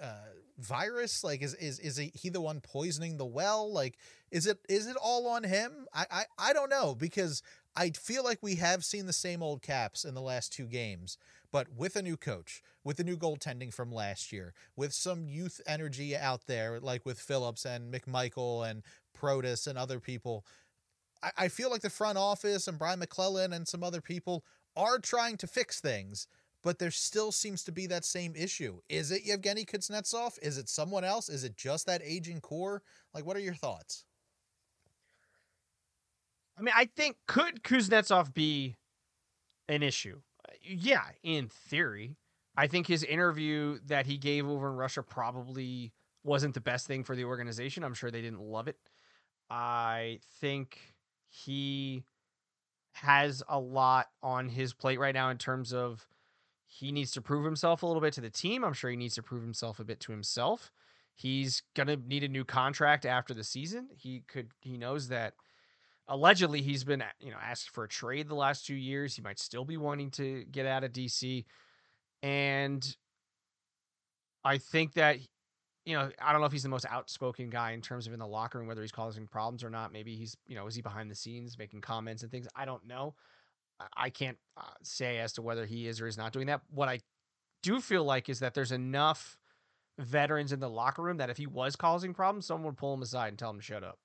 uh, 0.00 0.14
virus? 0.58 1.24
Like, 1.24 1.42
is 1.42 1.54
is 1.54 1.78
is 1.80 1.96
he, 1.96 2.12
he 2.14 2.28
the 2.28 2.40
one 2.40 2.60
poisoning 2.60 3.16
the 3.16 3.26
well? 3.26 3.72
Like, 3.72 3.98
is 4.30 4.46
it 4.46 4.58
is 4.68 4.86
it 4.86 4.96
all 4.96 5.26
on 5.26 5.42
him? 5.42 5.86
I, 5.92 6.06
I 6.10 6.24
I 6.38 6.52
don't 6.52 6.70
know 6.70 6.94
because 6.94 7.42
I 7.76 7.90
feel 7.90 8.24
like 8.24 8.38
we 8.42 8.56
have 8.56 8.84
seen 8.84 9.06
the 9.06 9.12
same 9.12 9.42
old 9.42 9.62
caps 9.62 10.04
in 10.04 10.14
the 10.14 10.20
last 10.20 10.52
two 10.52 10.66
games, 10.66 11.16
but 11.52 11.68
with 11.76 11.94
a 11.96 12.02
new 12.02 12.16
coach, 12.16 12.62
with 12.84 12.96
the 12.96 13.04
new 13.04 13.16
goaltending 13.16 13.72
from 13.72 13.92
last 13.92 14.32
year, 14.32 14.54
with 14.76 14.92
some 14.92 15.28
youth 15.28 15.60
energy 15.66 16.16
out 16.16 16.46
there, 16.46 16.80
like 16.80 17.06
with 17.06 17.20
Phillips 17.20 17.64
and 17.64 17.92
McMichael 17.92 18.68
and 18.68 18.82
Protas 19.16 19.66
and 19.66 19.78
other 19.78 20.00
people. 20.00 20.44
I, 21.22 21.30
I 21.38 21.48
feel 21.48 21.70
like 21.70 21.82
the 21.82 21.90
front 21.90 22.18
office 22.18 22.66
and 22.66 22.78
Brian 22.78 22.98
MacLellan 22.98 23.52
and 23.52 23.68
some 23.68 23.84
other 23.84 24.00
people 24.00 24.44
are 24.76 24.98
trying 24.98 25.36
to 25.38 25.46
fix 25.46 25.80
things, 25.80 26.26
but 26.62 26.78
there 26.78 26.90
still 26.90 27.32
seems 27.32 27.62
to 27.64 27.72
be 27.72 27.86
that 27.86 28.04
same 28.04 28.34
issue. 28.36 28.80
Is 28.88 29.10
it 29.10 29.24
Yevgeny 29.24 29.64
Kuznetsov? 29.64 30.38
Is 30.42 30.58
it 30.58 30.68
someone 30.68 31.04
else? 31.04 31.28
Is 31.28 31.44
it 31.44 31.56
just 31.56 31.86
that 31.86 32.02
aging 32.04 32.40
core? 32.40 32.82
Like, 33.14 33.24
what 33.24 33.36
are 33.36 33.40
your 33.40 33.54
thoughts? 33.54 34.04
I 36.60 36.62
mean, 36.62 36.74
I 36.76 36.84
think 36.84 37.16
could 37.26 37.62
Kuznetsov 37.62 38.34
be 38.34 38.76
an 39.68 39.82
issue? 39.82 40.20
Uh, 40.46 40.52
Yeah, 40.62 41.04
in 41.22 41.48
theory. 41.48 42.16
I 42.56 42.66
think 42.66 42.86
his 42.86 43.02
interview 43.02 43.78
that 43.86 44.04
he 44.06 44.18
gave 44.18 44.46
over 44.46 44.68
in 44.68 44.76
Russia 44.76 45.02
probably 45.02 45.92
wasn't 46.22 46.52
the 46.52 46.60
best 46.60 46.86
thing 46.86 47.02
for 47.04 47.16
the 47.16 47.24
organization. 47.24 47.82
I'm 47.82 47.94
sure 47.94 48.10
they 48.10 48.20
didn't 48.20 48.42
love 48.42 48.68
it. 48.68 48.76
I 49.48 50.20
think 50.40 50.78
he 51.28 52.04
has 52.92 53.42
a 53.48 53.58
lot 53.58 54.08
on 54.22 54.48
his 54.48 54.74
plate 54.74 54.98
right 55.00 55.14
now 55.14 55.30
in 55.30 55.38
terms 55.38 55.72
of 55.72 56.06
he 56.66 56.92
needs 56.92 57.12
to 57.12 57.22
prove 57.22 57.44
himself 57.44 57.82
a 57.82 57.86
little 57.86 58.02
bit 58.02 58.12
to 58.14 58.20
the 58.20 58.30
team. 58.30 58.64
I'm 58.64 58.74
sure 58.74 58.90
he 58.90 58.96
needs 58.96 59.14
to 59.14 59.22
prove 59.22 59.42
himself 59.42 59.80
a 59.80 59.84
bit 59.84 60.00
to 60.00 60.12
himself. 60.12 60.70
He's 61.14 61.62
gonna 61.74 61.96
need 61.96 62.24
a 62.24 62.28
new 62.28 62.44
contract 62.44 63.06
after 63.06 63.32
the 63.32 63.44
season. 63.44 63.88
He 63.96 64.22
could 64.28 64.52
he 64.60 64.76
knows 64.76 65.08
that 65.08 65.34
allegedly 66.10 66.60
he's 66.60 66.84
been 66.84 67.02
you 67.20 67.30
know 67.30 67.38
asked 67.40 67.70
for 67.70 67.84
a 67.84 67.88
trade 67.88 68.28
the 68.28 68.34
last 68.34 68.66
two 68.66 68.74
years. 68.74 69.14
He 69.16 69.22
might 69.22 69.38
still 69.38 69.64
be 69.64 69.78
wanting 69.78 70.10
to 70.12 70.44
get 70.50 70.66
out 70.66 70.84
of 70.84 70.92
DC, 70.92 71.46
and 72.22 72.96
I 74.44 74.58
think 74.58 74.94
that 74.94 75.18
you 75.86 75.94
know 75.96 76.10
I 76.20 76.32
don't 76.32 76.42
know 76.42 76.46
if 76.46 76.52
he's 76.52 76.64
the 76.64 76.68
most 76.68 76.86
outspoken 76.90 77.48
guy 77.48 77.70
in 77.70 77.80
terms 77.80 78.06
of 78.06 78.12
in 78.12 78.18
the 78.18 78.26
locker 78.26 78.58
room, 78.58 78.66
whether 78.66 78.82
he's 78.82 78.92
causing 78.92 79.26
problems 79.26 79.64
or 79.64 79.70
not. 79.70 79.92
Maybe 79.92 80.16
he's 80.16 80.36
you 80.46 80.56
know 80.56 80.66
is 80.66 80.74
he 80.74 80.82
behind 80.82 81.10
the 81.10 81.14
scenes 81.14 81.56
making 81.56 81.80
comments 81.80 82.22
and 82.22 82.30
things. 82.30 82.48
I 82.54 82.66
don't 82.66 82.86
know. 82.86 83.14
I- 83.96 84.10
can't 84.10 84.36
uh, 84.58 84.62
say 84.82 85.20
as 85.20 85.32
to 85.34 85.42
whether 85.42 85.64
he 85.64 85.86
is 85.86 86.02
or 86.02 86.06
is 86.06 86.18
not 86.18 86.34
doing 86.34 86.48
that. 86.48 86.60
What 86.68 86.90
I 86.90 87.00
do 87.62 87.80
feel 87.80 88.04
like 88.04 88.28
is 88.28 88.40
that 88.40 88.52
there's 88.52 88.72
enough 88.72 89.38
veterans 89.98 90.52
in 90.52 90.60
the 90.60 90.68
locker 90.68 91.00
room 91.02 91.16
that 91.16 91.30
if 91.30 91.38
he 91.38 91.46
was 91.46 91.76
causing 91.76 92.12
problems, 92.12 92.44
someone 92.44 92.66
would 92.66 92.76
pull 92.76 92.92
him 92.92 93.00
aside 93.00 93.28
and 93.28 93.38
tell 93.38 93.48
him 93.48 93.56
to 93.56 93.62
shut 93.62 93.82
up 93.82 93.98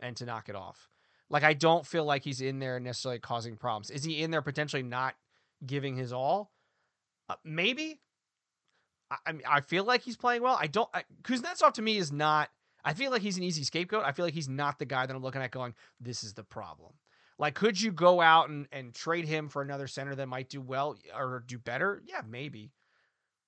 and 0.00 0.14
to 0.18 0.26
knock 0.26 0.50
it 0.50 0.56
off. 0.56 0.91
Like 1.32 1.42
I 1.42 1.54
don't 1.54 1.86
feel 1.86 2.04
like 2.04 2.22
he's 2.22 2.42
in 2.42 2.58
there 2.58 2.78
necessarily 2.78 3.18
causing 3.18 3.56
problems. 3.56 3.90
Is 3.90 4.04
he 4.04 4.22
in 4.22 4.30
there 4.30 4.42
potentially 4.42 4.82
not 4.82 5.14
giving 5.64 5.96
his 5.96 6.12
all? 6.12 6.52
Uh, 7.28 7.36
maybe. 7.42 8.00
I, 9.10 9.16
I 9.26 9.32
mean, 9.32 9.42
I 9.48 9.62
feel 9.62 9.84
like 9.84 10.02
he's 10.02 10.16
playing 10.16 10.42
well. 10.42 10.58
I 10.60 10.66
don't. 10.66 10.90
I, 10.92 11.04
Kuznetsov 11.22 11.72
to 11.74 11.82
me 11.82 11.96
is 11.96 12.12
not. 12.12 12.50
I 12.84 12.92
feel 12.92 13.10
like 13.10 13.22
he's 13.22 13.38
an 13.38 13.44
easy 13.44 13.64
scapegoat. 13.64 14.04
I 14.04 14.12
feel 14.12 14.26
like 14.26 14.34
he's 14.34 14.48
not 14.48 14.78
the 14.78 14.84
guy 14.84 15.06
that 15.06 15.16
I'm 15.16 15.22
looking 15.22 15.40
at 15.40 15.52
going, 15.52 15.72
this 16.00 16.22
is 16.22 16.34
the 16.34 16.42
problem. 16.42 16.92
Like, 17.38 17.54
could 17.54 17.80
you 17.80 17.92
go 17.92 18.20
out 18.20 18.48
and, 18.50 18.66
and 18.72 18.92
trade 18.92 19.24
him 19.24 19.48
for 19.48 19.62
another 19.62 19.86
center 19.86 20.14
that 20.16 20.26
might 20.26 20.48
do 20.48 20.60
well 20.60 20.96
or 21.16 21.44
do 21.46 21.58
better? 21.58 22.02
Yeah, 22.04 22.22
maybe. 22.28 22.72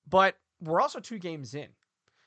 But 0.09 0.37
we're 0.61 0.81
also 0.81 1.01
two 1.01 1.19
games 1.19 1.55
in. 1.55 1.69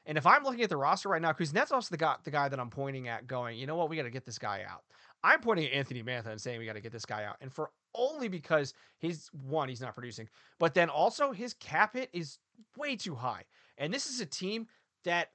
And 0.05 0.17
if 0.17 0.25
I'm 0.25 0.43
looking 0.43 0.63
at 0.63 0.69
the 0.69 0.77
roster 0.77 1.09
right 1.09 1.21
now, 1.21 1.33
Kuznetsov's 1.33 1.89
the 1.89 1.97
guy, 1.97 2.15
the 2.23 2.31
guy 2.31 2.47
that 2.47 2.59
I'm 2.59 2.69
pointing 2.69 3.07
at 3.07 3.25
going, 3.25 3.57
you 3.57 3.67
know 3.67 3.75
what, 3.75 3.89
we 3.89 3.95
got 3.97 4.03
to 4.03 4.09
get 4.09 4.25
this 4.25 4.39
guy 4.39 4.63
out. 4.67 4.83
I'm 5.23 5.39
pointing 5.41 5.65
at 5.65 5.73
Anthony 5.73 6.03
Mantha 6.03 6.27
and 6.27 6.39
saying 6.39 6.59
we 6.59 6.65
got 6.65 6.73
to 6.73 6.81
get 6.81 6.91
this 6.91 7.05
guy 7.05 7.23
out. 7.23 7.37
And 7.41 7.51
for 7.51 7.71
only 7.95 8.27
because 8.27 8.73
he's 8.99 9.29
one, 9.31 9.69
he's 9.69 9.81
not 9.81 9.93
producing, 9.93 10.29
but 10.59 10.73
then 10.73 10.89
also 10.89 11.31
his 11.31 11.53
cap 11.53 11.95
hit 11.95 12.09
is 12.13 12.37
way 12.77 12.95
too 12.95 13.15
high. 13.15 13.43
And 13.77 13.93
this 13.93 14.07
is 14.07 14.21
a 14.21 14.25
team 14.25 14.67
that 15.03 15.29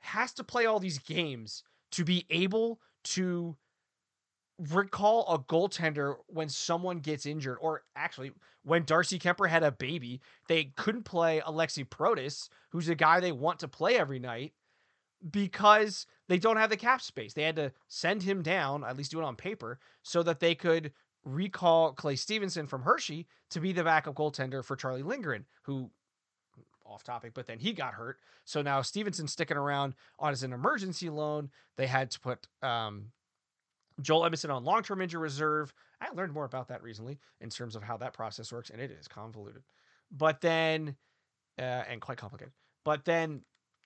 has 0.00 0.32
to 0.34 0.44
play 0.44 0.66
all 0.66 0.78
these 0.78 0.98
games 0.98 1.62
to 1.92 2.04
be 2.04 2.26
able 2.30 2.80
to 3.04 3.56
recall 4.58 5.26
a 5.28 5.38
goaltender 5.38 6.16
when 6.28 6.48
someone 6.48 7.00
gets 7.00 7.26
injured, 7.26 7.58
or 7.60 7.82
actually 7.96 8.32
when 8.62 8.84
Darcy 8.84 9.18
Kuemper 9.18 9.48
had 9.48 9.62
a 9.62 9.72
baby, 9.72 10.20
they 10.48 10.72
couldn't 10.76 11.04
play 11.04 11.42
Alexi 11.44 11.84
Protas, 11.88 12.48
who's 12.70 12.88
a 12.88 12.94
guy 12.94 13.20
they 13.20 13.32
want 13.32 13.58
to 13.60 13.68
play 13.68 13.96
every 13.96 14.18
night, 14.18 14.52
because 15.30 16.06
they 16.28 16.38
don't 16.38 16.56
have 16.56 16.70
the 16.70 16.76
cap 16.76 17.00
space. 17.00 17.32
They 17.34 17.42
had 17.42 17.56
to 17.56 17.72
send 17.88 18.22
him 18.22 18.42
down, 18.42 18.84
at 18.84 18.96
least 18.96 19.10
do 19.10 19.20
it 19.20 19.24
on 19.24 19.36
paper, 19.36 19.78
so 20.02 20.22
that 20.22 20.40
they 20.40 20.54
could 20.54 20.92
recall 21.24 21.92
Clay 21.92 22.16
Stevenson 22.16 22.66
from 22.66 22.82
Hershey 22.82 23.26
to 23.50 23.60
be 23.60 23.72
the 23.72 23.84
backup 23.84 24.14
goaltender 24.14 24.64
for 24.64 24.76
Charlie 24.76 25.02
Lindgren, 25.02 25.46
who 25.62 25.90
off 26.86 27.02
topic, 27.02 27.32
but 27.34 27.46
then 27.46 27.58
he 27.58 27.72
got 27.72 27.94
hurt. 27.94 28.18
So 28.44 28.62
now 28.62 28.82
Stevenson's 28.82 29.32
sticking 29.32 29.56
around 29.56 29.94
on 30.18 30.32
as 30.32 30.42
an 30.42 30.52
emergency 30.52 31.08
loan. 31.08 31.50
They 31.76 31.86
had 31.86 32.10
to 32.12 32.20
put 32.20 32.46
um, 32.62 33.06
Joel 34.00 34.28
Edmundson 34.28 34.54
on 34.54 34.64
long 34.64 34.82
term 34.82 35.00
injury 35.00 35.20
reserve. 35.20 35.72
I 36.00 36.10
learned 36.10 36.32
more 36.32 36.44
about 36.44 36.68
that 36.68 36.82
recently 36.82 37.18
in 37.40 37.50
terms 37.50 37.76
of 37.76 37.82
how 37.82 37.96
that 37.98 38.12
process 38.12 38.52
works, 38.52 38.70
and 38.70 38.80
it 38.80 38.90
is 38.90 39.08
convoluted. 39.08 39.62
But 40.10 40.40
then, 40.40 40.96
uh, 41.58 41.62
and 41.88 42.00
quite 42.00 42.18
complicated. 42.18 42.52
But 42.84 43.04
then, 43.04 43.42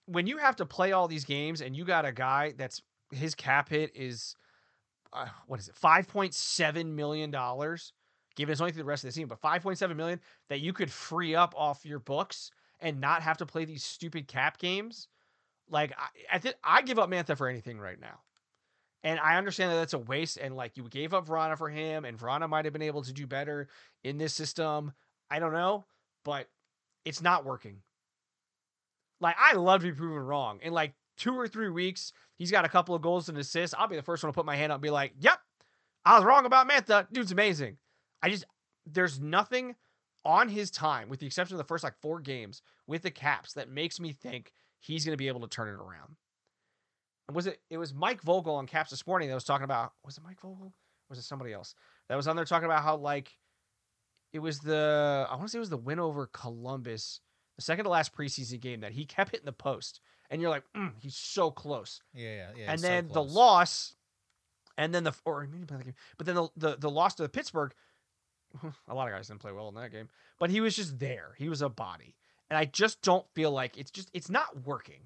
when 0.08 0.26
you 0.26 0.38
have 0.38 0.56
to 0.56 0.66
play 0.66 0.92
all 0.92 1.06
these 1.06 1.24
games 1.24 1.60
and 1.60 1.76
you 1.76 1.84
got 1.84 2.06
a 2.06 2.12
guy 2.12 2.54
that's 2.56 2.82
his 3.12 3.34
cap 3.34 3.68
hit 3.68 3.92
is, 3.94 4.34
uh, 5.12 5.26
what 5.46 5.60
is 5.60 5.68
it, 5.68 5.74
$5.7 5.74 6.86
million, 6.86 7.30
given 7.30 8.52
it's 8.52 8.60
only 8.60 8.72
through 8.72 8.82
the 8.82 8.88
rest 8.88 9.04
of 9.04 9.08
the 9.08 9.12
season, 9.12 9.28
but 9.28 9.40
5.7 9.40 9.96
million 9.96 10.20
that 10.48 10.60
you 10.60 10.72
could 10.72 10.90
free 10.90 11.34
up 11.34 11.54
off 11.56 11.84
your 11.84 11.98
books 11.98 12.50
and 12.80 13.00
not 13.00 13.22
have 13.22 13.36
to 13.38 13.46
play 13.46 13.64
these 13.66 13.84
stupid 13.84 14.28
cap 14.28 14.58
games. 14.58 15.08
Like, 15.70 15.92
I, 15.98 16.36
I, 16.36 16.54
I 16.64 16.82
give 16.82 16.98
up 16.98 17.10
Mantha 17.10 17.36
for 17.36 17.48
anything 17.48 17.78
right 17.78 18.00
now. 18.00 18.20
And 19.04 19.20
I 19.20 19.36
understand 19.36 19.70
that 19.70 19.76
that's 19.76 19.92
a 19.92 19.98
waste. 19.98 20.38
And 20.38 20.56
like 20.56 20.76
you 20.76 20.88
gave 20.88 21.12
up 21.12 21.26
Vrana 21.26 21.56
for 21.56 21.68
him, 21.68 22.04
and 22.04 22.18
Vrana 22.18 22.48
might 22.48 22.64
have 22.64 22.72
been 22.72 22.82
able 22.82 23.02
to 23.02 23.12
do 23.12 23.26
better 23.26 23.68
in 24.02 24.18
this 24.18 24.34
system. 24.34 24.92
I 25.30 25.38
don't 25.38 25.52
know, 25.52 25.84
but 26.24 26.48
it's 27.04 27.22
not 27.22 27.44
working. 27.44 27.82
Like 29.20 29.36
I 29.38 29.54
love 29.54 29.80
to 29.82 29.88
be 29.88 29.92
proven 29.92 30.18
wrong. 30.18 30.60
In 30.62 30.72
like 30.72 30.94
two 31.16 31.34
or 31.38 31.48
three 31.48 31.70
weeks, 31.70 32.12
he's 32.36 32.50
got 32.50 32.64
a 32.64 32.68
couple 32.68 32.94
of 32.94 33.02
goals 33.02 33.28
and 33.28 33.38
assists. 33.38 33.74
I'll 33.78 33.88
be 33.88 33.96
the 33.96 34.02
first 34.02 34.22
one 34.22 34.32
to 34.32 34.34
put 34.34 34.46
my 34.46 34.56
hand 34.56 34.72
up 34.72 34.76
and 34.76 34.82
be 34.82 34.90
like, 34.90 35.12
"Yep, 35.20 35.38
I 36.04 36.16
was 36.16 36.24
wrong 36.24 36.46
about 36.46 36.68
Mantha. 36.68 37.06
Dude's 37.12 37.32
amazing." 37.32 37.78
I 38.22 38.30
just 38.30 38.44
there's 38.86 39.20
nothing 39.20 39.74
on 40.24 40.48
his 40.48 40.70
time, 40.70 41.08
with 41.08 41.20
the 41.20 41.26
exception 41.26 41.54
of 41.54 41.58
the 41.58 41.64
first 41.64 41.84
like 41.84 41.96
four 42.00 42.20
games 42.20 42.62
with 42.86 43.02
the 43.02 43.10
Caps, 43.10 43.54
that 43.54 43.68
makes 43.70 44.00
me 44.00 44.12
think 44.12 44.52
he's 44.80 45.04
going 45.04 45.12
to 45.12 45.16
be 45.18 45.28
able 45.28 45.40
to 45.40 45.48
turn 45.48 45.68
it 45.68 45.72
around 45.80 46.16
And 47.28 47.34
was 47.36 47.46
it 47.46 47.60
it 47.70 47.78
was 47.78 47.94
Mike 47.94 48.22
Vogel 48.22 48.54
on 48.56 48.66
Caps 48.66 48.90
this 48.90 49.06
morning 49.06 49.28
that 49.28 49.34
was 49.34 49.44
talking 49.44 49.64
about 49.64 49.92
was 50.04 50.16
it 50.18 50.24
Mike 50.24 50.40
Vogel? 50.40 50.72
Was 51.10 51.18
it 51.18 51.22
somebody 51.22 51.52
else 51.52 51.74
that 52.08 52.16
was 52.16 52.28
on 52.28 52.36
there 52.36 52.44
talking 52.44 52.66
about 52.66 52.82
how 52.82 52.96
like 52.96 53.36
it 54.32 54.38
was 54.40 54.60
the 54.60 55.26
I 55.30 55.34
want 55.34 55.46
to 55.46 55.52
say 55.52 55.58
it 55.58 55.60
was 55.60 55.70
the 55.70 55.76
win 55.76 55.98
over 55.98 56.26
Columbus, 56.32 57.20
the 57.58 57.62
second 57.62 57.84
to 57.84 57.90
last 57.90 58.16
preseason 58.16 58.60
game 58.60 58.80
that 58.80 58.92
he 58.92 59.04
kept 59.04 59.32
hitting 59.32 59.44
the 59.44 59.52
post, 59.52 60.00
and 60.30 60.40
you're 60.40 60.48
like, 60.48 60.62
mm, 60.76 60.92
he's 61.00 61.16
so 61.16 61.50
close. 61.50 62.00
Yeah, 62.14 62.30
yeah, 62.30 62.46
yeah. 62.56 62.70
and 62.70 62.80
so 62.80 62.86
then 62.86 63.08
the 63.08 63.22
loss, 63.22 63.96
and 64.78 64.94
then 64.94 65.02
the 65.02 65.12
or 65.24 65.44
maybe 65.50 65.66
play 65.66 65.78
the 65.78 65.84
game, 65.84 65.94
but 66.16 66.26
then 66.26 66.36
the, 66.36 66.48
the 66.56 66.76
the 66.76 66.90
loss 66.90 67.16
to 67.16 67.24
the 67.24 67.28
Pittsburgh. 67.28 67.74
A 68.88 68.94
lot 68.94 69.08
of 69.08 69.14
guys 69.14 69.26
didn't 69.26 69.40
play 69.40 69.52
well 69.52 69.68
in 69.68 69.74
that 69.74 69.90
game, 69.90 70.08
but 70.38 70.50
he 70.50 70.60
was 70.60 70.76
just 70.76 71.00
there. 71.00 71.34
He 71.36 71.48
was 71.48 71.60
a 71.60 71.68
body, 71.68 72.14
and 72.48 72.56
I 72.56 72.64
just 72.64 73.02
don't 73.02 73.26
feel 73.34 73.50
like 73.50 73.76
it's 73.76 73.90
just 73.90 74.08
it's 74.14 74.30
not 74.30 74.64
working. 74.64 75.02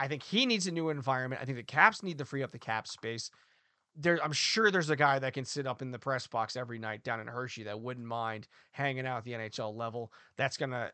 I 0.00 0.06
think 0.06 0.22
he 0.22 0.46
needs 0.46 0.68
a 0.68 0.70
new 0.70 0.88
environment. 0.88 1.42
I 1.42 1.44
think 1.44 1.58
the 1.58 1.64
Caps 1.64 2.04
need 2.04 2.18
to 2.18 2.24
free 2.24 2.44
up 2.44 2.52
the 2.52 2.58
cap 2.58 2.86
space. 2.86 3.30
There, 3.96 4.22
I'm 4.22 4.32
sure 4.32 4.70
there's 4.70 4.90
a 4.90 4.96
guy 4.96 5.18
that 5.18 5.34
can 5.34 5.44
sit 5.44 5.66
up 5.66 5.82
in 5.82 5.90
the 5.90 5.98
press 5.98 6.28
box 6.28 6.54
every 6.54 6.78
night 6.78 7.02
down 7.02 7.18
in 7.18 7.26
Hershey 7.26 7.64
that 7.64 7.80
wouldn't 7.80 8.06
mind 8.06 8.46
hanging 8.70 9.06
out 9.06 9.18
at 9.18 9.24
the 9.24 9.32
NHL 9.32 9.76
level. 9.76 10.12
That's 10.36 10.56
gonna 10.56 10.92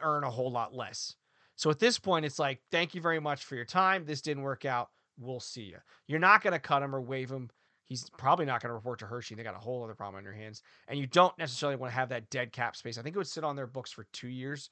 earn 0.00 0.24
a 0.24 0.30
whole 0.30 0.50
lot 0.50 0.74
less. 0.74 1.14
So 1.56 1.70
at 1.70 1.78
this 1.78 1.98
point, 1.98 2.24
it's 2.24 2.38
like, 2.38 2.60
thank 2.70 2.94
you 2.94 3.00
very 3.00 3.20
much 3.20 3.44
for 3.44 3.56
your 3.56 3.64
time. 3.64 4.04
This 4.04 4.20
didn't 4.20 4.42
work 4.42 4.64
out. 4.64 4.90
We'll 5.18 5.40
see 5.40 5.62
you. 5.62 5.78
You're 6.06 6.20
not 6.20 6.42
going 6.42 6.52
to 6.52 6.60
cut 6.60 6.82
him 6.82 6.94
or 6.94 7.00
waive 7.00 7.30
him. 7.30 7.50
He's 7.84 8.08
probably 8.16 8.46
not 8.46 8.60
going 8.62 8.68
to 8.68 8.74
report 8.74 9.00
to 9.00 9.06
Hershey. 9.06 9.34
They 9.34 9.42
got 9.42 9.56
a 9.56 9.58
whole 9.58 9.82
other 9.82 9.94
problem 9.94 10.18
on 10.18 10.24
your 10.24 10.34
hands. 10.34 10.62
And 10.86 10.98
you 10.98 11.06
don't 11.06 11.36
necessarily 11.38 11.76
want 11.76 11.92
to 11.92 11.96
have 11.96 12.10
that 12.10 12.30
dead 12.30 12.52
cap 12.52 12.76
space. 12.76 12.98
I 12.98 13.02
think 13.02 13.16
it 13.16 13.18
would 13.18 13.26
sit 13.26 13.44
on 13.44 13.56
their 13.56 13.66
books 13.66 13.90
for 13.90 14.04
two 14.12 14.28
years 14.28 14.70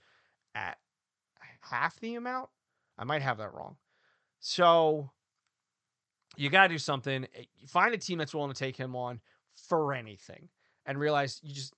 at 0.54 0.78
half 1.60 1.98
the 2.00 2.14
amount. 2.14 2.50
I 2.98 3.04
might 3.04 3.22
have 3.22 3.38
that 3.38 3.52
wrong. 3.52 3.76
So 4.38 5.10
you 6.36 6.50
got 6.50 6.64
to 6.64 6.68
do 6.68 6.78
something. 6.78 7.26
Eh, 7.34 7.44
find 7.66 7.94
a 7.94 7.98
team 7.98 8.18
that's 8.18 8.34
willing 8.34 8.52
to 8.52 8.58
take 8.58 8.76
him 8.76 8.94
on 8.94 9.20
for 9.68 9.94
anything 9.94 10.48
and 10.84 10.98
realize 10.98 11.40
you 11.42 11.54
just 11.54 11.74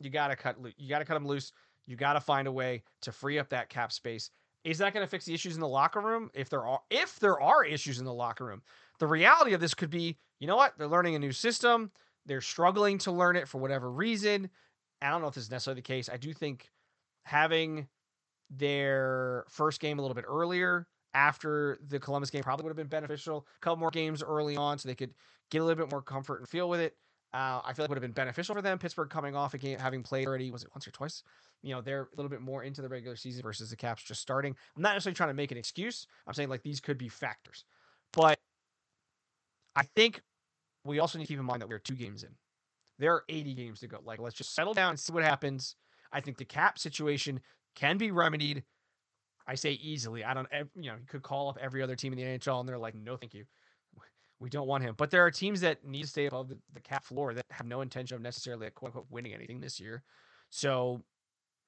you 0.00 0.10
got 0.10 0.28
to 0.28 0.36
cut 0.36 0.56
you 0.76 0.88
got 0.88 1.00
to 1.00 1.04
cut 1.04 1.16
him 1.16 1.26
loose. 1.26 1.52
You 1.86 1.96
got 1.96 2.14
to 2.14 2.20
find 2.20 2.48
a 2.48 2.52
way 2.52 2.82
to 3.02 3.12
free 3.12 3.38
up 3.38 3.48
that 3.50 3.68
cap 3.68 3.92
space. 3.92 4.30
Is 4.64 4.78
that 4.78 4.92
going 4.92 5.06
to 5.06 5.10
fix 5.10 5.24
the 5.24 5.34
issues 5.34 5.54
in 5.54 5.60
the 5.60 5.68
locker 5.68 6.00
room? 6.00 6.30
If 6.34 6.48
there 6.50 6.66
are 6.66 6.80
if 6.90 7.20
there 7.20 7.40
are 7.40 7.64
issues 7.64 7.98
in 7.98 8.04
the 8.04 8.12
locker 8.12 8.44
room, 8.44 8.62
the 8.98 9.06
reality 9.06 9.52
of 9.52 9.60
this 9.60 9.74
could 9.74 9.90
be, 9.90 10.18
you 10.40 10.46
know 10.46 10.56
what? 10.56 10.74
They're 10.76 10.88
learning 10.88 11.14
a 11.14 11.20
new 11.20 11.32
system. 11.32 11.92
They're 12.26 12.40
struggling 12.40 12.98
to 12.98 13.12
learn 13.12 13.36
it 13.36 13.46
for 13.46 13.58
whatever 13.58 13.90
reason. 13.90 14.50
I 15.00 15.10
don't 15.10 15.20
know 15.20 15.28
if 15.28 15.34
this 15.34 15.44
is 15.44 15.50
necessarily 15.50 15.80
the 15.80 15.86
case. 15.86 16.08
I 16.12 16.16
do 16.16 16.32
think 16.32 16.70
having 17.24 17.86
their 18.50 19.44
first 19.48 19.80
game 19.80 19.98
a 19.98 20.02
little 20.02 20.14
bit 20.14 20.24
earlier 20.26 20.86
after 21.14 21.78
the 21.88 22.00
Columbus 22.00 22.30
game 22.30 22.42
probably 22.42 22.64
would 22.64 22.70
have 22.70 22.76
been 22.76 22.86
beneficial. 22.88 23.46
A 23.56 23.60
couple 23.60 23.78
more 23.78 23.90
games 23.90 24.22
early 24.22 24.56
on 24.56 24.78
so 24.78 24.88
they 24.88 24.94
could 24.94 25.14
get 25.50 25.60
a 25.60 25.64
little 25.64 25.82
bit 25.82 25.90
more 25.90 26.02
comfort 26.02 26.40
and 26.40 26.48
feel 26.48 26.68
with 26.68 26.80
it. 26.80 26.96
Uh, 27.34 27.60
I 27.64 27.72
feel 27.72 27.82
like 27.82 27.90
would 27.90 27.96
have 27.96 28.02
been 28.02 28.12
beneficial 28.12 28.54
for 28.54 28.62
them. 28.62 28.78
Pittsburgh 28.78 29.10
coming 29.10 29.36
off 29.36 29.52
a 29.54 29.58
game, 29.58 29.78
having 29.78 30.02
played 30.02 30.26
already, 30.26 30.50
was 30.50 30.62
it 30.62 30.70
once 30.74 30.86
or 30.86 30.90
twice? 30.90 31.22
You 31.62 31.74
know, 31.74 31.80
they're 31.80 32.02
a 32.02 32.16
little 32.16 32.30
bit 32.30 32.40
more 32.40 32.62
into 32.62 32.80
the 32.80 32.88
regular 32.88 33.16
season 33.16 33.42
versus 33.42 33.70
the 33.70 33.76
Caps 33.76 34.02
just 34.02 34.22
starting. 34.22 34.56
I'm 34.76 34.82
not 34.82 34.94
necessarily 34.94 35.16
trying 35.16 35.30
to 35.30 35.34
make 35.34 35.52
an 35.52 35.58
excuse. 35.58 36.06
I'm 36.26 36.34
saying 36.34 36.48
like 36.48 36.62
these 36.62 36.80
could 36.80 36.98
be 36.98 37.08
factors. 37.08 37.64
But 38.12 38.38
I 39.74 39.82
think 39.94 40.22
we 40.84 40.98
also 40.98 41.18
need 41.18 41.24
to 41.24 41.28
keep 41.28 41.38
in 41.38 41.44
mind 41.44 41.60
that 41.60 41.68
we're 41.68 41.78
two 41.78 41.94
games 41.94 42.22
in. 42.22 42.30
There 42.98 43.12
are 43.12 43.24
80 43.28 43.54
games 43.54 43.80
to 43.80 43.88
go. 43.88 43.98
Like, 44.02 44.20
let's 44.20 44.36
just 44.36 44.54
settle 44.54 44.72
down 44.72 44.90
and 44.90 45.00
see 45.00 45.12
what 45.12 45.22
happens. 45.22 45.76
I 46.12 46.20
think 46.20 46.38
the 46.38 46.44
cap 46.46 46.78
situation 46.78 47.40
can 47.74 47.98
be 47.98 48.10
remedied. 48.12 48.64
I 49.46 49.56
say 49.56 49.72
easily. 49.72 50.24
I 50.24 50.32
don't, 50.32 50.48
you 50.74 50.90
know, 50.90 50.96
you 50.96 51.06
could 51.06 51.22
call 51.22 51.50
up 51.50 51.58
every 51.60 51.82
other 51.82 51.96
team 51.96 52.12
in 52.12 52.18
the 52.18 52.24
NHL 52.24 52.60
and 52.60 52.68
they're 52.68 52.78
like, 52.78 52.94
no, 52.94 53.16
thank 53.16 53.34
you 53.34 53.44
we 54.40 54.50
don't 54.50 54.66
want 54.66 54.82
him. 54.84 54.94
But 54.96 55.10
there 55.10 55.24
are 55.24 55.30
teams 55.30 55.60
that 55.62 55.84
need 55.84 56.02
to 56.02 56.08
stay 56.08 56.26
above 56.26 56.48
the, 56.48 56.58
the 56.74 56.80
cap 56.80 57.04
floor 57.04 57.34
that 57.34 57.46
have 57.50 57.66
no 57.66 57.80
intention 57.80 58.16
of 58.16 58.22
necessarily 58.22 58.68
quote 58.70 58.90
unquote 58.90 59.06
winning 59.10 59.34
anything 59.34 59.60
this 59.60 59.80
year. 59.80 60.02
So 60.50 61.02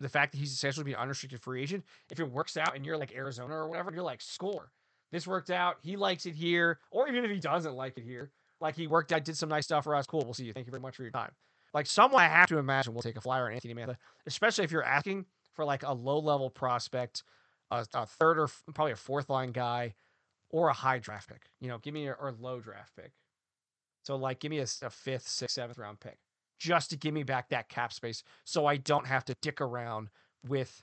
the 0.01 0.09
fact 0.09 0.33
that 0.33 0.39
he's 0.39 0.53
essentially 0.53 0.85
being 0.85 0.97
unrestricted 0.97 1.41
free 1.41 1.63
agent, 1.63 1.85
if 2.11 2.21
it 2.21 2.31
works 2.31 2.57
out 2.57 2.77
and 2.77 2.85
you're 2.85 2.99
like 2.99 3.15
Arizona 3.15 3.55
or 3.55 3.69
whatever, 3.69 3.91
you're 3.93 4.03
like, 4.03 4.21
score. 4.21 4.71
This 5.11 5.27
worked 5.27 5.51
out. 5.51 5.77
He 5.83 5.97
likes 5.97 6.27
it 6.27 6.35
here. 6.35 6.79
Or 6.91 7.09
even 7.09 7.25
if 7.25 7.31
he 7.31 7.41
doesn't 7.41 7.75
like 7.75 7.97
it 7.97 8.05
here, 8.05 8.31
like 8.61 8.77
he 8.77 8.87
worked 8.87 9.13
out, 9.13 9.25
did 9.25 9.37
some 9.37 9.49
nice 9.49 9.65
stuff 9.65 9.85
for 9.85 9.95
us. 9.95 10.07
Cool. 10.07 10.23
We'll 10.25 10.35
see 10.35 10.45
you. 10.45 10.53
Thank 10.53 10.67
you 10.67 10.71
very 10.71 10.83
much 10.83 10.97
for 10.97 11.03
your 11.03 11.13
time. 11.13 11.33
Like 11.73 11.87
someone 11.87 12.23
I 12.23 12.29
have 12.29 12.49
to 12.49 12.59
imagine 12.59 12.95
will 12.95 13.03
take 13.03 13.17
a 13.17 13.21
flyer 13.21 13.47
on 13.47 13.53
Anthony 13.53 13.75
Mantha, 13.75 13.97
especially 14.27 14.65
if 14.65 14.73
you're 14.73 14.85
asking 14.85 15.27
for 15.53 15.65
like 15.65 15.83
a 15.83 15.93
low 15.93 16.19
level 16.19 16.51
prospect, 16.51 17.25
a, 17.71 17.87
a 17.95 18.07
third 18.07 18.39
or 18.39 18.49
probably 18.75 18.93
a 18.93 18.97
fourth 18.97 19.29
line 19.29 19.53
guy 19.53 19.95
or 20.51 20.69
a 20.69 20.73
high 20.73 20.99
draft 20.99 21.29
pick. 21.29 21.43
You 21.61 21.69
know, 21.69 21.79
give 21.79 21.95
me 21.95 22.07
a 22.07 22.13
or 22.13 22.35
low 22.39 22.61
draft 22.61 22.95
pick. 22.97 23.13
So 24.05 24.17
like, 24.17 24.41
give 24.41 24.51
me 24.51 24.59
a, 24.59 24.67
a 24.83 24.91
fifth, 24.91 25.29
sixth, 25.29 25.55
seventh 25.55 25.79
round 25.79 26.01
pick 26.01 26.19
just 26.59 26.91
to 26.91 26.97
give 26.97 27.15
me 27.15 27.23
back 27.23 27.49
that 27.51 27.69
cap 27.69 27.93
space, 27.93 28.23
so 28.45 28.67
I 28.67 28.77
don't 28.77 29.07
have 29.07 29.25
to 29.27 29.37
dick 29.41 29.61
around 29.61 30.09
with 30.47 30.83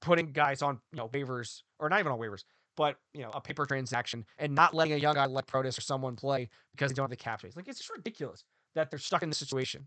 putting 0.00 0.32
guys 0.32 0.60
on 0.60 0.80
you 0.92 0.98
know 0.98 1.08
waivers 1.08 1.62
or 1.78 1.88
not 1.88 2.00
even 2.00 2.12
on 2.12 2.18
waivers, 2.18 2.44
but 2.76 2.96
you 3.14 3.22
know 3.22 3.30
a 3.32 3.40
paper 3.40 3.64
transaction 3.64 4.24
and 4.38 4.54
not 4.54 4.74
letting 4.74 4.92
a 4.94 4.96
young 4.96 5.14
guy 5.14 5.26
like 5.26 5.46
Protas 5.46 5.78
or 5.78 5.82
someone 5.82 6.16
play 6.16 6.48
because 6.72 6.90
they 6.90 6.94
don't 6.94 7.04
have 7.04 7.10
the 7.10 7.16
cap 7.16 7.40
space. 7.40 7.56
Like 7.56 7.68
it's 7.68 7.78
just 7.78 7.90
ridiculous 7.90 8.44
that 8.74 8.90
they're 8.90 8.98
stuck 8.98 9.22
in 9.22 9.30
this 9.30 9.38
situation. 9.38 9.86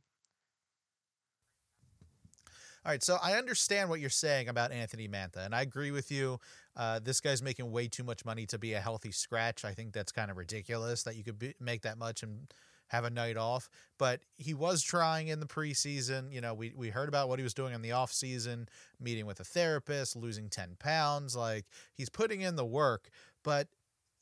All 2.86 2.92
right, 2.92 3.02
so 3.02 3.18
I 3.22 3.34
understand 3.34 3.90
what 3.90 4.00
you're 4.00 4.12
saying 4.12 4.48
about 4.48 4.72
Anthony 4.72 5.08
Mantha, 5.08 5.44
and 5.44 5.56
I 5.56 5.64
agree 5.64 5.90
with 5.90 6.12
you. 6.12 6.40
Uh, 6.76 7.00
this 7.00 7.22
guy's 7.22 7.42
making 7.42 7.72
way 7.72 7.88
too 7.88 8.04
much 8.04 8.26
money 8.26 8.46
to 8.48 8.58
be 8.58 8.74
a 8.74 8.80
healthy 8.80 9.12
scratch. 9.12 9.64
I 9.64 9.74
think 9.74 9.94
that's 9.94 10.12
kind 10.12 10.30
of 10.30 10.38
ridiculous 10.38 11.04
that 11.04 11.16
you 11.16 11.24
could 11.24 11.40
be, 11.40 11.54
make 11.60 11.84
that 11.84 11.98
much 11.98 12.24
and 12.24 12.54
have 12.88 13.06
a 13.06 13.10
night 13.10 13.38
off. 13.38 13.70
But 13.98 14.22
he 14.38 14.54
was 14.54 14.82
trying 14.82 15.30
in 15.30 15.40
the 15.40 15.46
preseason. 15.46 16.32
You 16.32 16.42
know, 16.42 16.54
we, 16.54 16.74
we 16.76 16.90
heard 16.90 17.10
about 17.10 17.30
what 17.30 17.40
he 17.40 17.44
was 17.44 17.54
doing 17.54 17.74
in 17.74 17.82
the 17.82 17.94
off 17.94 18.12
season, 18.12 18.68
meeting 19.00 19.26
with 19.26 19.40
a 19.40 19.44
therapist, 19.44 20.16
losing 20.16 20.50
10 20.50 20.76
pounds. 20.80 21.36
Like 21.36 21.66
he's 21.94 22.10
putting 22.10 22.42
in 22.42 22.56
the 22.56 22.66
work, 22.66 23.10
but 23.44 23.68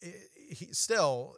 he 0.01 0.69
still, 0.71 1.37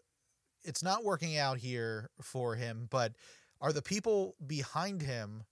it's 0.63 0.84
not 0.84 1.04
working 1.04 1.38
out 1.38 1.58
here 1.58 2.10
for 2.21 2.56
him. 2.56 2.88
But 2.89 3.13
are 3.62 3.71
the 3.71 3.82
people 3.82 4.36
behind 4.45 5.01
him 5.01 5.43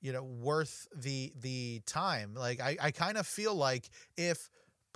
you 0.00 0.12
know 0.12 0.22
worth 0.22 0.86
the 0.94 1.32
the 1.40 1.82
time 1.86 2.32
like 2.34 2.60
i 2.60 2.76
i 2.80 2.90
kind 2.92 3.18
of 3.18 3.26
feel 3.26 3.54
like 3.54 3.90
if 4.16 4.48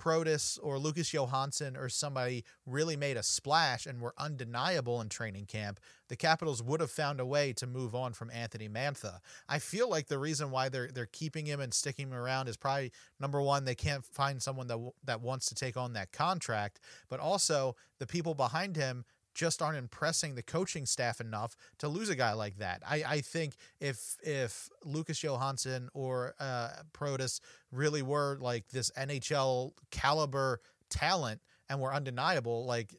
Protas 0.03 0.59
or 0.61 0.77
Lucas 0.77 1.13
Johansen 1.13 1.77
or 1.77 1.87
somebody 1.87 2.43
really 2.65 2.97
made 2.97 3.15
a 3.15 3.23
splash 3.23 3.85
and 3.85 4.01
were 4.01 4.13
undeniable 4.17 4.99
in 4.99 5.07
training 5.07 5.45
camp, 5.45 5.79
the 6.09 6.17
Capitals 6.17 6.61
would 6.61 6.81
have 6.81 6.91
found 6.91 7.21
a 7.21 7.25
way 7.25 7.53
to 7.53 7.65
move 7.65 7.95
on 7.95 8.11
from 8.11 8.29
Anthony 8.29 8.67
Mantha. 8.67 9.19
I 9.47 9.59
feel 9.59 9.89
like 9.89 10.07
the 10.07 10.19
reason 10.19 10.51
why 10.51 10.67
they're 10.67 10.89
they're 10.93 11.05
keeping 11.05 11.45
him 11.45 11.61
and 11.61 11.73
sticking 11.73 12.09
him 12.09 12.13
around 12.13 12.49
is 12.49 12.57
probably 12.57 12.91
number 13.19 13.41
one 13.41 13.63
they 13.63 13.75
can't 13.75 14.03
find 14.03 14.41
someone 14.41 14.67
that 14.67 14.79
that 15.05 15.21
wants 15.21 15.45
to 15.47 15.55
take 15.55 15.77
on 15.77 15.93
that 15.93 16.11
contract, 16.11 16.81
but 17.07 17.21
also 17.21 17.75
the 17.99 18.07
people 18.07 18.33
behind 18.33 18.75
him 18.75 19.05
just 19.33 19.61
aren't 19.61 19.77
impressing 19.77 20.35
the 20.35 20.43
coaching 20.43 20.85
staff 20.85 21.19
enough 21.19 21.55
to 21.79 21.87
lose 21.87 22.09
a 22.09 22.15
guy 22.15 22.33
like 22.33 22.57
that. 22.57 22.81
I, 22.87 23.03
I 23.07 23.21
think 23.21 23.55
if 23.79 24.17
if 24.21 24.69
Lucas 24.83 25.19
Johansen 25.21 25.89
or 25.93 26.35
uh, 26.39 26.69
Protas 26.93 27.39
really 27.71 28.01
were 28.01 28.37
like 28.39 28.69
this 28.69 28.91
NHL 28.97 29.73
caliber 29.91 30.61
talent 30.89 31.41
and 31.69 31.79
were 31.79 31.93
undeniable, 31.93 32.65
like 32.65 32.95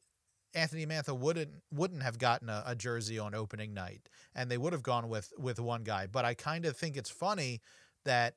Anthony 0.54 0.86
Mantha 0.86 1.16
wouldn't 1.16 1.50
wouldn't 1.72 2.02
have 2.02 2.18
gotten 2.18 2.48
a, 2.48 2.62
a 2.66 2.74
jersey 2.74 3.18
on 3.18 3.34
opening 3.34 3.74
night, 3.74 4.08
and 4.34 4.50
they 4.50 4.58
would 4.58 4.72
have 4.72 4.82
gone 4.82 5.08
with 5.08 5.32
with 5.38 5.60
one 5.60 5.82
guy. 5.82 6.06
But 6.06 6.24
I 6.24 6.34
kind 6.34 6.64
of 6.64 6.76
think 6.76 6.96
it's 6.96 7.10
funny 7.10 7.60
that 8.04 8.34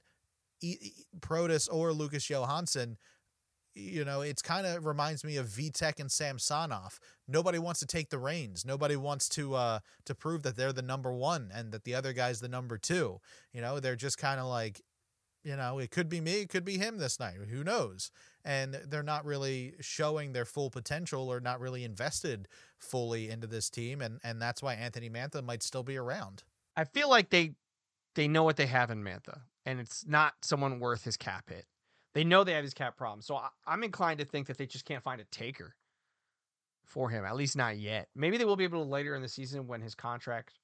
e- 0.61 0.91
Protas 1.19 1.67
or 1.71 1.93
Lucas 1.93 2.27
Johansen 2.27 2.97
you 3.77 4.03
know, 4.03 4.21
it's 4.21 4.41
kind 4.41 4.65
of 4.65 4.85
reminds 4.85 5.23
me 5.23 5.37
of 5.37 5.47
Vitek 5.47 5.99
and 5.99 6.11
Samsonov. 6.11 6.99
Nobody 7.27 7.59
wants 7.59 7.79
to 7.81 7.85
take 7.85 8.09
the 8.09 8.17
reins. 8.17 8.65
Nobody 8.65 8.95
wants 8.95 9.29
to 9.29 9.53
uh, 9.53 9.79
to 10.05 10.15
prove 10.15 10.43
that 10.43 10.55
they're 10.55 10.73
the 10.73 10.81
number 10.81 11.13
one 11.13 11.51
and 11.53 11.71
that 11.71 11.83
the 11.83 11.95
other 11.95 12.13
guy's 12.13 12.39
the 12.39 12.49
number 12.49 12.77
two. 12.77 13.19
You 13.53 13.61
know, 13.61 13.79
they're 13.79 13.95
just 13.95 14.17
kind 14.17 14.39
of 14.39 14.47
like, 14.47 14.81
you 15.43 15.55
know, 15.55 15.77
it 15.79 15.91
could 15.91 16.09
be 16.09 16.19
me, 16.21 16.41
it 16.41 16.49
could 16.49 16.65
be 16.65 16.77
him 16.77 16.97
this 16.97 17.19
night. 17.19 17.37
Who 17.49 17.63
knows? 17.63 18.11
And 18.43 18.73
they're 18.73 19.03
not 19.03 19.25
really 19.25 19.75
showing 19.79 20.33
their 20.33 20.45
full 20.45 20.69
potential 20.69 21.31
or 21.31 21.39
not 21.39 21.59
really 21.59 21.83
invested 21.83 22.47
fully 22.77 23.29
into 23.29 23.47
this 23.47 23.69
team, 23.69 24.01
and 24.01 24.19
and 24.23 24.41
that's 24.41 24.63
why 24.63 24.73
Anthony 24.73 25.09
Mantha 25.09 25.43
might 25.43 25.63
still 25.63 25.83
be 25.83 25.97
around. 25.97 26.43
I 26.75 26.85
feel 26.85 27.09
like 27.09 27.29
they 27.29 27.53
they 28.15 28.27
know 28.27 28.43
what 28.43 28.57
they 28.57 28.65
have 28.65 28.89
in 28.89 29.03
Mantha, 29.03 29.41
and 29.65 29.79
it's 29.79 30.05
not 30.07 30.33
someone 30.41 30.79
worth 30.79 31.03
his 31.03 31.17
cap 31.17 31.49
hit. 31.49 31.65
They 32.17 32.23
know 32.23 32.43
they 32.43 32.53
have 32.53 32.63
his 32.63 32.73
cap 32.73 32.97
problem. 32.97 33.21
So 33.21 33.35
I, 33.35 33.49
I'm 33.67 33.83
inclined 33.83 34.17
to 34.17 34.25
think 34.25 34.47
that 34.47 34.57
they 34.57 34.65
just 34.65 34.85
can't 34.85 35.03
find 35.03 35.21
a 35.21 35.25
taker 35.25 35.75
for 36.83 37.11
him, 37.11 37.23
at 37.23 37.35
least 37.35 37.55
not 37.55 37.77
yet. 37.77 38.07
Maybe 38.15 38.39
they 38.39 38.45
will 38.45 38.55
be 38.55 38.63
able 38.63 38.83
to 38.83 38.89
later 38.89 39.15
in 39.15 39.21
the 39.21 39.27
season 39.27 39.67
when 39.67 39.81
his 39.81 39.93
contract 39.93 40.55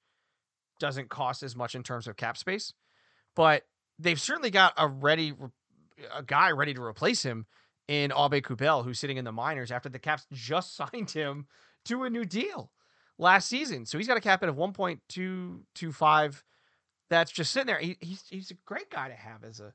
doesn't 0.80 1.10
cost 1.10 1.44
as 1.44 1.54
much 1.54 1.76
in 1.76 1.84
terms 1.84 2.08
of 2.08 2.16
cap 2.16 2.36
space. 2.36 2.72
But 3.36 3.62
they've 4.00 4.20
certainly 4.20 4.50
got 4.50 4.72
a 4.76 4.88
ready 4.88 5.32
a 6.12 6.24
guy 6.24 6.50
ready 6.50 6.74
to 6.74 6.82
replace 6.82 7.22
him 7.22 7.46
in 7.86 8.10
Aube-Kubel, 8.10 8.82
who's 8.82 8.98
sitting 8.98 9.16
in 9.16 9.24
the 9.24 9.30
minors 9.30 9.70
after 9.70 9.88
the 9.88 10.00
Caps 10.00 10.26
just 10.32 10.74
signed 10.74 11.12
him 11.12 11.46
to 11.84 12.02
a 12.02 12.10
new 12.10 12.24
deal 12.24 12.72
last 13.16 13.48
season. 13.48 13.86
So 13.86 13.96
he's 13.96 14.08
got 14.08 14.16
a 14.16 14.20
cap 14.20 14.40
hit 14.40 14.48
of 14.48 14.56
1.225 14.56 16.42
that's 17.10 17.30
just 17.30 17.52
sitting 17.52 17.68
there. 17.68 17.78
He, 17.78 17.96
he's 18.00 18.24
he's 18.28 18.50
a 18.50 18.54
great 18.66 18.90
guy 18.90 19.06
to 19.06 19.14
have 19.14 19.44
as 19.44 19.60
a 19.60 19.72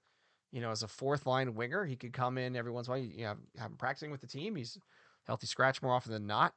you 0.51 0.62
know, 0.62 0.71
as 0.71 0.83
a 0.83 0.88
fourth 0.88 1.25
line 1.25 1.55
winger, 1.55 1.85
he 1.85 1.95
could 1.95 2.13
come 2.13 2.38
in 2.38 2.55
every 2.55 2.71
once 2.71 2.88
in 2.88 2.93
a 2.93 2.97
while. 2.97 3.05
You 3.05 3.23
know, 3.23 3.35
have 3.57 3.71
him 3.71 3.77
practicing 3.77 4.12
with 4.12 4.21
the 4.21 4.27
team. 4.27 4.55
He's 4.55 4.77
healthy 5.25 5.47
scratch 5.47 5.81
more 5.81 5.93
often 5.93 6.12
than 6.12 6.27
not. 6.27 6.53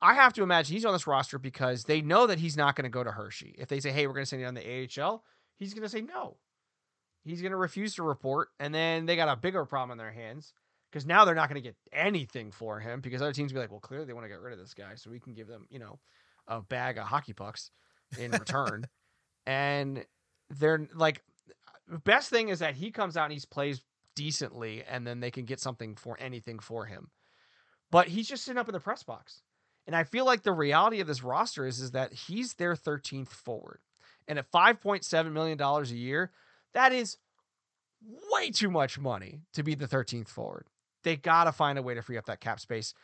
I 0.00 0.14
have 0.14 0.32
to 0.34 0.42
imagine 0.42 0.74
he's 0.74 0.84
on 0.84 0.92
this 0.92 1.06
roster 1.06 1.38
because 1.38 1.84
they 1.84 2.00
know 2.00 2.26
that 2.26 2.38
he's 2.38 2.56
not 2.56 2.74
going 2.74 2.84
to 2.84 2.90
go 2.90 3.04
to 3.04 3.12
Hershey. 3.12 3.54
If 3.58 3.68
they 3.68 3.80
say, 3.80 3.92
"Hey, 3.92 4.06
we're 4.06 4.14
going 4.14 4.24
to 4.24 4.28
send 4.28 4.42
you 4.42 4.48
on 4.48 4.54
the 4.54 4.88
AHL," 5.00 5.22
he's 5.56 5.74
going 5.74 5.82
to 5.82 5.88
say 5.88 6.00
no. 6.00 6.38
He's 7.24 7.42
going 7.42 7.52
to 7.52 7.58
refuse 7.58 7.94
to 7.96 8.02
report, 8.02 8.48
and 8.58 8.74
then 8.74 9.06
they 9.06 9.16
got 9.16 9.28
a 9.28 9.36
bigger 9.36 9.64
problem 9.64 9.92
in 9.92 9.98
their 9.98 10.12
hands 10.12 10.52
because 10.90 11.06
now 11.06 11.24
they're 11.24 11.34
not 11.34 11.48
going 11.48 11.60
to 11.60 11.68
get 11.68 11.76
anything 11.92 12.50
for 12.50 12.80
him 12.80 13.00
because 13.00 13.20
other 13.20 13.32
teams 13.32 13.52
be 13.52 13.58
like, 13.58 13.70
"Well, 13.70 13.80
clearly 13.80 14.06
they 14.06 14.12
want 14.12 14.24
to 14.24 14.28
get 14.28 14.40
rid 14.40 14.52
of 14.52 14.58
this 14.58 14.74
guy, 14.74 14.94
so 14.94 15.10
we 15.10 15.20
can 15.20 15.34
give 15.34 15.48
them, 15.48 15.66
you 15.70 15.78
know, 15.78 15.98
a 16.48 16.60
bag 16.62 16.98
of 16.98 17.04
hockey 17.04 17.32
pucks 17.32 17.70
in 18.18 18.30
return." 18.30 18.86
and 19.46 20.04
they're 20.50 20.88
like 20.94 21.22
best 21.88 22.30
thing 22.30 22.48
is 22.48 22.58
that 22.60 22.74
he 22.74 22.90
comes 22.90 23.16
out 23.16 23.30
and 23.30 23.32
he 23.32 23.46
plays 23.50 23.82
decently, 24.14 24.82
and 24.88 25.06
then 25.06 25.20
they 25.20 25.30
can 25.30 25.44
get 25.44 25.60
something 25.60 25.94
for 25.94 26.16
anything 26.20 26.58
for 26.58 26.86
him. 26.86 27.10
But 27.90 28.08
he's 28.08 28.28
just 28.28 28.44
sitting 28.44 28.58
up 28.58 28.68
in 28.68 28.72
the 28.72 28.80
press 28.80 29.02
box. 29.02 29.42
And 29.86 29.94
I 29.94 30.04
feel 30.04 30.24
like 30.24 30.42
the 30.42 30.52
reality 30.52 31.00
of 31.00 31.06
this 31.06 31.22
roster 31.22 31.66
is, 31.66 31.80
is 31.80 31.92
that 31.92 32.12
he's 32.12 32.54
their 32.54 32.74
13th 32.74 33.28
forward. 33.28 33.78
And 34.26 34.38
at 34.38 34.50
$5.7 34.50 35.32
million 35.32 35.60
a 35.60 35.82
year, 35.84 36.32
that 36.74 36.92
is 36.92 37.18
way 38.32 38.50
too 38.50 38.70
much 38.70 38.98
money 38.98 39.40
to 39.54 39.62
be 39.62 39.74
the 39.74 39.86
13th 39.86 40.28
forward. 40.28 40.66
They 41.04 41.16
got 41.16 41.44
to 41.44 41.52
find 41.52 41.78
a 41.78 41.82
way 41.82 41.94
to 41.94 42.02
free 42.02 42.18
up 42.18 42.26
that 42.26 42.40
cap 42.40 42.58
space. 42.58 42.94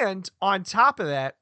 And 0.00 0.30
on 0.40 0.62
top 0.62 1.00
of 1.00 1.06
that, 1.06 1.36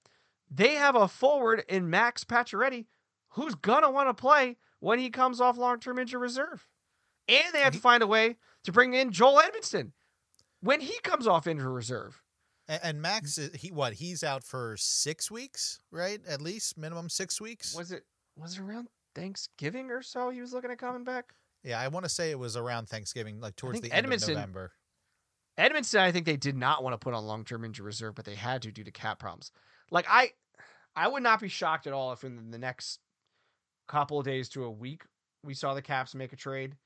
they 0.51 0.75
have 0.75 0.97
a 0.97 1.09
forward 1.09 1.62
in 1.69 1.90
Max 1.90 2.25
Pacioretty 2.25 2.87
who's 3.31 3.55
going 3.55 3.83
to 3.83 3.90
want 3.90 4.09
to 4.09 4.14
play 4.14 4.57
when 4.81 4.99
he 4.99 5.11
comes 5.11 5.40
off 5.40 5.59
long 5.59 5.79
term 5.79 5.99
injury 5.99 6.21
reserve. 6.21 6.66
And 7.31 7.55
they 7.55 7.61
have 7.61 7.73
to 7.73 7.79
mm-hmm. 7.79 7.83
find 7.83 8.03
a 8.03 8.07
way 8.07 8.37
to 8.64 8.73
bring 8.73 8.95
in 8.95 9.12
Joel 9.12 9.40
Edmundson 9.40 9.93
when 10.61 10.81
he 10.81 10.99
comes 11.03 11.27
off 11.27 11.47
injury 11.47 11.73
reserve. 11.73 12.21
And, 12.69 12.81
and 12.83 13.03
Max, 13.03 13.38
he 13.55 13.71
what? 13.71 13.95
He's 13.95 14.23
out 14.23 14.45
for 14.45 14.77
six 14.79 15.31
weeks, 15.31 15.81
right? 15.90 16.21
At 16.29 16.43
least 16.43 16.77
minimum 16.77 17.09
six 17.09 17.40
weeks. 17.40 17.75
Was 17.77 17.93
it 17.93 18.05
was 18.37 18.55
it 18.57 18.61
around 18.61 18.88
Thanksgiving 19.14 19.90
or 19.90 20.03
so? 20.03 20.31
He 20.31 20.40
was 20.40 20.53
looking 20.53 20.71
at 20.71 20.79
coming 20.79 21.05
back. 21.05 21.33
Yeah, 21.62 21.81
I 21.81 21.88
want 21.88 22.05
to 22.05 22.09
say 22.09 22.31
it 22.31 22.38
was 22.38 22.57
around 22.57 22.88
Thanksgiving, 22.88 23.40
like 23.40 23.57
towards 23.57 23.81
the 23.81 23.93
end 23.93 24.11
of 24.11 24.29
November. 24.29 24.73
Edmundson, 25.59 26.01
I 26.01 26.11
think 26.11 26.25
they 26.25 26.38
did 26.38 26.57
not 26.57 26.83
want 26.83 26.95
to 26.95 26.99
put 26.99 27.12
on 27.12 27.27
long 27.27 27.45
term 27.45 27.64
injury 27.64 27.85
reserve, 27.85 28.14
but 28.14 28.25
they 28.25 28.35
had 28.35 28.62
to 28.62 28.73
due 28.73 28.85
to 28.85 28.90
cap 28.90 29.19
problems. 29.19 29.53
Like 29.90 30.07
I, 30.09 30.31
I 30.97 31.09
would 31.09 31.23
not 31.23 31.40
be 31.40 31.49
shocked 31.49 31.87
at 31.87 31.93
all 31.93 32.12
if 32.12 32.25
in 32.25 32.51
the 32.51 32.59
next 32.59 33.01
couple 33.88 34.19
of 34.19 34.25
days 34.25 34.49
to 34.51 34.64
a 34.64 34.71
week 34.71 35.03
we 35.45 35.55
saw 35.55 35.75
the 35.75 35.83
Caps 35.83 36.14
make 36.14 36.33
a 36.33 36.37
trade. 36.37 36.77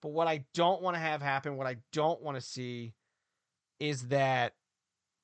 But 0.00 0.10
what 0.10 0.28
I 0.28 0.44
don't 0.54 0.82
want 0.82 0.94
to 0.94 1.00
have 1.00 1.22
happen, 1.22 1.56
what 1.56 1.66
I 1.66 1.76
don't 1.92 2.22
want 2.22 2.36
to 2.36 2.40
see, 2.40 2.94
is 3.80 4.08
that 4.08 4.54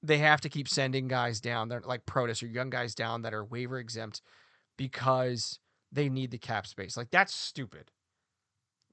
they 0.03 0.19
have 0.19 0.41
to 0.43 0.49
keep 0.49 0.69
sending 0.69 1.09
guys 1.09 1.41
down. 1.41 1.69
They're 1.69 1.83
like 1.85 2.07
Protas 2.07 2.43
or 2.43 2.47
young 2.47 2.71
guys 2.71 2.95
down 2.95 3.23
that 3.23 3.35
are 3.35 3.45
waiver 3.45 3.79
exempt 3.79 4.21
because 4.77 5.59
they 5.93 6.09
need 6.09 6.31
the 6.31 6.39
cap 6.39 6.67
space. 6.67 6.97
Like 6.97 7.11
that's 7.11 7.35
stupid. 7.35 7.91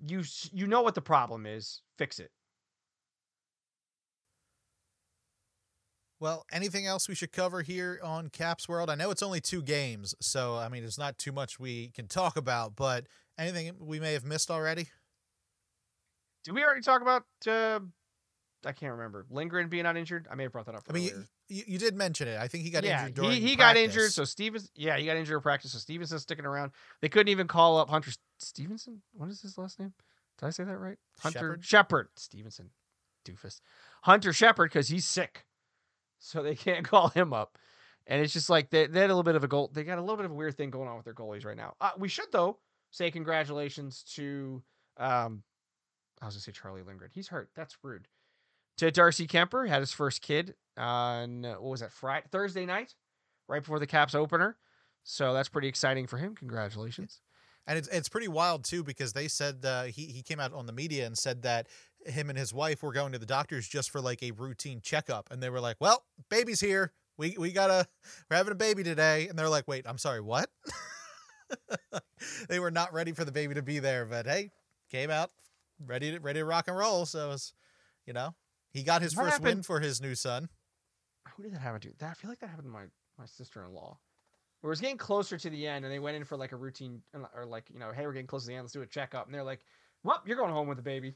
You 0.05 0.23
you 0.51 0.67
know 0.67 0.81
what 0.81 0.95
the 0.95 1.01
problem 1.01 1.45
is. 1.45 1.81
Fix 1.97 2.19
it. 2.19 2.31
Well, 6.19 6.45
anything 6.51 6.85
else 6.85 7.09
we 7.09 7.15
should 7.15 7.31
cover 7.31 7.63
here 7.63 7.99
on 8.03 8.29
Caps 8.29 8.69
World? 8.69 8.91
I 8.91 8.95
know 8.95 9.09
it's 9.09 9.23
only 9.23 9.41
two 9.41 9.63
games, 9.63 10.13
so 10.21 10.55
I 10.55 10.69
mean, 10.69 10.83
there's 10.83 10.99
not 10.99 11.17
too 11.17 11.31
much 11.31 11.59
we 11.59 11.89
can 11.95 12.07
talk 12.07 12.37
about, 12.37 12.75
but 12.75 13.07
anything 13.39 13.71
we 13.79 13.99
may 13.99 14.13
have 14.13 14.23
missed 14.23 14.51
already? 14.51 14.89
Did 16.43 16.53
we 16.55 16.63
already 16.63 16.81
talk 16.81 17.01
about? 17.01 17.23
Uh, 17.47 17.79
I 18.65 18.73
can't 18.73 18.91
remember. 18.91 19.25
Lindgren 19.29 19.69
being 19.69 19.83
not 19.83 19.97
injured. 19.97 20.27
I 20.31 20.35
may 20.35 20.43
have 20.43 20.51
brought 20.51 20.67
that 20.67 20.75
up. 20.75 20.83
I 20.89 20.93
mean, 20.93 21.09
you, 21.49 21.63
you, 21.67 21.77
did 21.79 21.95
mention 21.95 22.27
it. 22.27 22.39
I 22.39 22.47
think 22.47 22.63
he 22.63 22.69
got 22.69 22.83
yeah, 22.83 23.01
injured 23.01 23.15
during. 23.15 23.31
He, 23.31 23.39
he 23.39 23.55
got 23.55 23.75
injured, 23.75 24.11
so 24.11 24.23
Stevens. 24.23 24.69
Yeah, 24.75 24.97
he 24.97 25.05
got 25.05 25.17
injured 25.17 25.35
in 25.35 25.41
practice, 25.41 25.71
so 25.71 25.79
Stevenson's 25.79 26.21
sticking 26.21 26.45
around. 26.45 26.71
They 27.01 27.09
couldn't 27.09 27.29
even 27.29 27.47
call 27.47 27.77
up 27.77 27.89
Hunter 27.89 28.11
Stevenson. 28.39 29.01
What 29.13 29.29
is 29.29 29.41
his 29.41 29.57
last 29.57 29.79
name? 29.79 29.93
Did 30.39 30.45
I 30.45 30.49
say 30.51 30.63
that 30.63 30.77
right? 30.77 30.97
Hunter 31.19 31.57
Shepard 31.61 32.09
Stevenson, 32.15 32.69
doofus. 33.25 33.61
Hunter 34.03 34.33
Shepard 34.33 34.69
because 34.69 34.87
he's 34.87 35.05
sick, 35.05 35.45
so 36.19 36.43
they 36.43 36.55
can't 36.55 36.85
call 36.87 37.09
him 37.09 37.33
up. 37.33 37.57
And 38.07 38.21
it's 38.21 38.33
just 38.33 38.49
like 38.49 38.69
they, 38.69 38.87
they 38.87 39.01
had 39.01 39.09
a 39.09 39.13
little 39.13 39.23
bit 39.23 39.35
of 39.35 39.43
a 39.43 39.47
goal. 39.47 39.69
They 39.73 39.83
got 39.83 39.97
a 39.97 40.01
little 40.01 40.17
bit 40.17 40.25
of 40.25 40.31
a 40.31 40.35
weird 40.35 40.57
thing 40.57 40.69
going 40.69 40.87
on 40.87 40.95
with 40.95 41.05
their 41.05 41.13
goalies 41.13 41.45
right 41.45 41.57
now. 41.57 41.75
Uh, 41.79 41.91
we 41.97 42.07
should 42.07 42.31
though 42.31 42.57
say 42.89 43.09
congratulations 43.09 44.03
to 44.15 44.61
um, 44.97 45.43
I 46.21 46.25
was 46.25 46.35
gonna 46.35 46.41
say 46.41 46.51
Charlie 46.51 46.83
Lindgren. 46.83 47.11
He's 47.13 47.29
hurt. 47.29 47.49
That's 47.55 47.77
rude. 47.83 48.07
To 48.77 48.91
Darcy 48.91 49.27
Kuemper, 49.27 49.67
had 49.67 49.79
his 49.79 49.93
first 49.93 50.21
kid 50.21 50.55
on 50.77 51.43
what 51.43 51.63
was 51.63 51.79
that 51.81 51.91
Friday, 51.91 52.25
Thursday 52.31 52.65
night, 52.65 52.95
right 53.47 53.61
before 53.61 53.79
the 53.79 53.87
Caps 53.87 54.15
opener. 54.15 54.57
So 55.03 55.33
that's 55.33 55.49
pretty 55.49 55.67
exciting 55.67 56.07
for 56.07 56.17
him. 56.17 56.35
Congratulations. 56.35 57.21
And 57.67 57.77
it's 57.77 57.87
it's 57.89 58.09
pretty 58.09 58.27
wild 58.27 58.63
too 58.63 58.83
because 58.83 59.13
they 59.13 59.27
said 59.27 59.65
uh, 59.65 59.83
he 59.83 60.05
he 60.05 60.21
came 60.21 60.39
out 60.39 60.53
on 60.53 60.65
the 60.65 60.73
media 60.73 61.05
and 61.05 61.17
said 61.17 61.43
that 61.43 61.67
him 62.05 62.29
and 62.29 62.37
his 62.37 62.53
wife 62.53 62.81
were 62.81 62.91
going 62.91 63.11
to 63.11 63.19
the 63.19 63.25
doctors 63.25 63.67
just 63.67 63.91
for 63.91 64.01
like 64.01 64.23
a 64.23 64.31
routine 64.31 64.79
checkup, 64.81 65.31
and 65.31 65.41
they 65.41 65.49
were 65.49 65.59
like, 65.59 65.77
"Well, 65.79 66.03
baby's 66.29 66.59
here. 66.59 66.91
We 67.17 67.35
we 67.37 67.51
gotta 67.51 67.87
we're 68.29 68.37
having 68.37 68.51
a 68.51 68.55
baby 68.55 68.83
today," 68.83 69.27
and 69.27 69.37
they're 69.37 69.49
like, 69.49 69.67
"Wait, 69.67 69.85
I'm 69.87 69.99
sorry, 69.99 70.21
what?" 70.21 70.49
they 72.49 72.59
were 72.59 72.71
not 72.71 72.93
ready 72.93 73.11
for 73.11 73.25
the 73.25 73.31
baby 73.31 73.53
to 73.55 73.61
be 73.61 73.79
there, 73.79 74.05
but 74.05 74.25
hey, 74.25 74.51
came 74.89 75.11
out 75.11 75.31
ready 75.85 76.11
to 76.11 76.19
ready 76.19 76.39
to 76.39 76.45
rock 76.45 76.67
and 76.67 76.77
roll. 76.77 77.05
So 77.05 77.25
it 77.25 77.29
was, 77.29 77.53
you 78.05 78.13
know, 78.13 78.35
he 78.71 78.83
got 78.83 79.01
his 79.01 79.15
What 79.15 79.27
first 79.27 79.41
win 79.41 79.63
for 79.63 79.79
his 79.79 80.01
new 80.01 80.15
son. 80.15 80.49
Who 81.35 81.43
did 81.43 81.53
that 81.53 81.61
happen 81.61 81.81
to? 81.81 81.93
That 81.99 82.11
I 82.11 82.13
feel 82.13 82.29
like 82.29 82.39
that 82.39 82.49
happened 82.49 82.67
to 82.67 82.71
my 82.71 82.85
my 83.17 83.25
sister 83.25 83.63
in 83.63 83.73
law. 83.73 83.97
It 84.63 84.67
was 84.67 84.79
getting 84.79 84.97
closer 84.97 85.37
to 85.37 85.49
the 85.49 85.67
end, 85.67 85.85
and 85.85 85.93
they 85.93 85.99
went 85.99 86.17
in 86.17 86.23
for 86.23 86.37
like 86.37 86.51
a 86.51 86.55
routine, 86.55 87.01
or 87.35 87.45
like 87.45 87.69
you 87.71 87.79
know, 87.79 87.91
hey, 87.91 88.05
we're 88.05 88.13
getting 88.13 88.27
close 88.27 88.43
to 88.43 88.49
the 88.49 88.53
end. 88.53 88.63
Let's 88.63 88.73
do 88.73 88.81
a 88.81 88.87
checkup, 88.87 89.25
and 89.25 89.33
they're 89.33 89.43
like, 89.43 89.61
"Well, 90.03 90.21
you're 90.25 90.37
going 90.37 90.51
home 90.51 90.67
with 90.67 90.77
the 90.77 90.83
baby." 90.83 91.15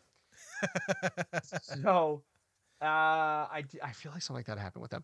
so, 1.62 2.24
uh, 2.82 2.86
I 2.86 3.64
I 3.84 3.92
feel 3.92 4.12
like 4.12 4.22
something 4.22 4.40
like 4.40 4.48
that 4.48 4.58
happened 4.58 4.82
with 4.82 4.92
them. 4.92 5.04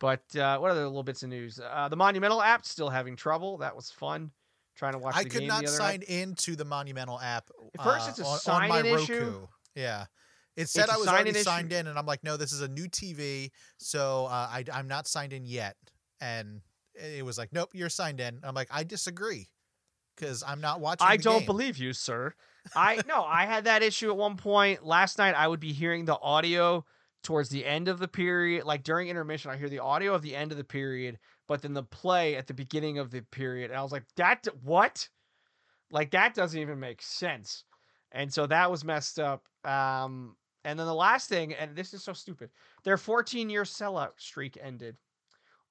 But 0.00 0.34
uh, 0.36 0.58
what 0.58 0.70
other 0.70 0.86
little 0.86 1.02
bits 1.02 1.22
of 1.22 1.28
news? 1.28 1.60
Uh, 1.60 1.88
the 1.88 1.96
Monumental 1.96 2.42
app 2.42 2.64
still 2.64 2.88
having 2.88 3.14
trouble. 3.14 3.58
That 3.58 3.76
was 3.76 3.90
fun. 3.90 4.30
Trying 4.76 4.92
to 4.92 4.98
watch. 4.98 5.14
I 5.16 5.24
the 5.24 5.30
could 5.30 5.40
game 5.40 5.48
not 5.48 5.60
the 5.62 5.68
other 5.68 5.76
sign 5.76 6.00
night. 6.00 6.08
into 6.08 6.56
the 6.56 6.64
Monumental 6.64 7.20
app. 7.20 7.50
At 7.78 7.84
first 7.84 8.06
uh, 8.08 8.10
it's 8.10 8.18
a 8.46 8.50
on, 8.50 8.62
on 8.62 8.68
my 8.68 8.76
sign-in 8.78 8.94
Roku. 8.94 9.02
issue. 9.12 9.48
Yeah. 9.74 10.04
It 10.56 10.68
said 10.68 10.84
It's 10.84 10.92
I 10.92 10.96
was 10.98 11.08
already 11.08 11.30
issue. 11.30 11.40
signed 11.40 11.72
in, 11.72 11.86
and 11.86 11.98
I'm 11.98 12.04
like, 12.06 12.22
no, 12.24 12.36
this 12.36 12.52
is 12.52 12.60
a 12.60 12.68
new 12.68 12.86
TV, 12.86 13.50
so 13.78 14.26
uh, 14.26 14.48
I, 14.50 14.64
I'm 14.72 14.86
not 14.86 15.06
signed 15.06 15.32
in 15.32 15.46
yet. 15.46 15.76
And 16.20 16.60
it 16.94 17.24
was 17.24 17.38
like, 17.38 17.52
nope, 17.52 17.70
you're 17.72 17.88
signed 17.88 18.20
in. 18.20 18.38
I'm 18.42 18.54
like, 18.54 18.68
I 18.70 18.84
disagree 18.84 19.48
because 20.14 20.42
I'm 20.46 20.60
not 20.60 20.80
watching. 20.80 21.06
I 21.06 21.16
don't 21.16 21.38
game. 21.40 21.46
believe 21.46 21.78
you, 21.78 21.92
sir. 21.94 22.34
I 22.76 23.00
no, 23.08 23.24
I 23.24 23.46
had 23.46 23.64
that 23.64 23.82
issue 23.82 24.10
at 24.10 24.16
one 24.16 24.36
point 24.36 24.84
last 24.84 25.18
night. 25.18 25.34
I 25.34 25.48
would 25.48 25.58
be 25.60 25.72
hearing 25.72 26.04
the 26.04 26.18
audio 26.20 26.84
towards 27.24 27.48
the 27.48 27.64
end 27.64 27.88
of 27.88 27.98
the 27.98 28.08
period, 28.08 28.64
like 28.64 28.82
during 28.82 29.08
intermission. 29.08 29.50
I 29.50 29.56
hear 29.56 29.68
the 29.70 29.78
audio 29.78 30.14
of 30.14 30.22
the 30.22 30.36
end 30.36 30.52
of 30.52 30.58
the 30.58 30.64
period, 30.64 31.18
but 31.48 31.62
then 31.62 31.74
the 31.74 31.82
play 31.82 32.36
at 32.36 32.46
the 32.46 32.54
beginning 32.54 32.98
of 32.98 33.10
the 33.10 33.22
period. 33.22 33.70
And 33.70 33.78
I 33.78 33.82
was 33.82 33.92
like, 33.92 34.04
that 34.16 34.46
what? 34.62 35.08
Like 35.90 36.10
that 36.12 36.34
doesn't 36.34 36.58
even 36.58 36.80
make 36.80 37.02
sense. 37.02 37.64
And 38.12 38.32
so 38.32 38.46
that 38.46 38.70
was 38.70 38.84
messed 38.84 39.18
up. 39.18 39.46
Um, 39.64 40.36
and 40.64 40.78
then 40.78 40.86
the 40.86 40.94
last 40.94 41.28
thing, 41.28 41.54
and 41.54 41.74
this 41.74 41.92
is 41.92 42.02
so 42.02 42.12
stupid, 42.12 42.50
their 42.84 42.96
14 42.96 43.50
year 43.50 43.64
sellout 43.64 44.12
streak 44.18 44.56
ended. 44.60 44.96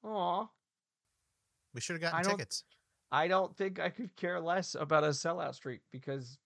Aw. 0.04 0.48
We 1.74 1.82
should 1.82 1.94
have 1.94 2.02
gotten 2.02 2.24
don't- 2.24 2.38
tickets. 2.38 2.64
I 3.14 3.28
don't 3.28 3.54
think 3.58 3.78
I 3.80 3.90
could 3.90 4.16
care 4.16 4.40
less 4.40 4.74
about 4.74 5.04
a 5.04 5.08
sellout 5.08 5.54
streak 5.56 5.82
because 5.92 6.38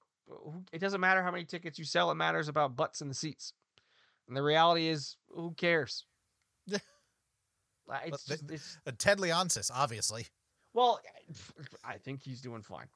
it 0.73 0.79
doesn't 0.79 0.99
matter 0.99 1.21
how 1.21 1.29
many 1.29 1.45
tickets 1.45 1.77
you 1.77 1.85
sell. 1.85 2.09
It 2.09 2.15
matters 2.15 2.47
about 2.47 2.75
butts 2.75 3.01
in 3.01 3.07
the 3.07 3.13
seats. 3.13 3.53
And 4.27 4.35
the 4.35 4.41
reality 4.41 4.87
is, 4.87 5.17
who 5.29 5.53
cares? 5.53 6.05
It's 8.05 8.25
just, 8.25 8.43
it's, 8.49 8.77
Ted 8.97 9.19
Leonsis, 9.19 9.71
obviously. 9.73 10.25
well, 10.73 10.99
I 11.83 11.97
think 11.97 12.23
he's 12.23 12.41
doing 12.41 12.61
fine. 12.61 12.87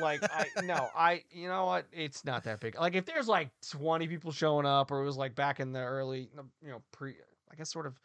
Like, 0.00 0.22
I, 0.22 0.46
no, 0.64 0.88
I, 0.96 1.22
you 1.30 1.48
know 1.48 1.66
what? 1.66 1.86
It's 1.92 2.24
not 2.24 2.44
that 2.44 2.60
big. 2.60 2.78
Like, 2.78 2.94
if 2.94 3.06
there's 3.06 3.28
like 3.28 3.50
20 3.70 4.08
people 4.08 4.32
showing 4.32 4.66
up, 4.66 4.90
or 4.90 5.00
it 5.00 5.04
was 5.04 5.16
like 5.16 5.34
back 5.34 5.60
in 5.60 5.72
the 5.72 5.80
early, 5.80 6.28
you 6.62 6.70
know, 6.70 6.82
pre, 6.92 7.14
I 7.50 7.54
guess 7.54 7.72
sort 7.72 7.86
of 7.86 7.98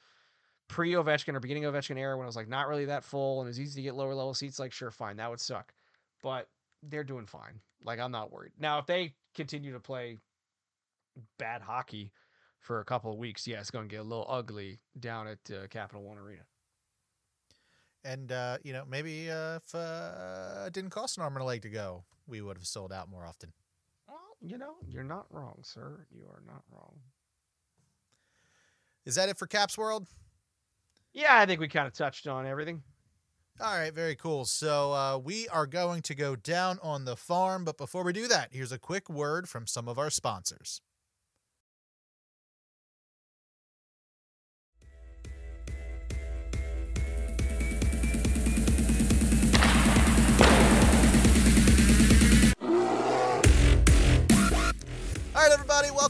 pre 0.67 0.91
Ovechkin 0.93 1.35
or 1.35 1.39
beginning 1.39 1.65
of 1.65 1.73
Ovechkin 1.73 1.97
era 1.97 2.17
when 2.17 2.25
it 2.25 2.27
was 2.27 2.35
like 2.35 2.47
not 2.47 2.67
really 2.67 2.85
that 2.85 3.03
full 3.03 3.41
and 3.41 3.47
it 3.47 3.49
was 3.49 3.59
easy 3.59 3.81
to 3.81 3.83
get 3.83 3.95
lower 3.95 4.13
level 4.13 4.33
seats, 4.33 4.59
like, 4.59 4.71
sure, 4.71 4.91
fine, 4.91 5.17
that 5.17 5.29
would 5.29 5.39
suck. 5.39 5.73
But 6.21 6.47
they're 6.83 7.03
doing 7.03 7.25
fine. 7.25 7.59
Like, 7.83 7.99
I'm 7.99 8.11
not 8.11 8.31
worried. 8.31 8.53
Now, 8.59 8.79
if 8.79 8.85
they 8.85 9.13
continue 9.33 9.73
to 9.73 9.79
play 9.79 10.17
bad 11.37 11.61
hockey 11.61 12.11
for 12.65 12.79
a 12.79 12.85
couple 12.85 13.11
of 13.11 13.17
weeks, 13.17 13.45
yeah, 13.45 13.59
it's 13.59 13.69
going 13.69 13.87
to 13.87 13.95
get 13.95 14.01
a 14.01 14.03
little 14.03 14.25
ugly 14.27 14.79
down 14.99 15.27
at 15.27 15.37
uh, 15.51 15.67
Capital 15.67 16.01
One 16.01 16.17
Arena. 16.17 16.41
And 18.03 18.31
uh, 18.31 18.57
you 18.63 18.73
know, 18.73 18.83
maybe 18.89 19.29
uh, 19.29 19.57
if 19.57 19.73
uh, 19.73 20.65
it 20.67 20.73
didn't 20.73 20.89
cost 20.89 21.17
an 21.17 21.23
arm 21.23 21.35
and 21.35 21.43
a 21.43 21.45
leg 21.45 21.61
to 21.61 21.69
go, 21.69 22.03
we 22.27 22.41
would 22.41 22.57
have 22.57 22.65
sold 22.65 22.91
out 22.91 23.09
more 23.09 23.25
often. 23.25 23.53
Well, 24.07 24.17
you 24.41 24.57
know, 24.57 24.75
you're 24.87 25.03
not 25.03 25.25
wrong, 25.29 25.59
sir. 25.61 26.05
You 26.11 26.25
are 26.25 26.41
not 26.45 26.63
wrong. 26.71 26.95
Is 29.05 29.15
that 29.15 29.29
it 29.29 29.37
for 29.37 29.47
Caps 29.47 29.77
World? 29.77 30.07
Yeah, 31.13 31.37
I 31.37 31.45
think 31.45 31.59
we 31.59 31.67
kind 31.67 31.87
of 31.87 31.93
touched 31.93 32.27
on 32.27 32.45
everything. 32.45 32.81
All 33.61 33.77
right, 33.77 33.93
very 33.93 34.15
cool. 34.15 34.45
So 34.45 34.91
uh, 34.91 35.17
we 35.17 35.47
are 35.47 35.65
going 35.65 36.01
to 36.03 36.15
go 36.15 36.35
down 36.35 36.77
on 36.83 37.05
the 37.05 37.15
farm, 37.15 37.63
but 37.63 37.77
before 37.77 38.03
we 38.03 38.11
do 38.11 38.27
that, 38.27 38.49
here's 38.51 38.71
a 38.71 38.79
quick 38.79 39.09
word 39.09 39.47
from 39.47 39.65
some 39.65 39.87
of 39.87 39.97
our 39.97 40.09
sponsors. 40.09 40.81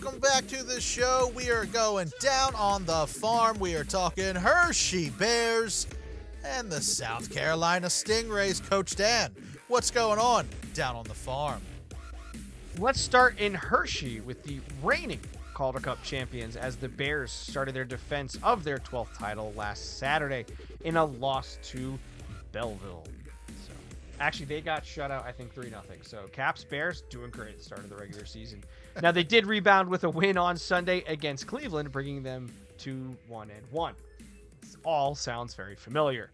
Welcome 0.06 0.22
back 0.22 0.46
to 0.46 0.62
the 0.62 0.80
show. 0.80 1.32
We 1.36 1.50
are 1.50 1.66
going 1.66 2.12
down 2.20 2.54
on 2.54 2.86
the 2.86 3.08
farm. 3.08 3.58
We 3.58 3.74
are 3.74 3.84
talking 3.84 4.36
Hershey 4.36 5.10
Bears 5.10 5.88
and 6.44 6.70
the 6.70 6.80
South 6.80 7.34
Carolina 7.34 7.88
Stingrays. 7.88 8.64
Coach 8.70 8.96
Dan, 8.96 9.34
what's 9.68 9.90
going 9.90 10.20
on 10.20 10.48
down 10.76 10.96
on 10.96 11.06
the 11.06 11.16
farm? 11.16 11.60
Let's 12.78 13.02
start 13.02 13.40
in 13.40 13.56
Hershey 13.56 14.20
with 14.20 14.44
the 14.44 14.60
reigning 14.84 15.22
Calder 15.56 15.80
Cup 15.80 16.04
champions 16.04 16.56
as 16.56 16.76
the 16.76 16.90
Bears 16.90 17.32
started 17.32 17.74
their 17.74 17.84
defense 17.84 18.38
of 18.44 18.64
their 18.64 18.78
12th 18.78 19.18
title 19.18 19.54
last 19.56 19.98
Saturday 19.98 20.46
in 20.82 20.98
a 20.98 21.06
loss 21.06 21.58
to 21.64 21.98
Belleville. 22.52 23.08
So, 23.66 23.74
actually, 24.20 24.46
they 24.46 24.62
got 24.62 24.86
shut 24.86 25.10
out, 25.10 25.26
I 25.26 25.32
think, 25.32 25.52
3 25.52 25.70
0. 25.70 25.82
So, 26.04 26.28
Caps 26.32 26.64
Bears 26.64 27.02
doing 27.10 27.32
great 27.32 27.54
at 27.54 27.58
the 27.58 27.64
start 27.64 27.84
of 27.84 27.90
the 27.90 27.96
regular 27.96 28.26
season. 28.26 28.64
Now, 29.02 29.12
they 29.12 29.24
did 29.24 29.46
rebound 29.46 29.90
with 29.90 30.04
a 30.04 30.10
win 30.10 30.38
on 30.38 30.58
Sunday 30.58 31.04
against 31.08 31.48
Cleveland, 31.48 31.92
bringing 31.92 32.24
them 32.24 32.52
to 32.80 33.16
1 33.28 33.50
and 33.50 33.72
1. 33.72 33.94
This 34.62 34.78
all 34.84 35.16
sounds 35.16 35.54
very 35.54 35.76
familiar. 35.76 36.32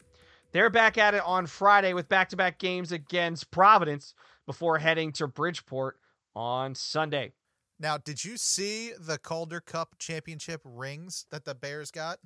They're 0.52 0.70
back 0.70 0.98
at 0.98 1.14
it 1.14 1.24
on 1.26 1.48
Friday 1.48 1.94
with 1.94 2.10
back 2.10 2.30
to 2.30 2.36
back 2.36 2.60
games 2.60 2.92
against 2.92 3.52
Providence 3.52 4.14
before 4.46 4.78
heading 4.78 5.12
to 5.14 5.28
Bridgeport 5.28 5.98
on 6.36 6.76
Sunday. 6.76 7.34
Now, 7.80 7.98
did 7.98 8.24
you 8.24 8.38
see 8.38 8.94
the 9.00 9.18
Calder 9.18 9.60
Cup 9.60 9.96
championship 9.98 10.62
rings 10.64 11.26
that 11.32 11.46
the 11.46 11.56
Bears 11.56 11.90
got? 11.90 12.20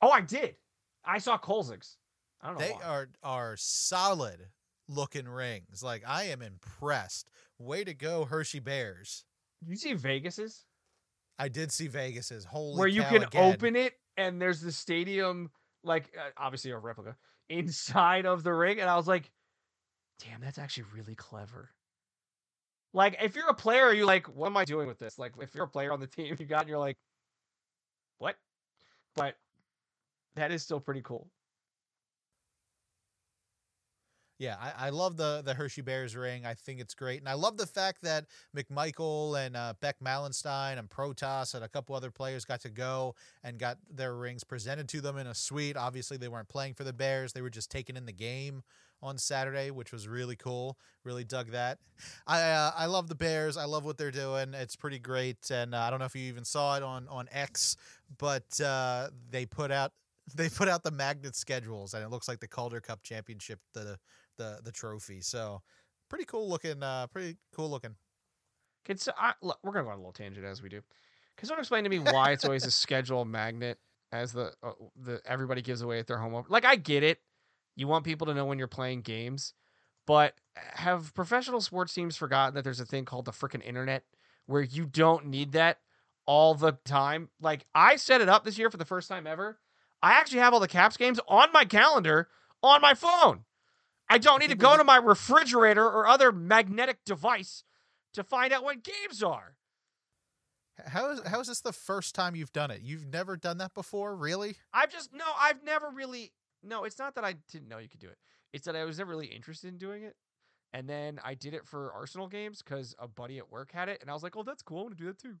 Oh, 0.00 0.10
I 0.10 0.20
did. 0.20 0.56
I 1.04 1.18
saw 1.18 1.36
Kolzig's. 1.36 1.96
I 2.40 2.48
don't 2.48 2.58
know. 2.58 2.64
They 2.64 2.72
why. 2.72 2.82
are 2.82 3.08
are 3.22 3.56
solid 3.56 4.48
looking 4.88 5.28
rings. 5.28 5.82
Like 5.82 6.02
I 6.06 6.24
am 6.24 6.42
impressed. 6.42 7.30
Way 7.58 7.84
to 7.84 7.94
go, 7.94 8.24
Hershey 8.24 8.60
Bears. 8.60 9.24
Did 9.62 9.70
you 9.70 9.76
see 9.76 9.92
Vegas's? 9.92 10.64
I 11.38 11.48
did 11.48 11.70
see 11.70 11.86
Vegas's. 11.86 12.44
Holy 12.44 12.78
where 12.78 12.88
you 12.88 13.02
can 13.02 13.22
again. 13.22 13.54
open 13.54 13.76
it 13.76 13.94
and 14.16 14.40
there's 14.40 14.60
the 14.60 14.72
stadium, 14.72 15.50
like 15.84 16.12
uh, 16.18 16.30
obviously 16.36 16.72
a 16.72 16.78
replica 16.78 17.16
inside 17.48 18.26
of 18.26 18.42
the 18.42 18.52
ring, 18.52 18.80
and 18.80 18.90
I 18.90 18.96
was 18.96 19.06
like, 19.06 19.30
"Damn, 20.18 20.40
that's 20.40 20.58
actually 20.58 20.84
really 20.94 21.14
clever." 21.14 21.70
Like, 22.94 23.16
if 23.22 23.36
you're 23.36 23.48
a 23.48 23.54
player, 23.54 23.92
you're 23.92 24.06
like, 24.06 24.26
"What 24.34 24.48
am 24.48 24.56
I 24.56 24.64
doing 24.64 24.86
with 24.88 24.98
this?" 24.98 25.18
Like, 25.18 25.34
if 25.40 25.54
you're 25.54 25.64
a 25.64 25.68
player 25.68 25.92
on 25.92 26.00
the 26.00 26.06
team, 26.08 26.36
you 26.38 26.46
got, 26.46 26.66
you're 26.68 26.78
like, 26.78 26.98
"What?" 28.18 28.36
But 29.14 29.36
that 30.34 30.50
is 30.50 30.62
still 30.62 30.80
pretty 30.80 31.02
cool. 31.02 31.30
Yeah, 34.42 34.56
I, 34.60 34.86
I 34.86 34.90
love 34.90 35.16
the 35.16 35.40
the 35.44 35.54
Hershey 35.54 35.82
Bears 35.82 36.16
ring. 36.16 36.44
I 36.44 36.54
think 36.54 36.80
it's 36.80 36.94
great, 36.94 37.20
and 37.20 37.28
I 37.28 37.34
love 37.34 37.56
the 37.56 37.66
fact 37.66 38.02
that 38.02 38.24
McMichael 38.56 39.38
and 39.38 39.56
uh, 39.56 39.74
Beck 39.80 40.00
Malenstyn 40.00 40.80
and 40.80 40.90
Protas 40.90 41.54
and 41.54 41.62
a 41.62 41.68
couple 41.68 41.94
other 41.94 42.10
players 42.10 42.44
got 42.44 42.60
to 42.62 42.68
go 42.68 43.14
and 43.44 43.56
got 43.56 43.78
their 43.88 44.16
rings 44.16 44.42
presented 44.42 44.88
to 44.88 45.00
them 45.00 45.16
in 45.16 45.28
a 45.28 45.34
suite. 45.34 45.76
Obviously, 45.76 46.16
they 46.16 46.26
weren't 46.26 46.48
playing 46.48 46.74
for 46.74 46.82
the 46.82 46.92
Bears; 46.92 47.34
they 47.34 47.40
were 47.40 47.50
just 47.50 47.70
taking 47.70 47.96
in 47.96 48.04
the 48.04 48.12
game 48.12 48.64
on 49.00 49.16
Saturday, 49.16 49.70
which 49.70 49.92
was 49.92 50.08
really 50.08 50.34
cool. 50.34 50.76
Really 51.04 51.22
dug 51.22 51.52
that. 51.52 51.78
I 52.26 52.40
uh, 52.40 52.72
I 52.76 52.86
love 52.86 53.06
the 53.06 53.14
Bears. 53.14 53.56
I 53.56 53.66
love 53.66 53.84
what 53.84 53.96
they're 53.96 54.10
doing. 54.10 54.54
It's 54.54 54.74
pretty 54.74 54.98
great, 54.98 55.52
and 55.52 55.72
uh, 55.72 55.78
I 55.78 55.90
don't 55.90 56.00
know 56.00 56.06
if 56.06 56.16
you 56.16 56.24
even 56.24 56.44
saw 56.44 56.76
it 56.76 56.82
on 56.82 57.06
on 57.08 57.28
X, 57.30 57.76
but 58.18 58.60
uh, 58.60 59.10
they 59.30 59.46
put 59.46 59.70
out 59.70 59.92
they 60.34 60.48
put 60.48 60.68
out 60.68 60.82
the 60.82 60.90
magnet 60.90 61.36
schedules, 61.36 61.94
and 61.94 62.02
it 62.02 62.10
looks 62.10 62.28
like 62.28 62.40
the 62.40 62.48
Calder 62.48 62.80
Cup 62.80 63.02
championship 63.02 63.60
the 63.72 63.98
the 64.38 64.60
the 64.64 64.72
trophy. 64.72 65.20
So 65.20 65.62
pretty 66.08 66.24
cool 66.24 66.48
looking. 66.48 66.82
Uh, 66.82 67.06
pretty 67.08 67.36
cool 67.54 67.70
looking. 67.70 67.96
Can 68.84 68.98
so 68.98 69.12
I, 69.16 69.34
look, 69.42 69.58
we're 69.62 69.72
gonna 69.72 69.84
go 69.84 69.90
on 69.90 69.96
a 69.96 70.00
little 70.00 70.12
tangent 70.12 70.46
as 70.46 70.62
we 70.62 70.68
do. 70.68 70.80
Can 71.36 71.48
someone 71.48 71.60
explain 71.60 71.84
to 71.84 71.90
me 71.90 71.98
why 71.98 72.32
it's 72.32 72.44
always 72.44 72.66
a 72.66 72.70
schedule 72.70 73.24
magnet 73.24 73.78
as 74.10 74.32
the 74.32 74.52
uh, 74.62 74.72
the 74.96 75.20
everybody 75.24 75.62
gives 75.62 75.82
away 75.82 75.98
at 75.98 76.06
their 76.06 76.18
home? 76.18 76.44
Like 76.48 76.64
I 76.64 76.76
get 76.76 77.02
it, 77.02 77.20
you 77.76 77.86
want 77.86 78.04
people 78.04 78.26
to 78.26 78.34
know 78.34 78.44
when 78.44 78.58
you're 78.58 78.68
playing 78.68 79.02
games, 79.02 79.54
but 80.06 80.34
have 80.56 81.14
professional 81.14 81.60
sports 81.60 81.94
teams 81.94 82.16
forgotten 82.16 82.54
that 82.54 82.64
there's 82.64 82.80
a 82.80 82.86
thing 82.86 83.04
called 83.04 83.24
the 83.24 83.32
freaking 83.32 83.64
internet 83.64 84.04
where 84.46 84.62
you 84.62 84.84
don't 84.84 85.26
need 85.26 85.52
that 85.52 85.78
all 86.26 86.54
the 86.54 86.72
time? 86.84 87.28
Like 87.40 87.66
I 87.74 87.96
set 87.96 88.20
it 88.20 88.28
up 88.28 88.44
this 88.44 88.58
year 88.58 88.70
for 88.70 88.76
the 88.76 88.84
first 88.84 89.08
time 89.08 89.26
ever. 89.26 89.58
I 90.02 90.12
actually 90.12 90.40
have 90.40 90.52
all 90.52 90.60
the 90.60 90.68
Caps 90.68 90.96
games 90.96 91.20
on 91.28 91.52
my 91.52 91.64
calendar 91.64 92.28
on 92.62 92.80
my 92.80 92.94
phone. 92.94 93.44
I 94.12 94.18
don't 94.18 94.40
need 94.40 94.50
to 94.50 94.56
go 94.56 94.76
to 94.76 94.84
my 94.84 94.98
refrigerator 94.98 95.86
or 95.86 96.06
other 96.06 96.32
magnetic 96.32 96.98
device 97.06 97.64
to 98.12 98.22
find 98.22 98.52
out 98.52 98.62
when 98.62 98.80
games 98.80 99.22
are. 99.22 99.56
How 100.86 101.12
is 101.12 101.22
how 101.24 101.40
is 101.40 101.46
this 101.46 101.62
the 101.62 101.72
first 101.72 102.14
time 102.14 102.36
you've 102.36 102.52
done 102.52 102.70
it? 102.70 102.82
You've 102.82 103.06
never 103.06 103.38
done 103.38 103.56
that 103.58 103.72
before, 103.72 104.14
really? 104.14 104.56
I've 104.74 104.90
just 104.90 105.14
no, 105.14 105.24
I've 105.38 105.64
never 105.64 105.88
really 105.88 106.32
no, 106.62 106.84
it's 106.84 106.98
not 106.98 107.14
that 107.14 107.24
I 107.24 107.36
didn't 107.50 107.68
know 107.68 107.78
you 107.78 107.88
could 107.88 108.00
do 108.00 108.08
it. 108.08 108.18
It's 108.52 108.66
that 108.66 108.76
I 108.76 108.84
was 108.84 108.98
never 108.98 109.10
really 109.10 109.28
interested 109.28 109.68
in 109.68 109.78
doing 109.78 110.02
it. 110.02 110.14
And 110.74 110.86
then 110.86 111.18
I 111.24 111.32
did 111.32 111.54
it 111.54 111.66
for 111.66 111.90
Arsenal 111.92 112.28
games 112.28 112.62
because 112.62 112.94
a 112.98 113.08
buddy 113.08 113.38
at 113.38 113.50
work 113.50 113.72
had 113.72 113.88
it, 113.88 114.02
and 114.02 114.10
I 114.10 114.14
was 114.14 114.22
like, 114.22 114.36
"Oh, 114.36 114.42
that's 114.42 114.62
cool. 114.62 114.80
I'm 114.80 114.84
gonna 114.88 114.96
do 114.96 115.06
that 115.06 115.18
too." 115.18 115.38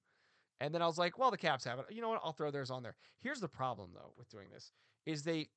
And 0.60 0.74
then 0.74 0.80
I 0.80 0.86
was 0.86 0.96
like, 0.96 1.18
"Well, 1.18 1.30
the 1.30 1.36
Caps 1.36 1.64
have 1.64 1.78
it. 1.78 1.86
You 1.90 2.00
know 2.00 2.08
what? 2.08 2.20
I'll 2.24 2.32
throw 2.32 2.50
theirs 2.50 2.70
on 2.70 2.82
there." 2.82 2.96
Here's 3.20 3.40
the 3.40 3.48
problem 3.48 3.90
though 3.92 4.14
with 4.16 4.30
doing 4.30 4.48
this: 4.50 4.72
is 5.04 5.24
they 5.24 5.50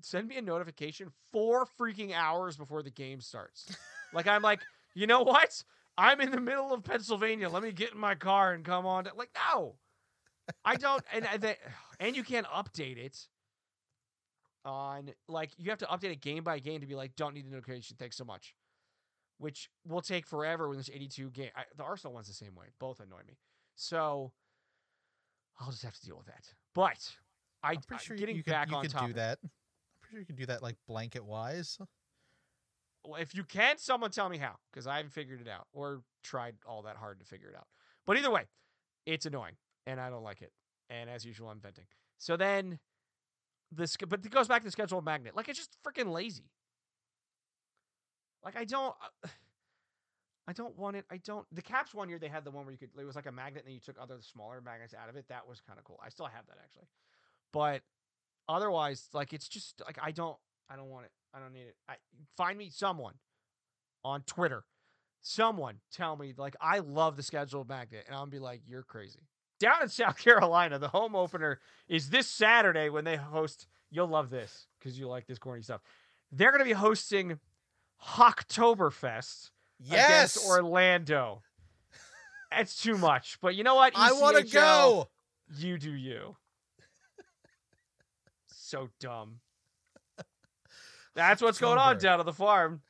send 0.00 0.28
me 0.28 0.36
a 0.36 0.42
notification 0.42 1.10
four 1.32 1.66
freaking 1.78 2.12
hours 2.14 2.56
before 2.56 2.82
the 2.82 2.90
game 2.90 3.20
starts. 3.20 3.76
like 4.12 4.26
I'm 4.26 4.42
like, 4.42 4.60
you 4.94 5.06
know 5.06 5.22
what? 5.22 5.62
I'm 5.98 6.20
in 6.20 6.30
the 6.30 6.40
middle 6.40 6.72
of 6.72 6.82
Pennsylvania. 6.84 7.48
Let 7.48 7.62
me 7.62 7.72
get 7.72 7.92
in 7.92 7.98
my 7.98 8.14
car 8.14 8.52
and 8.52 8.64
come 8.64 8.86
on. 8.86 9.08
Like, 9.16 9.30
no, 9.52 9.76
I 10.64 10.76
don't. 10.76 11.02
And 11.12 11.26
and, 11.32 11.56
and 12.00 12.16
you 12.16 12.22
can't 12.24 12.46
update 12.46 12.96
it 12.96 13.26
on 14.64 15.10
like 15.28 15.50
you 15.56 15.70
have 15.70 15.78
to 15.78 15.86
update 15.86 16.12
it 16.12 16.20
game 16.20 16.44
by 16.44 16.58
game 16.58 16.80
to 16.80 16.86
be 16.86 16.94
like, 16.94 17.16
don't 17.16 17.34
need 17.34 17.46
the 17.46 17.50
notification. 17.50 17.96
Thanks 17.98 18.16
so 18.16 18.24
much. 18.24 18.54
Which 19.38 19.70
will 19.86 20.02
take 20.02 20.26
forever 20.26 20.68
when 20.68 20.76
there's 20.76 20.90
82 20.90 21.30
game. 21.30 21.50
I, 21.56 21.62
the 21.76 21.82
Arsenal 21.82 22.12
one's 22.12 22.28
the 22.28 22.34
same 22.34 22.54
way. 22.54 22.66
Both 22.78 23.00
annoy 23.00 23.22
me. 23.26 23.38
So 23.74 24.32
I'll 25.58 25.70
just 25.70 25.82
have 25.82 25.94
to 25.94 26.04
deal 26.04 26.18
with 26.18 26.26
that. 26.26 26.44
But 26.74 27.10
I, 27.62 27.72
I'm 27.72 27.80
pretty 27.86 28.04
sure 28.04 28.16
you- 28.16 28.20
getting 28.20 28.36
you 28.36 28.42
could, 28.42 28.50
back 28.50 28.70
you 28.70 28.76
on 28.76 28.82
could 28.82 28.90
top. 28.90 29.06
do 29.06 29.12
that. 29.14 29.38
Sure 30.10 30.20
you 30.20 30.26
can 30.26 30.36
do 30.36 30.46
that 30.46 30.62
like 30.62 30.76
blanket 30.86 31.24
wise. 31.24 31.78
Well, 33.04 33.20
if 33.20 33.34
you 33.34 33.44
can, 33.44 33.78
someone 33.78 34.10
tell 34.10 34.28
me 34.28 34.38
how, 34.38 34.56
because 34.72 34.86
I 34.86 34.96
haven't 34.96 35.12
figured 35.12 35.40
it 35.40 35.48
out 35.48 35.66
or 35.72 36.02
tried 36.22 36.56
all 36.66 36.82
that 36.82 36.96
hard 36.96 37.18
to 37.20 37.24
figure 37.24 37.48
it 37.48 37.56
out. 37.56 37.66
But 38.06 38.18
either 38.18 38.30
way, 38.30 38.44
it's 39.06 39.26
annoying 39.26 39.56
and 39.86 40.00
I 40.00 40.10
don't 40.10 40.22
like 40.22 40.42
it. 40.42 40.52
And 40.90 41.08
as 41.08 41.24
usual, 41.24 41.48
I'm 41.48 41.60
venting. 41.60 41.86
So 42.18 42.36
then 42.36 42.78
this, 43.72 43.96
but 43.96 44.24
it 44.24 44.30
goes 44.30 44.48
back 44.48 44.62
to 44.62 44.66
the 44.66 44.70
schedule 44.72 45.00
magnet. 45.00 45.36
Like 45.36 45.48
it's 45.48 45.58
just 45.58 45.76
freaking 45.86 46.12
lazy. 46.12 46.50
Like 48.44 48.56
I 48.56 48.64
don't, 48.64 48.94
uh, 49.24 49.28
I 50.48 50.52
don't 50.52 50.76
want 50.76 50.96
it. 50.96 51.04
I 51.10 51.18
don't. 51.18 51.46
The 51.52 51.62
Caps 51.62 51.94
one 51.94 52.08
year 52.08 52.18
they 52.18 52.26
had 52.28 52.44
the 52.44 52.50
one 52.50 52.64
where 52.64 52.72
you 52.72 52.78
could. 52.78 52.90
It 52.98 53.04
was 53.04 53.14
like 53.14 53.26
a 53.26 53.32
magnet, 53.32 53.62
and 53.62 53.68
then 53.68 53.74
you 53.74 53.80
took 53.80 53.96
other 54.00 54.16
smaller 54.20 54.60
magnets 54.60 54.94
out 55.00 55.08
of 55.08 55.14
it. 55.14 55.26
That 55.28 55.46
was 55.46 55.60
kind 55.60 55.78
of 55.78 55.84
cool. 55.84 56.00
I 56.04 56.08
still 56.08 56.26
have 56.26 56.44
that 56.48 56.56
actually, 56.60 56.88
but 57.52 57.82
otherwise, 58.54 59.08
like 59.12 59.32
it's 59.32 59.48
just 59.48 59.82
like 59.84 59.98
I 60.02 60.10
don't. 60.10 60.36
I 60.68 60.76
don't 60.76 60.88
want 60.88 61.06
it. 61.06 61.10
I 61.34 61.40
don't 61.40 61.52
need 61.52 61.62
it. 61.62 61.76
I 61.88 61.94
find 62.36 62.56
me 62.56 62.70
someone 62.72 63.14
on 64.04 64.22
Twitter. 64.22 64.64
Someone 65.22 65.76
tell 65.92 66.16
me 66.16 66.32
like 66.36 66.56
I 66.60 66.78
love 66.78 67.16
the 67.16 67.22
scheduled 67.22 67.68
magnet, 67.68 68.04
and 68.06 68.14
I'll 68.14 68.26
be 68.26 68.38
like, 68.38 68.62
you're 68.66 68.82
crazy. 68.82 69.20
Down 69.58 69.82
in 69.82 69.88
South 69.88 70.18
Carolina, 70.22 70.78
the 70.78 70.88
home 70.88 71.14
opener 71.14 71.60
is 71.88 72.10
this 72.10 72.26
Saturday 72.26 72.88
when 72.88 73.04
they 73.04 73.16
host. 73.16 73.66
You'll 73.90 74.06
love 74.06 74.30
this 74.30 74.66
because 74.78 74.98
you 74.98 75.08
like 75.08 75.26
this 75.26 75.38
corny 75.38 75.62
stuff. 75.62 75.80
They're 76.30 76.52
going 76.52 76.60
to 76.60 76.64
be 76.64 76.72
hosting 76.72 77.40
Hocktoberfest 78.00 79.50
Yes, 79.80 80.36
against 80.36 80.48
Orlando. 80.48 81.42
It's 82.52 82.80
too 82.80 82.98
much, 82.98 83.38
but 83.40 83.54
you 83.54 83.64
know 83.64 83.74
what? 83.74 83.92
I 83.96 84.12
want 84.12 84.36
to 84.36 84.44
go. 84.44 85.08
You 85.56 85.78
do 85.78 85.92
you. 85.92 86.36
So 88.70 88.88
dumb. 89.00 89.40
That's 91.14 91.42
what's 91.42 91.58
going 91.58 91.78
on 91.78 91.98
down 91.98 92.20
at 92.20 92.26
the 92.26 92.32
farm. 92.32 92.82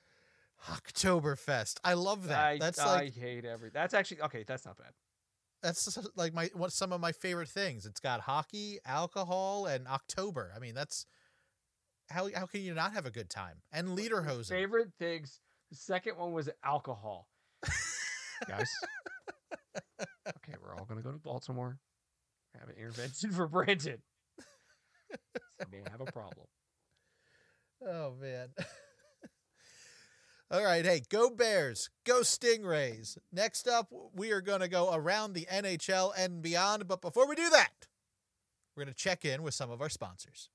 Oktoberfest. 0.69 1.77
I 1.83 1.95
love 1.95 2.29
that. 2.29 2.45
I, 2.45 2.59
that's 2.59 2.79
I 2.79 2.95
like 2.95 3.17
hate 3.17 3.47
every. 3.47 3.71
That's 3.71 3.95
actually 3.95 4.21
okay. 4.23 4.45
That's 4.47 4.67
not 4.67 4.77
bad. 4.77 4.93
that's 5.63 5.99
like 6.17 6.35
my 6.35 6.51
what 6.53 6.71
some 6.71 6.93
of 6.93 7.01
my 7.01 7.13
favorite 7.13 7.49
things. 7.49 7.87
It's 7.87 7.99
got 7.99 8.21
hockey, 8.21 8.79
alcohol, 8.85 9.65
and 9.67 9.89
October. 9.89 10.53
I 10.55 10.59
mean, 10.59 10.75
that's 10.75 11.07
how 12.11 12.29
how 12.35 12.45
can 12.45 12.61
you 12.61 12.75
not 12.75 12.93
have 12.93 13.07
a 13.07 13.11
good 13.11 13.31
time? 13.31 13.63
And 13.73 13.97
lederhosen. 13.97 14.51
Favorite 14.51 14.91
things. 14.99 15.41
The 15.71 15.77
second 15.77 16.19
one 16.19 16.33
was 16.33 16.51
alcohol. 16.63 17.27
Guys. 18.47 18.69
Okay, 20.27 20.55
we're 20.63 20.75
all 20.75 20.85
gonna 20.87 21.03
go 21.03 21.13
to 21.13 21.19
Baltimore. 21.19 21.79
Have 22.59 22.69
an 22.69 22.77
intervention 22.77 23.33
for 23.37 23.47
Brandon. 23.47 23.99
He 25.59 25.65
may 25.71 25.83
have 25.91 26.01
a 26.01 26.11
problem. 26.11 26.47
Oh 27.87 28.15
man. 28.21 28.49
All 30.53 30.65
right, 30.65 30.85
hey, 30.85 31.03
go 31.09 31.31
Bears, 31.31 31.91
go 32.05 32.23
Stingrays. 32.23 33.17
Next 33.33 33.69
up, 33.69 33.93
we 34.13 34.33
are 34.33 34.41
going 34.41 34.59
to 34.61 34.69
go 34.69 34.93
around 34.93 35.33
the 35.33 35.47
NHL 35.51 36.13
and 36.17 36.43
beyond. 36.43 36.89
But 36.89 37.01
before 37.01 37.29
we 37.29 37.37
do 37.37 37.49
that, 37.51 37.87
we're 38.75 38.85
going 38.85 38.93
to 38.93 38.99
check 39.01 39.25
in 39.25 39.45
with 39.45 39.55
some 39.55 39.71
of 39.71 39.81
our 39.81 39.89
sponsors. 39.89 40.51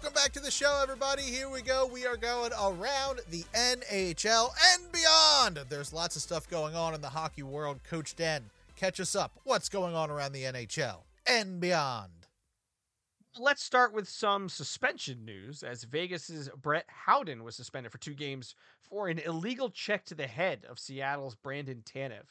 Welcome 0.00 0.14
back 0.14 0.32
to 0.32 0.40
the 0.40 0.50
show, 0.50 0.80
everybody. 0.82 1.20
Here 1.20 1.50
we 1.50 1.60
go. 1.60 1.84
We 1.84 2.06
are 2.06 2.16
going 2.16 2.52
around 2.58 3.20
the 3.28 3.44
NHL 3.52 4.48
and 4.72 4.90
beyond. 4.90 5.68
There's 5.68 5.92
lots 5.92 6.16
of 6.16 6.22
stuff 6.22 6.48
going 6.48 6.74
on 6.74 6.94
in 6.94 7.02
the 7.02 7.10
hockey 7.10 7.42
world. 7.42 7.80
Coach 7.84 8.16
Den, 8.16 8.48
catch 8.76 8.98
us 8.98 9.14
up. 9.14 9.38
What's 9.44 9.68
going 9.68 9.94
on 9.94 10.10
around 10.10 10.32
the 10.32 10.44
NHL 10.44 11.02
and 11.26 11.60
beyond? 11.60 12.12
Let's 13.38 13.62
start 13.62 13.92
with 13.92 14.08
some 14.08 14.48
suspension 14.48 15.26
news 15.26 15.62
as 15.62 15.84
Vegas's 15.84 16.48
Brett 16.56 16.86
Howden 16.88 17.44
was 17.44 17.54
suspended 17.54 17.92
for 17.92 17.98
two 17.98 18.14
games 18.14 18.54
for 18.80 19.08
an 19.08 19.18
illegal 19.18 19.68
check 19.68 20.06
to 20.06 20.14
the 20.14 20.26
head 20.26 20.64
of 20.66 20.78
Seattle's 20.78 21.34
Brandon 21.34 21.82
Tanev. 21.84 22.24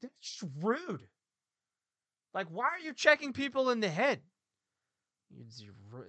That's 0.00 0.42
rude. 0.62 1.08
Like, 2.32 2.46
why 2.46 2.68
are 2.68 2.82
you 2.82 2.94
checking 2.94 3.34
people 3.34 3.68
in 3.68 3.80
the 3.80 3.90
head? 3.90 4.22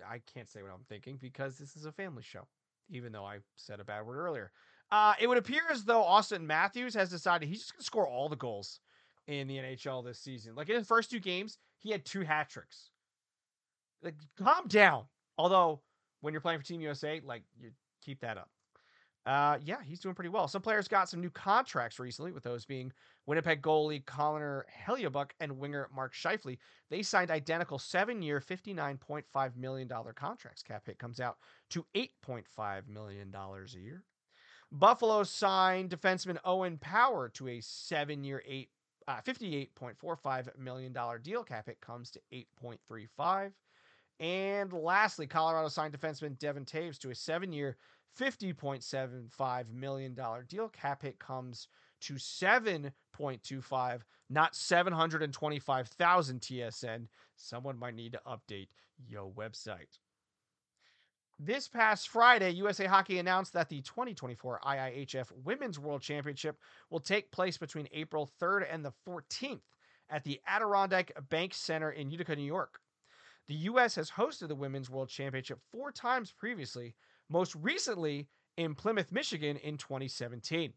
I 0.09 0.21
can't 0.33 0.49
say 0.49 0.61
what 0.61 0.71
I'm 0.71 0.85
thinking 0.87 1.17
because 1.21 1.57
this 1.57 1.75
is 1.75 1.85
a 1.85 1.91
family 1.91 2.23
show, 2.23 2.47
even 2.89 3.11
though 3.11 3.25
I 3.25 3.39
said 3.57 3.79
a 3.79 3.83
bad 3.83 4.05
word 4.05 4.17
earlier. 4.17 4.51
Uh, 4.91 5.13
it 5.19 5.27
would 5.27 5.37
appear 5.37 5.61
as 5.71 5.83
though 5.83 6.01
Auston 6.01 6.41
Matthews 6.41 6.95
has 6.95 7.09
decided 7.09 7.47
he's 7.47 7.59
just 7.59 7.73
going 7.73 7.81
to 7.81 7.85
score 7.85 8.07
all 8.07 8.29
the 8.29 8.35
goals 8.35 8.79
in 9.27 9.47
the 9.47 9.57
NHL 9.57 10.03
this 10.03 10.19
season. 10.19 10.55
Like 10.55 10.69
in 10.69 10.75
his 10.75 10.87
first 10.87 11.11
two 11.11 11.19
games, 11.19 11.57
he 11.77 11.91
had 11.91 12.05
two 12.05 12.21
hat 12.21 12.49
tricks. 12.49 12.89
Like, 14.01 14.15
calm 14.37 14.67
down. 14.67 15.05
Although, 15.37 15.81
when 16.21 16.33
you're 16.33 16.41
playing 16.41 16.59
for 16.59 16.65
Team 16.65 16.81
USA, 16.81 17.21
like, 17.23 17.43
you 17.59 17.71
keep 18.01 18.21
that 18.21 18.37
up. 18.37 18.49
Uh, 19.25 19.57
yeah, 19.63 19.77
he's 19.83 19.99
doing 19.99 20.15
pretty 20.15 20.29
well. 20.29 20.47
Some 20.47 20.61
players 20.61 20.87
got 20.87 21.09
some 21.09 21.21
new 21.21 21.29
contracts 21.29 21.99
recently, 21.99 22.31
with 22.31 22.43
those 22.43 22.65
being 22.65 22.91
Winnipeg 23.25 23.61
goalie 23.61 24.05
Connor 24.05 24.65
Hellebuyck 24.87 25.31
and 25.39 25.59
winger 25.59 25.89
Mark 25.93 26.13
Scheifele. 26.13 26.57
They 26.89 27.03
signed 27.03 27.29
identical 27.29 27.77
seven-year, 27.77 28.41
$59.5 28.41 29.55
million 29.55 29.89
contracts. 30.15 30.63
Cap 30.63 30.83
hit 30.85 30.97
comes 30.97 31.19
out 31.19 31.37
to 31.71 31.85
$8.5 31.95 32.87
million 32.87 33.33
a 33.35 33.77
year. 33.77 34.03
Buffalo 34.71 35.23
signed 35.23 35.89
defenseman 35.89 36.37
Owen 36.45 36.77
Power 36.77 37.29
to 37.29 37.49
a 37.49 37.61
seven-year, 37.61 38.43
eight 38.47 38.69
uh, 39.07 39.21
$58.45 39.25 40.57
million 40.57 40.95
deal. 41.23 41.43
Cap 41.43 41.65
hit 41.65 41.81
comes 41.81 42.11
to 42.11 42.19
8.35. 42.31 43.51
And 44.19 44.71
lastly, 44.73 45.25
Colorado 45.27 45.69
signed 45.69 45.97
defenseman 45.97 46.37
Devon 46.37 46.65
Toews 46.65 46.99
to 46.99 47.09
a 47.09 47.15
seven-year, 47.15 47.77
$50.75 48.17 49.73
million 49.73 50.17
deal. 50.47 50.69
Cap 50.69 51.01
hit 51.01 51.19
comes 51.19 51.67
to 52.01 52.13
7.25, 52.13 54.01
not 54.29 54.55
725,000 54.55 56.41
TSN. 56.41 57.07
Someone 57.35 57.77
might 57.77 57.95
need 57.95 58.13
to 58.13 58.21
update 58.27 58.69
your 59.07 59.29
website. 59.29 59.99
This 61.41 61.69
past 61.69 62.09
Friday, 62.09 62.51
USA 62.51 62.85
Hockey 62.85 63.17
announced 63.17 63.53
that 63.53 63.69
the 63.69 63.81
2024 63.81 64.59
IIHF 64.61 65.31
Women's 65.45 65.79
World 65.79 66.01
Championship 66.01 66.57
will 66.89 66.99
take 66.99 67.31
place 67.31 67.57
between 67.57 67.87
April 67.93 68.29
3rd 68.41 68.65
and 68.69 68.83
the 68.83 68.91
14th 69.07 69.61
at 70.09 70.25
the 70.25 70.41
Adirondack 70.45 71.13
Bank 71.29 71.53
Center 71.53 71.91
in 71.91 72.11
Utica, 72.11 72.35
New 72.35 72.43
York. 72.43 72.81
The 73.47 73.55
U.S. 73.55 73.95
has 73.95 74.11
hosted 74.11 74.49
the 74.49 74.55
Women's 74.55 74.89
World 74.89 75.07
Championship 75.07 75.59
four 75.71 75.93
times 75.93 76.33
previously, 76.37 76.93
most 77.29 77.55
recently 77.55 78.27
in 78.57 78.75
Plymouth, 78.75 79.11
Michigan 79.11 79.57
in 79.57 79.77
2017. 79.77 80.73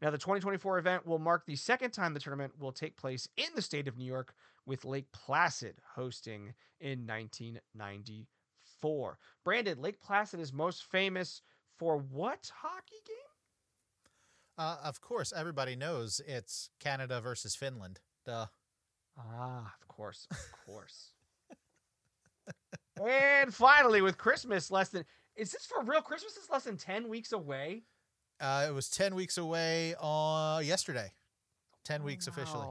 Now, 0.00 0.10
the 0.10 0.18
2024 0.18 0.78
event 0.78 1.06
will 1.06 1.18
mark 1.18 1.44
the 1.44 1.56
second 1.56 1.90
time 1.90 2.14
the 2.14 2.20
tournament 2.20 2.54
will 2.58 2.72
take 2.72 2.96
place 2.96 3.28
in 3.36 3.48
the 3.54 3.60
state 3.60 3.86
of 3.86 3.98
New 3.98 4.06
York, 4.06 4.32
with 4.66 4.84
Lake 4.84 5.10
Placid 5.12 5.76
hosting 5.94 6.52
in 6.80 7.06
1994. 7.06 9.18
Brandon, 9.44 9.82
Lake 9.82 10.00
Placid 10.00 10.40
is 10.40 10.52
most 10.52 10.90
famous 10.90 11.42
for 11.78 11.98
what 11.98 12.50
hockey 12.54 12.96
game? 13.06 13.16
Uh, 14.56 14.78
of 14.84 15.00
course, 15.00 15.32
everybody 15.34 15.76
knows 15.76 16.20
it's 16.26 16.70
Canada 16.78 17.20
versus 17.20 17.54
Finland. 17.54 18.00
Duh. 18.26 18.46
Ah, 19.18 19.74
of 19.80 19.88
course, 19.88 20.26
of 20.30 20.66
course. 20.66 21.12
and 23.06 23.54
finally, 23.54 24.02
with 24.02 24.18
Christmas 24.18 24.70
less 24.70 24.90
than 24.90 25.04
is 25.40 25.52
this 25.52 25.64
for 25.64 25.82
real? 25.82 26.02
Christmas 26.02 26.36
is 26.36 26.50
less 26.50 26.64
than 26.64 26.76
10 26.76 27.08
weeks 27.08 27.32
away. 27.32 27.82
Uh, 28.40 28.66
it 28.68 28.74
was 28.74 28.88
10 28.90 29.14
weeks 29.14 29.38
away 29.38 29.94
uh, 30.00 30.60
yesterday. 30.62 31.12
10 31.86 32.02
weeks 32.04 32.28
wow. 32.28 32.32
officially. 32.32 32.66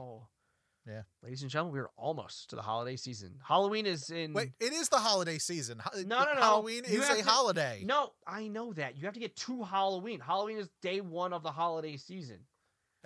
Yeah. 0.86 1.02
Ladies 1.22 1.42
and 1.42 1.50
gentlemen, 1.50 1.74
we're 1.74 1.90
almost 1.96 2.50
to 2.50 2.56
the 2.56 2.62
holiday 2.62 2.96
season. 2.96 3.34
Halloween 3.46 3.86
is 3.86 4.10
in. 4.10 4.32
Wait, 4.32 4.52
it 4.60 4.72
is 4.72 4.88
the 4.88 4.96
holiday 4.98 5.38
season. 5.38 5.82
No, 6.06 6.20
no, 6.20 6.34
no. 6.34 6.40
Halloween 6.40 6.84
You 6.88 7.02
is 7.02 7.10
a 7.10 7.16
to- 7.16 7.28
holiday. 7.28 7.82
No, 7.84 8.12
I 8.26 8.48
know 8.48 8.72
that. 8.72 8.96
You 8.96 9.04
have 9.04 9.14
to 9.14 9.20
get 9.20 9.36
to 9.36 9.62
Halloween. 9.62 10.20
Halloween 10.20 10.56
is 10.56 10.68
day 10.80 11.00
one 11.00 11.32
of 11.32 11.42
the 11.42 11.50
holiday 11.50 11.96
season. 11.96 12.38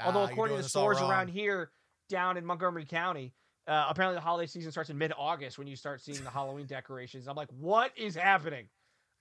Although, 0.00 0.20
Ah, 0.20 0.22
you're 0.22 0.32
according 0.32 0.56
to 0.58 0.62
stores 0.62 1.00
around 1.00 1.28
here, 1.28 1.70
down 2.08 2.36
in 2.36 2.44
Montgomery 2.44 2.84
County, 2.84 3.32
uh, 3.66 3.86
apparently 3.88 4.16
the 4.16 4.20
holiday 4.20 4.46
season 4.46 4.70
starts 4.70 4.90
in 4.90 4.98
mid 4.98 5.12
August 5.16 5.58
when 5.58 5.66
you 5.66 5.76
start 5.76 6.00
seeing 6.00 6.22
the 6.22 6.30
Halloween 6.30 6.66
decorations. 6.66 7.26
I'm 7.26 7.36
like, 7.36 7.50
what 7.50 7.92
is 7.96 8.14
happening? 8.14 8.68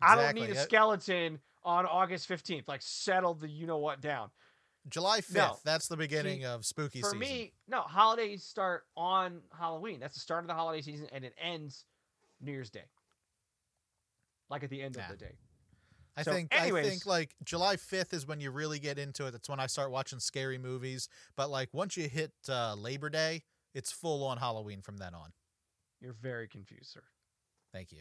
I 0.04 0.16
don't 0.16 0.36
need 0.36 0.50
a 0.50 0.56
skeleton 0.56 1.40
on 1.64 1.86
August 1.86 2.28
15th. 2.30 2.68
Like, 2.68 2.82
settle 2.82 3.34
the 3.34 3.50
you 3.50 3.66
know 3.68 3.78
what 3.78 4.02
down. 4.02 4.30
July 4.90 5.22
5th. 5.22 5.34
No. 5.36 5.58
That's 5.64 5.88
the 5.88 5.96
beginning 5.98 6.42
See, 6.42 6.46
of 6.46 6.66
spooky 6.66 7.00
For 7.02 7.08
season. 7.08 7.20
me, 7.20 7.54
no, 7.70 7.82
holidays 7.82 8.44
start 8.44 8.84
on 8.98 9.42
Halloween. 9.58 10.00
That's 10.00 10.16
the 10.16 10.20
start 10.20 10.44
of 10.44 10.48
the 10.48 10.54
holiday 10.54 10.82
season, 10.82 11.08
and 11.14 11.24
it 11.24 11.34
ends 11.42 11.86
New 12.42 12.52
Year's 12.52 12.70
Day. 12.70 12.84
Like 14.50 14.64
at 14.64 14.70
the 14.70 14.82
end 14.82 14.96
Yeah. 14.98 15.06
of 15.06 15.12
the 15.12 15.18
day. 15.26 15.38
I 16.16 16.22
so 16.22 16.32
think 16.32 16.54
I 16.54 16.70
think 16.70 17.06
like 17.08 17.34
July 17.44 17.76
5th 17.76 18.14
is 18.14 18.28
when 18.28 18.40
you 18.40 18.52
really 18.52 18.78
get 18.78 19.00
into 19.00 19.26
it. 19.26 19.32
That's 19.32 19.50
when 19.50 19.60
I 19.60 19.66
start 19.68 19.90
watching 19.90 20.20
scary 20.20 20.60
movies. 20.60 21.10
But 21.36 21.50
like 21.50 21.70
once 21.74 21.98
you 21.98 22.08
hit 22.08 22.34
uh, 22.48 22.76
Labor 22.76 23.10
Day, 23.10 23.44
it's 23.74 23.92
full 23.92 24.24
on 24.24 24.38
Halloween 24.38 24.82
from 24.82 24.98
then 24.98 25.16
on. 25.16 25.32
You're 26.02 26.14
very 26.14 26.48
confused, 26.48 26.92
sir. 26.92 27.04
Thank 27.72 27.92
you. 27.92 28.00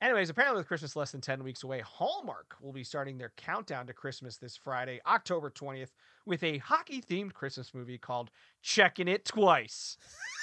Anyways, 0.00 0.30
apparently 0.30 0.60
with 0.60 0.68
Christmas 0.68 0.96
less 0.96 1.12
than 1.12 1.20
10 1.20 1.44
weeks 1.44 1.62
away, 1.62 1.80
Hallmark 1.80 2.56
will 2.60 2.72
be 2.72 2.84
starting 2.84 3.18
their 3.18 3.32
countdown 3.36 3.86
to 3.86 3.92
Christmas 3.92 4.38
this 4.38 4.56
Friday, 4.56 4.98
October 5.06 5.50
20th, 5.50 5.90
with 6.24 6.42
a 6.42 6.58
hockey 6.58 7.02
themed 7.02 7.34
Christmas 7.34 7.74
movie 7.74 7.98
called 7.98 8.30
Checking 8.62 9.08
It 9.08 9.26
Twice. 9.26 9.98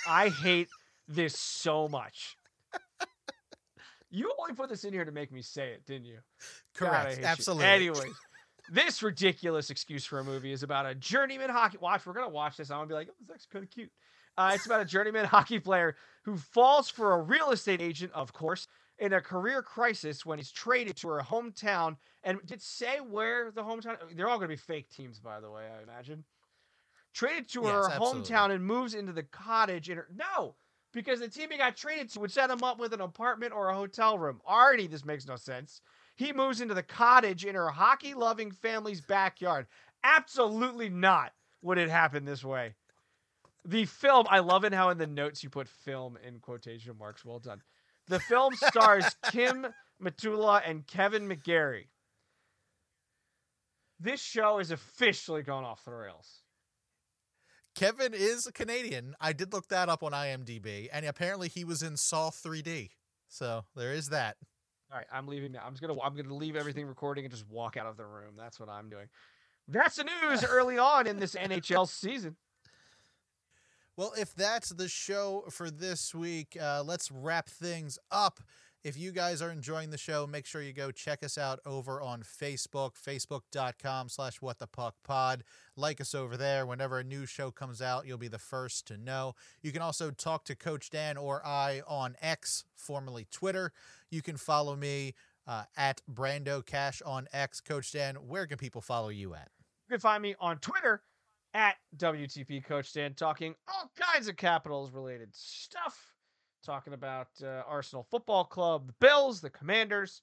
I 0.07 0.29
hate 0.29 0.69
this 1.07 1.37
so 1.37 1.87
much. 1.87 2.37
You 4.09 4.31
only 4.39 4.53
put 4.53 4.69
this 4.69 4.83
in 4.83 4.93
here 4.93 5.05
to 5.05 5.11
make 5.11 5.31
me 5.31 5.41
say 5.41 5.71
it, 5.71 5.85
didn't 5.85 6.05
you? 6.05 6.19
God, 6.79 6.89
Correct. 6.89 7.19
you. 7.19 7.25
Absolutely. 7.25 7.65
Anyways, 7.65 8.13
this 8.71 9.03
ridiculous 9.03 9.69
excuse 9.69 10.05
for 10.05 10.19
a 10.19 10.23
movie 10.23 10.51
is 10.51 10.63
about 10.63 10.85
a 10.85 10.95
journeyman 10.95 11.49
hockey. 11.49 11.77
Watch, 11.81 12.05
we're 12.05 12.13
gonna 12.13 12.29
watch 12.29 12.57
this. 12.57 12.71
I'm 12.71 12.77
gonna 12.77 12.87
be 12.87 12.93
like, 12.93 13.09
oh, 13.11 13.15
this 13.19 13.29
looks 13.29 13.45
kind 13.51 13.63
of 13.63 13.71
cute. 13.71 13.91
Uh, 14.37 14.51
it's 14.53 14.65
about 14.65 14.81
a 14.81 14.85
journeyman 14.85 15.25
hockey 15.25 15.59
player 15.59 15.95
who 16.23 16.37
falls 16.37 16.89
for 16.89 17.13
a 17.13 17.21
real 17.21 17.51
estate 17.51 17.81
agent, 17.81 18.11
of 18.13 18.31
course, 18.33 18.67
in 18.99 19.13
a 19.13 19.21
career 19.21 19.61
crisis 19.61 20.25
when 20.25 20.39
he's 20.39 20.51
traded 20.51 20.95
to 20.97 21.09
her 21.09 21.21
hometown. 21.21 21.97
And 22.23 22.39
did 22.45 22.61
say 22.61 22.97
where 22.97 23.51
the 23.51 23.63
hometown? 23.63 23.97
They're 24.15 24.27
all 24.27 24.37
gonna 24.37 24.49
be 24.49 24.55
fake 24.55 24.89
teams, 24.89 25.19
by 25.19 25.39
the 25.39 25.49
way. 25.49 25.63
I 25.67 25.83
imagine. 25.83 26.23
Traded 27.13 27.49
to 27.49 27.63
her 27.63 27.89
absolutely. 27.89 28.21
hometown 28.21 28.51
and 28.51 28.65
moves 28.65 28.93
into 28.93 29.11
the 29.11 29.23
cottage 29.23 29.89
in 29.89 29.97
her. 29.97 30.07
No, 30.13 30.55
because 30.93 31.19
the 31.19 31.27
team 31.27 31.49
he 31.51 31.57
got 31.57 31.75
traded 31.75 32.09
to 32.09 32.19
would 32.19 32.31
set 32.31 32.49
him 32.49 32.63
up 32.63 32.79
with 32.79 32.93
an 32.93 33.01
apartment 33.01 33.53
or 33.53 33.69
a 33.69 33.75
hotel 33.75 34.17
room. 34.17 34.41
Already, 34.47 34.87
this 34.87 35.05
makes 35.05 35.27
no 35.27 35.35
sense. 35.35 35.81
He 36.15 36.33
moves 36.33 36.61
into 36.61 36.73
the 36.73 36.83
cottage 36.83 37.45
in 37.45 37.55
her 37.55 37.69
hockey 37.69 38.13
loving 38.13 38.51
family's 38.51 39.01
backyard. 39.01 39.67
Absolutely 40.03 40.89
not 40.89 41.33
would 41.61 41.77
it 41.77 41.89
happen 41.89 42.25
this 42.25 42.43
way. 42.43 42.73
The 43.65 43.85
film, 43.85 44.25
I 44.29 44.39
love 44.39 44.63
it 44.63 44.73
how 44.73 44.89
in 44.89 44.97
the 44.97 45.07
notes 45.07 45.43
you 45.43 45.49
put 45.49 45.67
film 45.67 46.17
in 46.25 46.39
quotation 46.39 46.97
marks. 46.97 47.25
Well 47.25 47.39
done. 47.39 47.61
The 48.07 48.19
film 48.19 48.55
stars 48.55 49.05
Kim 49.31 49.67
Matula 50.01 50.61
and 50.65 50.85
Kevin 50.87 51.27
McGarry. 51.27 51.87
This 53.99 54.21
show 54.21 54.59
is 54.59 54.71
officially 54.71 55.41
gone 55.41 55.63
off 55.63 55.83
the 55.83 55.91
rails. 55.91 56.41
Kevin 57.75 58.13
is 58.13 58.47
a 58.47 58.51
Canadian. 58.51 59.15
I 59.19 59.33
did 59.33 59.53
look 59.53 59.67
that 59.67 59.89
up 59.89 60.03
on 60.03 60.11
IMDb, 60.11 60.87
and 60.91 61.05
apparently 61.05 61.47
he 61.47 61.63
was 61.63 61.83
in 61.83 61.97
Saw 61.97 62.29
3D. 62.29 62.89
So 63.27 63.65
there 63.75 63.93
is 63.93 64.09
that. 64.09 64.37
All 64.91 64.97
right, 64.97 65.07
I'm 65.11 65.27
leaving 65.27 65.51
now. 65.51 65.63
I'm 65.65 65.73
just 65.73 65.81
gonna 65.81 65.99
I'm 66.01 66.15
gonna 66.15 66.33
leave 66.33 66.55
everything 66.55 66.85
recording 66.85 67.25
and 67.25 67.31
just 67.31 67.47
walk 67.49 67.75
out 67.75 67.87
of 67.87 67.97
the 67.97 68.05
room. 68.05 68.35
That's 68.37 68.59
what 68.59 68.69
I'm 68.69 68.89
doing. 68.89 69.07
That's 69.67 69.97
the 69.97 70.05
news 70.05 70.45
early 70.45 70.77
on 70.77 71.07
in 71.07 71.19
this 71.19 71.35
NHL 71.35 71.89
season. 71.89 72.37
Well, 73.97 74.13
if 74.15 74.35
that's 74.35 74.69
the 74.69 74.87
show 74.87 75.45
for 75.49 75.71
this 75.71 76.13
week, 76.13 76.55
uh, 76.61 76.83
let's 76.85 77.11
wrap 77.11 77.49
things 77.49 77.97
up. 78.11 78.41
If 78.83 78.95
you 78.95 79.11
guys 79.11 79.41
are 79.41 79.49
enjoying 79.49 79.89
the 79.89 79.97
show, 79.97 80.27
make 80.27 80.45
sure 80.45 80.61
you 80.61 80.71
go 80.71 80.91
check 80.91 81.23
us 81.23 81.35
out 81.35 81.59
over 81.65 81.99
on 81.99 82.21
Facebook, 82.21 82.91
facebook.com 82.93 84.09
slash 84.09 84.39
what 84.39 84.59
the 84.59 84.67
puck 84.67 84.97
pod. 85.03 85.43
Like 85.75 85.99
us 85.99 86.13
over 86.13 86.37
there. 86.37 86.67
Whenever 86.67 86.99
a 86.99 87.03
new 87.03 87.25
show 87.25 87.49
comes 87.49 87.81
out, 87.81 88.05
you'll 88.05 88.19
be 88.19 88.27
the 88.27 88.37
first 88.37 88.85
to 88.89 88.97
know. 88.97 89.33
You 89.63 89.71
can 89.71 89.81
also 89.81 90.11
talk 90.11 90.45
to 90.45 90.55
Coach 90.55 90.91
Dan 90.91 91.17
or 91.17 91.43
I 91.43 91.81
on 91.87 92.15
X, 92.21 92.65
formerly 92.75 93.25
Twitter. 93.31 93.73
You 94.11 94.21
can 94.21 94.37
follow 94.37 94.75
me 94.75 95.15
uh, 95.47 95.63
at 95.75 96.01
Brando 96.07 96.63
Cash 96.63 97.01
on 97.03 97.27
X. 97.33 97.61
Coach 97.61 97.93
Dan, 97.93 98.15
where 98.27 98.45
can 98.45 98.59
people 98.59 98.81
follow 98.81 99.09
you 99.09 99.33
at? 99.33 99.49
You 99.89 99.95
can 99.95 100.01
find 100.01 100.21
me 100.21 100.35
on 100.39 100.59
Twitter 100.59 101.01
at 101.53 101.75
WTP 101.97 102.63
Coach 102.63 102.93
Dan, 102.93 103.13
talking 103.13 103.55
all 103.67 103.91
kinds 103.95 104.27
of 104.27 104.35
Capitals 104.35 104.91
related 104.91 105.29
stuff 105.33 106.17
talking 106.67 106.93
about 106.93 107.29
uh, 107.41 107.63
Arsenal 107.67 108.05
Football 108.11 108.43
Club, 108.43 108.87
the 108.87 108.93
Bills, 108.99 109.41
the 109.41 109.49
Commanders. 109.49 110.21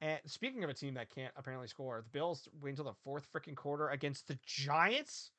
And 0.00 0.18
speaking 0.24 0.64
of 0.64 0.70
a 0.70 0.74
team 0.74 0.94
that 0.94 1.10
can't 1.14 1.32
apparently 1.36 1.68
score, 1.68 2.02
the 2.02 2.18
Bills 2.18 2.48
wait 2.62 2.70
until 2.70 2.86
the 2.86 2.94
fourth 3.04 3.26
freaking 3.34 3.56
quarter 3.56 3.88
against 3.88 4.28
the 4.28 4.38
Giants 4.46 5.32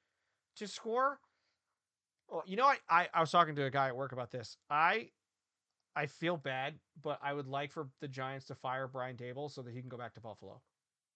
to 0.58 0.68
score. 0.68 1.20
Well, 2.30 2.44
you 2.46 2.58
know, 2.58 2.66
I, 2.66 2.78
I, 2.90 3.08
I 3.14 3.22
was 3.22 3.32
talking 3.32 3.56
to 3.56 3.64
a 3.64 3.72
guy 3.72 3.88
at 3.88 3.96
work 3.96 4.12
about 4.12 4.30
this. 4.30 4.58
I 4.70 5.10
I 5.96 6.06
feel 6.06 6.38
bad, 6.38 6.76
but 7.02 7.20
I 7.22 7.34
would 7.34 7.48
like 7.48 7.72
for 7.72 7.90
the 8.00 8.08
Giants 8.08 8.46
to 8.48 8.56
fire 8.56 8.88
Brian 8.88 9.18
Daboll 9.18 9.52
so 9.52 9.62
that 9.62 9.74
he 9.74 9.82
can 9.82 9.90
go 9.90 9.98
back 9.98 10.14
to 10.14 10.22
Buffalo 10.22 10.62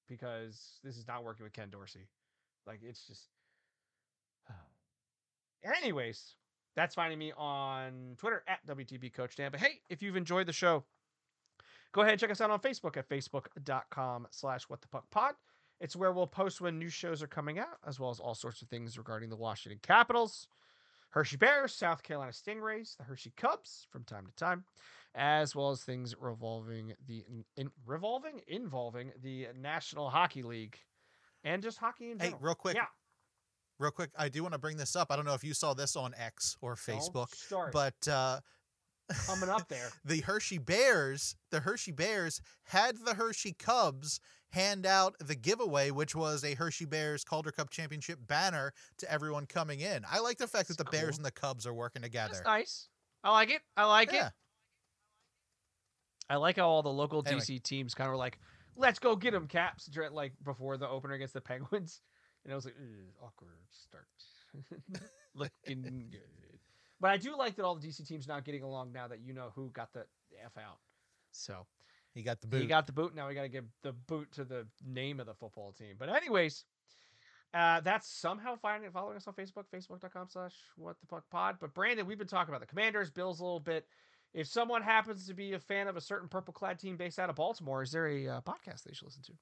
because 0.09 0.79
this 0.83 0.97
is 0.97 1.07
not 1.07 1.23
working 1.23 1.43
with 1.43 1.53
Ken 1.53 1.69
Dorsey. 1.69 2.07
Like 2.65 2.79
it's 2.83 3.05
just. 3.05 3.29
Anyways, 5.65 6.35
that's 6.75 6.95
finding 6.95 7.19
me 7.19 7.33
on 7.37 8.15
Twitter 8.17 8.43
at 8.47 8.65
WTP 8.67 9.13
Coach 9.13 9.35
Dan. 9.35 9.51
But 9.51 9.61
hey, 9.61 9.81
if 9.89 10.01
you've 10.01 10.15
enjoyed 10.15 10.47
the 10.47 10.53
show, 10.53 10.83
go 11.91 12.01
ahead 12.01 12.13
and 12.13 12.19
check 12.19 12.31
us 12.31 12.41
out 12.41 12.51
on 12.51 12.59
Facebook 12.59 12.97
at 12.97 13.09
facebook.com 13.09 14.27
slash 14.31 14.63
what 14.63 14.81
the 14.81 14.87
puck 14.87 15.09
pod. 15.11 15.35
It's 15.81 15.95
where 15.95 16.13
we'll 16.13 16.27
post 16.27 16.61
when 16.61 16.79
new 16.79 16.89
shows 16.89 17.21
are 17.21 17.27
coming 17.27 17.59
out, 17.59 17.77
as 17.85 17.99
well 17.99 18.09
as 18.09 18.19
all 18.19 18.35
sorts 18.35 18.61
of 18.61 18.69
things 18.69 18.97
regarding 18.97 19.29
the 19.29 19.35
Washington 19.35 19.79
Capitals, 19.81 20.47
Hershey 21.09 21.37
Bears, 21.37 21.73
South 21.73 22.01
Carolina 22.01 22.31
Stingrays, 22.31 22.95
the 22.97 23.03
Hershey 23.03 23.33
Cubs 23.35 23.87
from 23.89 24.03
time 24.03 24.25
to 24.25 24.35
time, 24.35 24.63
as 25.15 25.55
well 25.55 25.71
as 25.71 25.83
things 25.83 26.15
revolving 26.19 26.93
the 27.07 27.25
in, 27.57 27.69
revolving 27.85 28.41
involving 28.47 29.11
the 29.21 29.47
National 29.57 30.09
Hockey 30.09 30.43
League 30.43 30.77
and 31.43 31.61
just 31.61 31.77
hockey 31.77 32.11
in 32.11 32.19
general. 32.19 32.37
Hey, 32.37 32.45
real 32.45 32.55
quick. 32.55 32.75
Yeah. 32.75 32.85
Real 33.77 33.91
quick, 33.91 34.09
I 34.17 34.29
do 34.29 34.41
want 34.41 34.53
to 34.53 34.59
bring 34.59 34.77
this 34.77 34.95
up. 34.95 35.11
I 35.11 35.15
don't 35.15 35.25
know 35.25 35.33
if 35.33 35.43
you 35.43 35.53
saw 35.53 35.73
this 35.73 35.95
on 35.95 36.13
X 36.17 36.55
or 36.61 36.75
Facebook, 36.75 37.27
but 37.73 38.07
uh, 38.07 38.39
coming 39.25 39.49
up 39.49 39.67
there. 39.67 39.89
the 40.05 40.21
Hershey 40.21 40.57
Bears, 40.57 41.35
the 41.51 41.59
Hershey 41.59 41.91
Bears 41.91 42.41
had 42.63 42.97
the 43.03 43.13
Hershey 43.13 43.53
Cubs 43.53 44.19
hand 44.49 44.85
out 44.85 45.15
the 45.19 45.35
giveaway, 45.35 45.91
which 45.91 46.15
was 46.15 46.43
a 46.43 46.53
Hershey 46.53 46.85
Bears 46.85 47.23
Calder 47.23 47.51
Cup 47.51 47.69
Championship 47.69 48.19
banner 48.25 48.73
to 48.97 49.11
everyone 49.11 49.45
coming 49.45 49.81
in. 49.81 50.05
I 50.09 50.19
like 50.19 50.37
the 50.37 50.47
fact 50.47 50.69
that 50.69 50.77
the 50.77 50.85
Bears 50.85 51.17
and 51.17 51.25
the 51.25 51.31
Cubs 51.31 51.67
are 51.67 51.73
working 51.73 52.01
together. 52.01 52.33
That's 52.33 52.45
nice. 52.45 52.87
I 53.23 53.31
like 53.31 53.49
it. 53.49 53.61
I 53.75 53.85
like 53.85 54.13
yeah. 54.13 54.27
it. 54.27 54.33
I 56.29 56.37
like 56.37 56.55
how 56.55 56.67
all 56.67 56.81
the 56.81 56.89
local 56.89 57.23
Anyway. 57.25 57.41
DC 57.41 57.61
teams 57.63 57.93
kind 57.93 58.07
of 58.07 58.11
were 58.11 58.17
like, 58.17 58.39
"Let's 58.75 58.99
go 58.99 59.15
get 59.15 59.31
them, 59.31 59.47
Caps!" 59.47 59.89
Like 60.11 60.33
before 60.43 60.77
the 60.77 60.87
opener 60.87 61.13
against 61.13 61.33
the 61.33 61.41
Penguins, 61.41 62.01
and 62.45 62.53
I 62.53 62.55
was 62.55 62.65
like, 62.65 62.75
"Awkward 63.21 63.49
start, 63.71 64.07
looking 65.35 66.07
good." 66.11 66.59
But 67.01 67.11
I 67.11 67.17
do 67.17 67.35
like 67.37 67.55
that 67.57 67.65
all 67.65 67.75
the 67.75 67.85
DC 67.85 68.07
teams 68.07 68.27
not 68.27 68.45
getting 68.45 68.63
along 68.63 68.93
now 68.93 69.07
that 69.07 69.19
you 69.19 69.33
know 69.33 69.51
who 69.53 69.69
got 69.71 69.91
the 69.91 70.05
f 70.43 70.57
out. 70.57 70.77
So 71.31 71.65
He 72.13 72.21
got 72.23 72.39
the 72.39 72.47
boot. 72.47 72.61
he 72.61 72.67
got 72.67 72.87
the 72.87 72.93
boot. 72.93 73.13
Now 73.13 73.27
we 73.27 73.35
got 73.35 73.41
to 73.41 73.49
give 73.49 73.65
the 73.83 73.91
boot 73.91 74.31
to 74.33 74.45
the 74.45 74.65
name 74.85 75.19
of 75.19 75.25
the 75.25 75.33
football 75.33 75.73
team. 75.73 75.95
But 75.99 76.07
anyways, 76.07 76.63
uh, 77.53 77.81
that's 77.81 78.07
somehow 78.09 78.55
finding 78.55 78.89
following 78.91 79.17
us 79.17 79.27
on 79.27 79.33
Facebook, 79.33 79.65
facebook.com 79.73 80.27
slash 80.29 80.53
what 80.77 80.99
the 81.01 81.07
puck 81.07 81.25
pod. 81.29 81.57
But 81.59 81.73
Brandon, 81.73 82.05
we've 82.05 82.17
been 82.17 82.27
talking 82.27 82.53
about 82.53 82.61
the 82.61 82.67
Commanders, 82.67 83.11
Bills 83.11 83.41
a 83.41 83.43
little 83.43 83.59
bit. 83.59 83.85
If 84.33 84.47
someone 84.47 84.81
happens 84.81 85.27
to 85.27 85.33
be 85.33 85.53
a 85.53 85.59
fan 85.59 85.87
of 85.87 85.95
a 85.97 86.01
certain 86.01 86.27
purple 86.27 86.53
clad 86.53 86.79
team 86.79 86.97
based 86.97 87.19
out 87.19 87.29
of 87.29 87.35
Baltimore, 87.35 87.81
is 87.83 87.91
there 87.91 88.07
a 88.07 88.27
uh, 88.27 88.41
podcast 88.41 88.83
they 88.83 88.93
should 88.93 89.05
listen 89.05 89.23
to? 89.23 89.33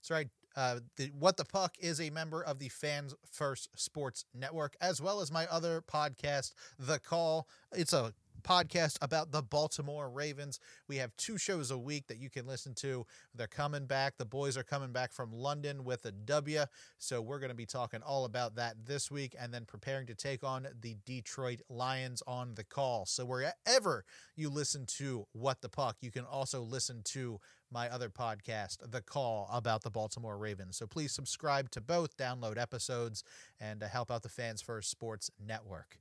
That's 0.00 0.10
right. 0.10 0.28
Uh, 0.56 0.80
the, 0.96 1.10
what 1.18 1.36
the 1.36 1.44
Puck 1.44 1.76
is 1.78 2.00
a 2.00 2.10
member 2.10 2.42
of 2.42 2.58
the 2.58 2.68
Fans 2.68 3.14
First 3.30 3.68
Sports 3.76 4.24
Network, 4.34 4.76
as 4.80 5.00
well 5.00 5.20
as 5.20 5.30
my 5.30 5.46
other 5.46 5.82
podcast, 5.82 6.52
The 6.78 6.98
Call. 6.98 7.48
It's 7.72 7.92
a 7.92 8.12
podcast 8.40 8.96
about 9.00 9.32
the 9.32 9.42
Baltimore 9.42 10.10
Ravens. 10.10 10.58
We 10.88 10.96
have 10.96 11.16
two 11.16 11.38
shows 11.38 11.70
a 11.70 11.78
week 11.78 12.06
that 12.08 12.18
you 12.18 12.30
can 12.30 12.46
listen 12.46 12.74
to. 12.76 13.06
They're 13.34 13.46
coming 13.46 13.86
back. 13.86 14.16
The 14.16 14.24
boys 14.24 14.56
are 14.56 14.62
coming 14.62 14.92
back 14.92 15.12
from 15.12 15.32
London 15.32 15.84
with 15.84 16.04
a 16.06 16.12
W. 16.12 16.64
So 16.98 17.20
we're 17.20 17.38
going 17.38 17.50
to 17.50 17.54
be 17.54 17.66
talking 17.66 18.02
all 18.02 18.24
about 18.24 18.56
that 18.56 18.86
this 18.86 19.10
week 19.10 19.34
and 19.38 19.52
then 19.52 19.64
preparing 19.64 20.06
to 20.06 20.14
take 20.14 20.42
on 20.42 20.66
the 20.80 20.96
Detroit 21.04 21.60
Lions 21.68 22.22
on 22.26 22.54
the 22.54 22.64
call. 22.64 23.06
So 23.06 23.24
wherever 23.24 24.04
you 24.36 24.50
listen 24.50 24.86
to 24.98 25.26
What 25.32 25.60
the 25.60 25.68
Puck, 25.68 25.96
you 26.00 26.10
can 26.10 26.24
also 26.24 26.62
listen 26.62 27.02
to 27.04 27.40
my 27.72 27.88
other 27.88 28.08
podcast, 28.08 28.78
The 28.90 29.00
Call, 29.00 29.48
about 29.52 29.82
the 29.82 29.90
Baltimore 29.90 30.36
Ravens. 30.36 30.76
So 30.76 30.86
please 30.86 31.12
subscribe 31.12 31.70
to 31.70 31.80
both, 31.80 32.16
download 32.16 32.58
episodes, 32.58 33.22
and 33.60 33.82
uh, 33.82 33.88
help 33.88 34.10
out 34.10 34.22
the 34.22 34.28
Fans 34.28 34.60
First 34.60 34.90
Sports 34.90 35.30
Network. 35.44 35.98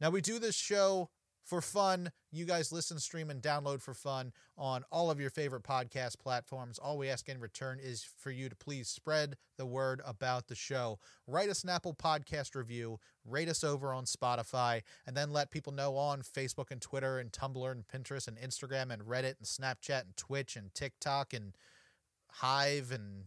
Now, 0.00 0.10
we 0.10 0.20
do 0.20 0.38
this 0.38 0.54
show 0.54 1.10
for 1.44 1.60
fun. 1.60 2.10
You 2.32 2.44
guys 2.44 2.72
listen, 2.72 2.98
stream, 2.98 3.30
and 3.30 3.42
download 3.42 3.80
for 3.82 3.94
fun 3.94 4.32
on 4.56 4.84
all 4.90 5.10
of 5.10 5.20
your 5.20 5.30
favorite 5.30 5.62
podcast 5.62 6.18
platforms. 6.18 6.78
All 6.78 6.98
we 6.98 7.08
ask 7.08 7.28
in 7.28 7.38
return 7.38 7.78
is 7.80 8.04
for 8.18 8.30
you 8.30 8.48
to 8.48 8.56
please 8.56 8.88
spread 8.88 9.36
the 9.56 9.66
word 9.66 10.00
about 10.04 10.48
the 10.48 10.54
show. 10.54 10.98
Write 11.26 11.50
us 11.50 11.62
an 11.62 11.70
Apple 11.70 11.94
podcast 11.94 12.54
review, 12.54 12.98
rate 13.24 13.48
us 13.48 13.62
over 13.62 13.92
on 13.92 14.04
Spotify, 14.04 14.82
and 15.06 15.16
then 15.16 15.30
let 15.30 15.50
people 15.50 15.72
know 15.72 15.96
on 15.96 16.22
Facebook 16.22 16.70
and 16.70 16.80
Twitter 16.80 17.18
and 17.18 17.30
Tumblr 17.30 17.70
and 17.70 17.86
Pinterest 17.86 18.26
and 18.26 18.38
Instagram 18.38 18.90
and 18.90 19.02
Reddit 19.02 19.36
and 19.38 19.44
Snapchat 19.46 20.02
and 20.02 20.16
Twitch 20.16 20.56
and 20.56 20.74
TikTok 20.74 21.32
and 21.32 21.54
Hive 22.30 22.90
and 22.90 23.24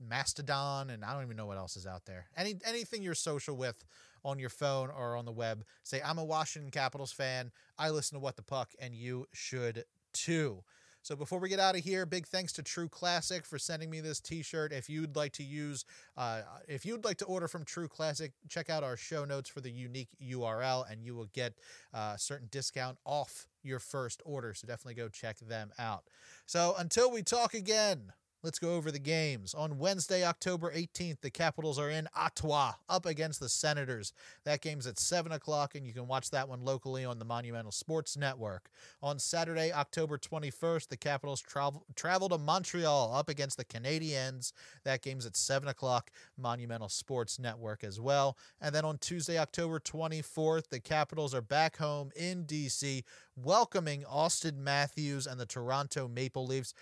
Mastodon 0.00 0.90
and 0.90 1.04
I 1.04 1.14
don't 1.14 1.24
even 1.24 1.36
know 1.36 1.46
what 1.46 1.58
else 1.58 1.76
is 1.76 1.86
out 1.86 2.04
there. 2.06 2.26
Any 2.36 2.56
anything 2.64 3.02
you're 3.02 3.14
social 3.14 3.56
with 3.56 3.84
on 4.24 4.38
your 4.38 4.50
phone 4.50 4.90
or 4.90 5.16
on 5.16 5.24
the 5.24 5.32
web, 5.32 5.64
say 5.82 6.00
I'm 6.04 6.18
a 6.18 6.24
Washington 6.24 6.70
Capitals 6.70 7.12
fan. 7.12 7.50
I 7.78 7.90
listen 7.90 8.16
to 8.16 8.20
What 8.20 8.36
the 8.36 8.42
Puck 8.42 8.72
and 8.78 8.94
you 8.94 9.26
should 9.32 9.84
too. 10.12 10.62
So 11.02 11.16
before 11.16 11.38
we 11.38 11.48
get 11.48 11.60
out 11.60 11.74
of 11.74 11.82
here, 11.82 12.04
big 12.04 12.26
thanks 12.26 12.52
to 12.54 12.62
True 12.62 12.88
Classic 12.88 13.46
for 13.46 13.58
sending 13.58 13.88
me 13.88 14.00
this 14.00 14.20
T-shirt. 14.20 14.72
If 14.72 14.90
you'd 14.90 15.16
like 15.16 15.32
to 15.34 15.42
use, 15.42 15.84
uh, 16.16 16.42
if 16.66 16.84
you'd 16.84 17.04
like 17.04 17.16
to 17.18 17.24
order 17.24 17.48
from 17.48 17.64
True 17.64 17.88
Classic, 17.88 18.32
check 18.48 18.68
out 18.68 18.82
our 18.82 18.96
show 18.96 19.24
notes 19.24 19.48
for 19.48 19.60
the 19.60 19.70
unique 19.70 20.10
URL, 20.22 20.84
and 20.90 21.02
you 21.02 21.14
will 21.14 21.30
get 21.32 21.54
uh, 21.94 22.12
a 22.16 22.18
certain 22.18 22.48
discount 22.50 22.98
off 23.06 23.46
your 23.62 23.78
first 23.78 24.20
order. 24.24 24.52
So 24.52 24.66
definitely 24.66 24.94
go 24.94 25.08
check 25.08 25.38
them 25.38 25.70
out. 25.78 26.04
So 26.46 26.74
until 26.76 27.10
we 27.10 27.22
talk 27.22 27.54
again, 27.54 28.12
let's 28.42 28.58
go 28.58 28.74
over 28.74 28.90
the 28.90 28.98
games. 28.98 29.54
On 29.54 29.78
Wednesday, 29.78 30.24
October 30.24 30.72
18th, 30.72 31.20
the 31.20 31.30
Capitals 31.30 31.78
are 31.78 31.90
in 31.90 32.08
Ottawa 32.16 32.72
up 32.88 33.04
against 33.04 33.40
the 33.40 33.48
Senators. 33.48 34.12
That 34.44 34.60
game's 34.60 34.86
at 34.86 34.98
7 34.98 35.32
o'clock, 35.32 35.74
and 35.74 35.86
you 35.86 35.92
can 35.92 36.06
watch 36.06 36.30
that 36.30 36.48
one 36.48 36.64
locally 36.64 37.04
on 37.04 37.18
the 37.18 37.24
Monumental 37.24 37.72
Sports 37.72 38.16
Network. 38.16 38.70
On 39.02 39.18
Saturday, 39.18 39.72
October 39.72 40.18
21st, 40.18 40.88
the 40.88 40.96
Capitals 40.96 41.40
travel, 41.40 41.84
travel 41.96 42.28
to 42.28 42.38
Montreal 42.38 43.12
up 43.14 43.28
against 43.28 43.56
the 43.56 43.64
Canadiens. 43.64 44.52
That 44.84 45.02
game's 45.02 45.26
at 45.26 45.36
7 45.36 45.68
o'clock, 45.68 46.10
Monumental 46.36 46.88
Sports 46.88 47.38
Network 47.38 47.82
as 47.82 48.00
well. 48.00 48.36
And 48.60 48.74
then 48.74 48.84
on 48.84 48.98
Tuesday, 48.98 49.38
October 49.38 49.80
24th, 49.80 50.68
the 50.68 50.80
Capitals 50.80 51.34
are 51.34 51.42
back 51.42 51.76
home 51.76 52.10
in 52.14 52.44
D.C., 52.44 53.04
welcoming 53.36 54.02
Auston 54.02 54.56
Matthews 54.58 55.26
and 55.26 55.40
the 55.40 55.46
Toronto 55.46 56.08
Maple 56.08 56.46
Leafs. 56.46 56.74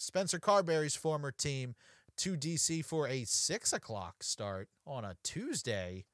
Spencer 0.00 0.38
Carbery's 0.38 0.96
former 0.96 1.30
team 1.30 1.74
to 2.16 2.34
DC 2.34 2.82
for 2.82 3.06
a 3.06 3.24
six 3.24 3.70
o'clock 3.74 4.22
start 4.22 4.70
on 4.86 5.04
a 5.04 5.16
Tuesday. 5.22 6.06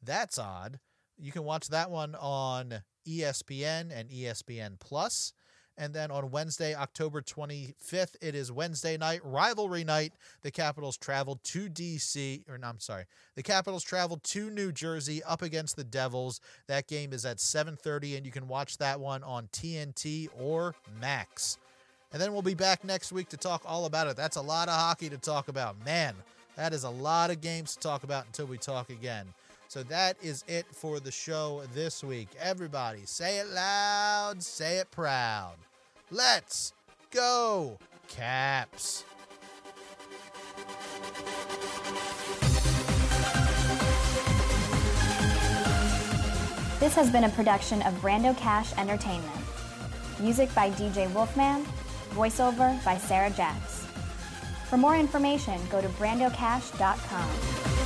That's 0.00 0.38
odd. 0.38 0.78
You 1.18 1.32
can 1.32 1.42
watch 1.42 1.68
that 1.70 1.90
one 1.90 2.14
on 2.14 2.82
ESPN 3.08 3.90
and 3.92 4.08
ESPN 4.10 4.78
Plus. 4.78 5.32
And 5.76 5.92
then 5.92 6.12
on 6.12 6.30
Wednesday, 6.30 6.72
October 6.72 7.20
25th, 7.20 8.14
it 8.20 8.36
is 8.36 8.52
Wednesday 8.52 8.96
night, 8.96 9.22
rivalry 9.24 9.82
night. 9.82 10.12
The 10.42 10.52
Capitals 10.52 10.96
travel 10.96 11.40
to 11.42 11.68
DC, 11.68 12.48
or 12.48 12.58
no, 12.58 12.68
I'm 12.68 12.78
sorry. 12.78 13.06
The 13.34 13.42
Capitals 13.42 13.82
travel 13.82 14.18
to 14.18 14.50
New 14.50 14.70
Jersey 14.70 15.20
up 15.24 15.42
against 15.42 15.74
the 15.74 15.84
Devils. 15.84 16.40
That 16.68 16.86
game 16.86 17.12
is 17.12 17.24
at 17.24 17.38
7:30 17.40 18.16
and 18.16 18.24
you 18.24 18.30
can 18.30 18.46
watch 18.46 18.78
that 18.78 19.00
one 19.00 19.24
on 19.24 19.48
TNT 19.48 20.28
or 20.38 20.76
Max. 21.00 21.58
And 22.12 22.20
then 22.20 22.32
we'll 22.32 22.42
be 22.42 22.54
back 22.54 22.82
next 22.82 23.12
week 23.12 23.28
to 23.28 23.36
talk 23.36 23.62
all 23.64 23.84
about 23.84 24.08
it. 24.08 24.16
That's 24.16 24.36
a 24.36 24.42
lot 24.42 24.68
of 24.68 24.74
hockey 24.74 25.08
to 25.10 25.18
talk 25.18 25.48
about. 25.48 25.76
Man, 25.84 26.14
that 26.56 26.72
is 26.72 26.82
a 26.82 26.90
lot 26.90 27.30
of 27.30 27.40
games 27.40 27.74
to 27.74 27.80
talk 27.80 28.02
about 28.02 28.26
until 28.26 28.46
we 28.46 28.58
talk 28.58 28.90
again. 28.90 29.26
So 29.68 29.84
that 29.84 30.16
is 30.20 30.44
it 30.48 30.66
for 30.72 30.98
the 30.98 31.12
show 31.12 31.62
this 31.72 32.02
week. 32.02 32.28
Everybody, 32.40 33.02
say 33.04 33.38
it 33.38 33.48
loud, 33.50 34.42
say 34.42 34.78
it 34.78 34.90
proud. 34.90 35.54
Let's 36.10 36.74
go, 37.12 37.78
Caps. 38.08 39.04
This 46.80 46.96
has 46.96 47.10
been 47.12 47.24
a 47.24 47.28
production 47.28 47.82
of 47.82 47.94
Brando 48.00 48.36
Cash 48.36 48.72
Entertainment. 48.76 49.30
Music 50.18 50.52
by 50.54 50.70
DJ 50.70 51.12
Wolfman, 51.14 51.64
voiceover 52.10 52.82
by 52.84 52.96
Sarah 52.96 53.30
Jacks. 53.30 53.86
For 54.68 54.76
more 54.76 54.96
information, 54.96 55.60
go 55.70 55.80
to 55.80 55.88
brandocash.com. 55.88 57.79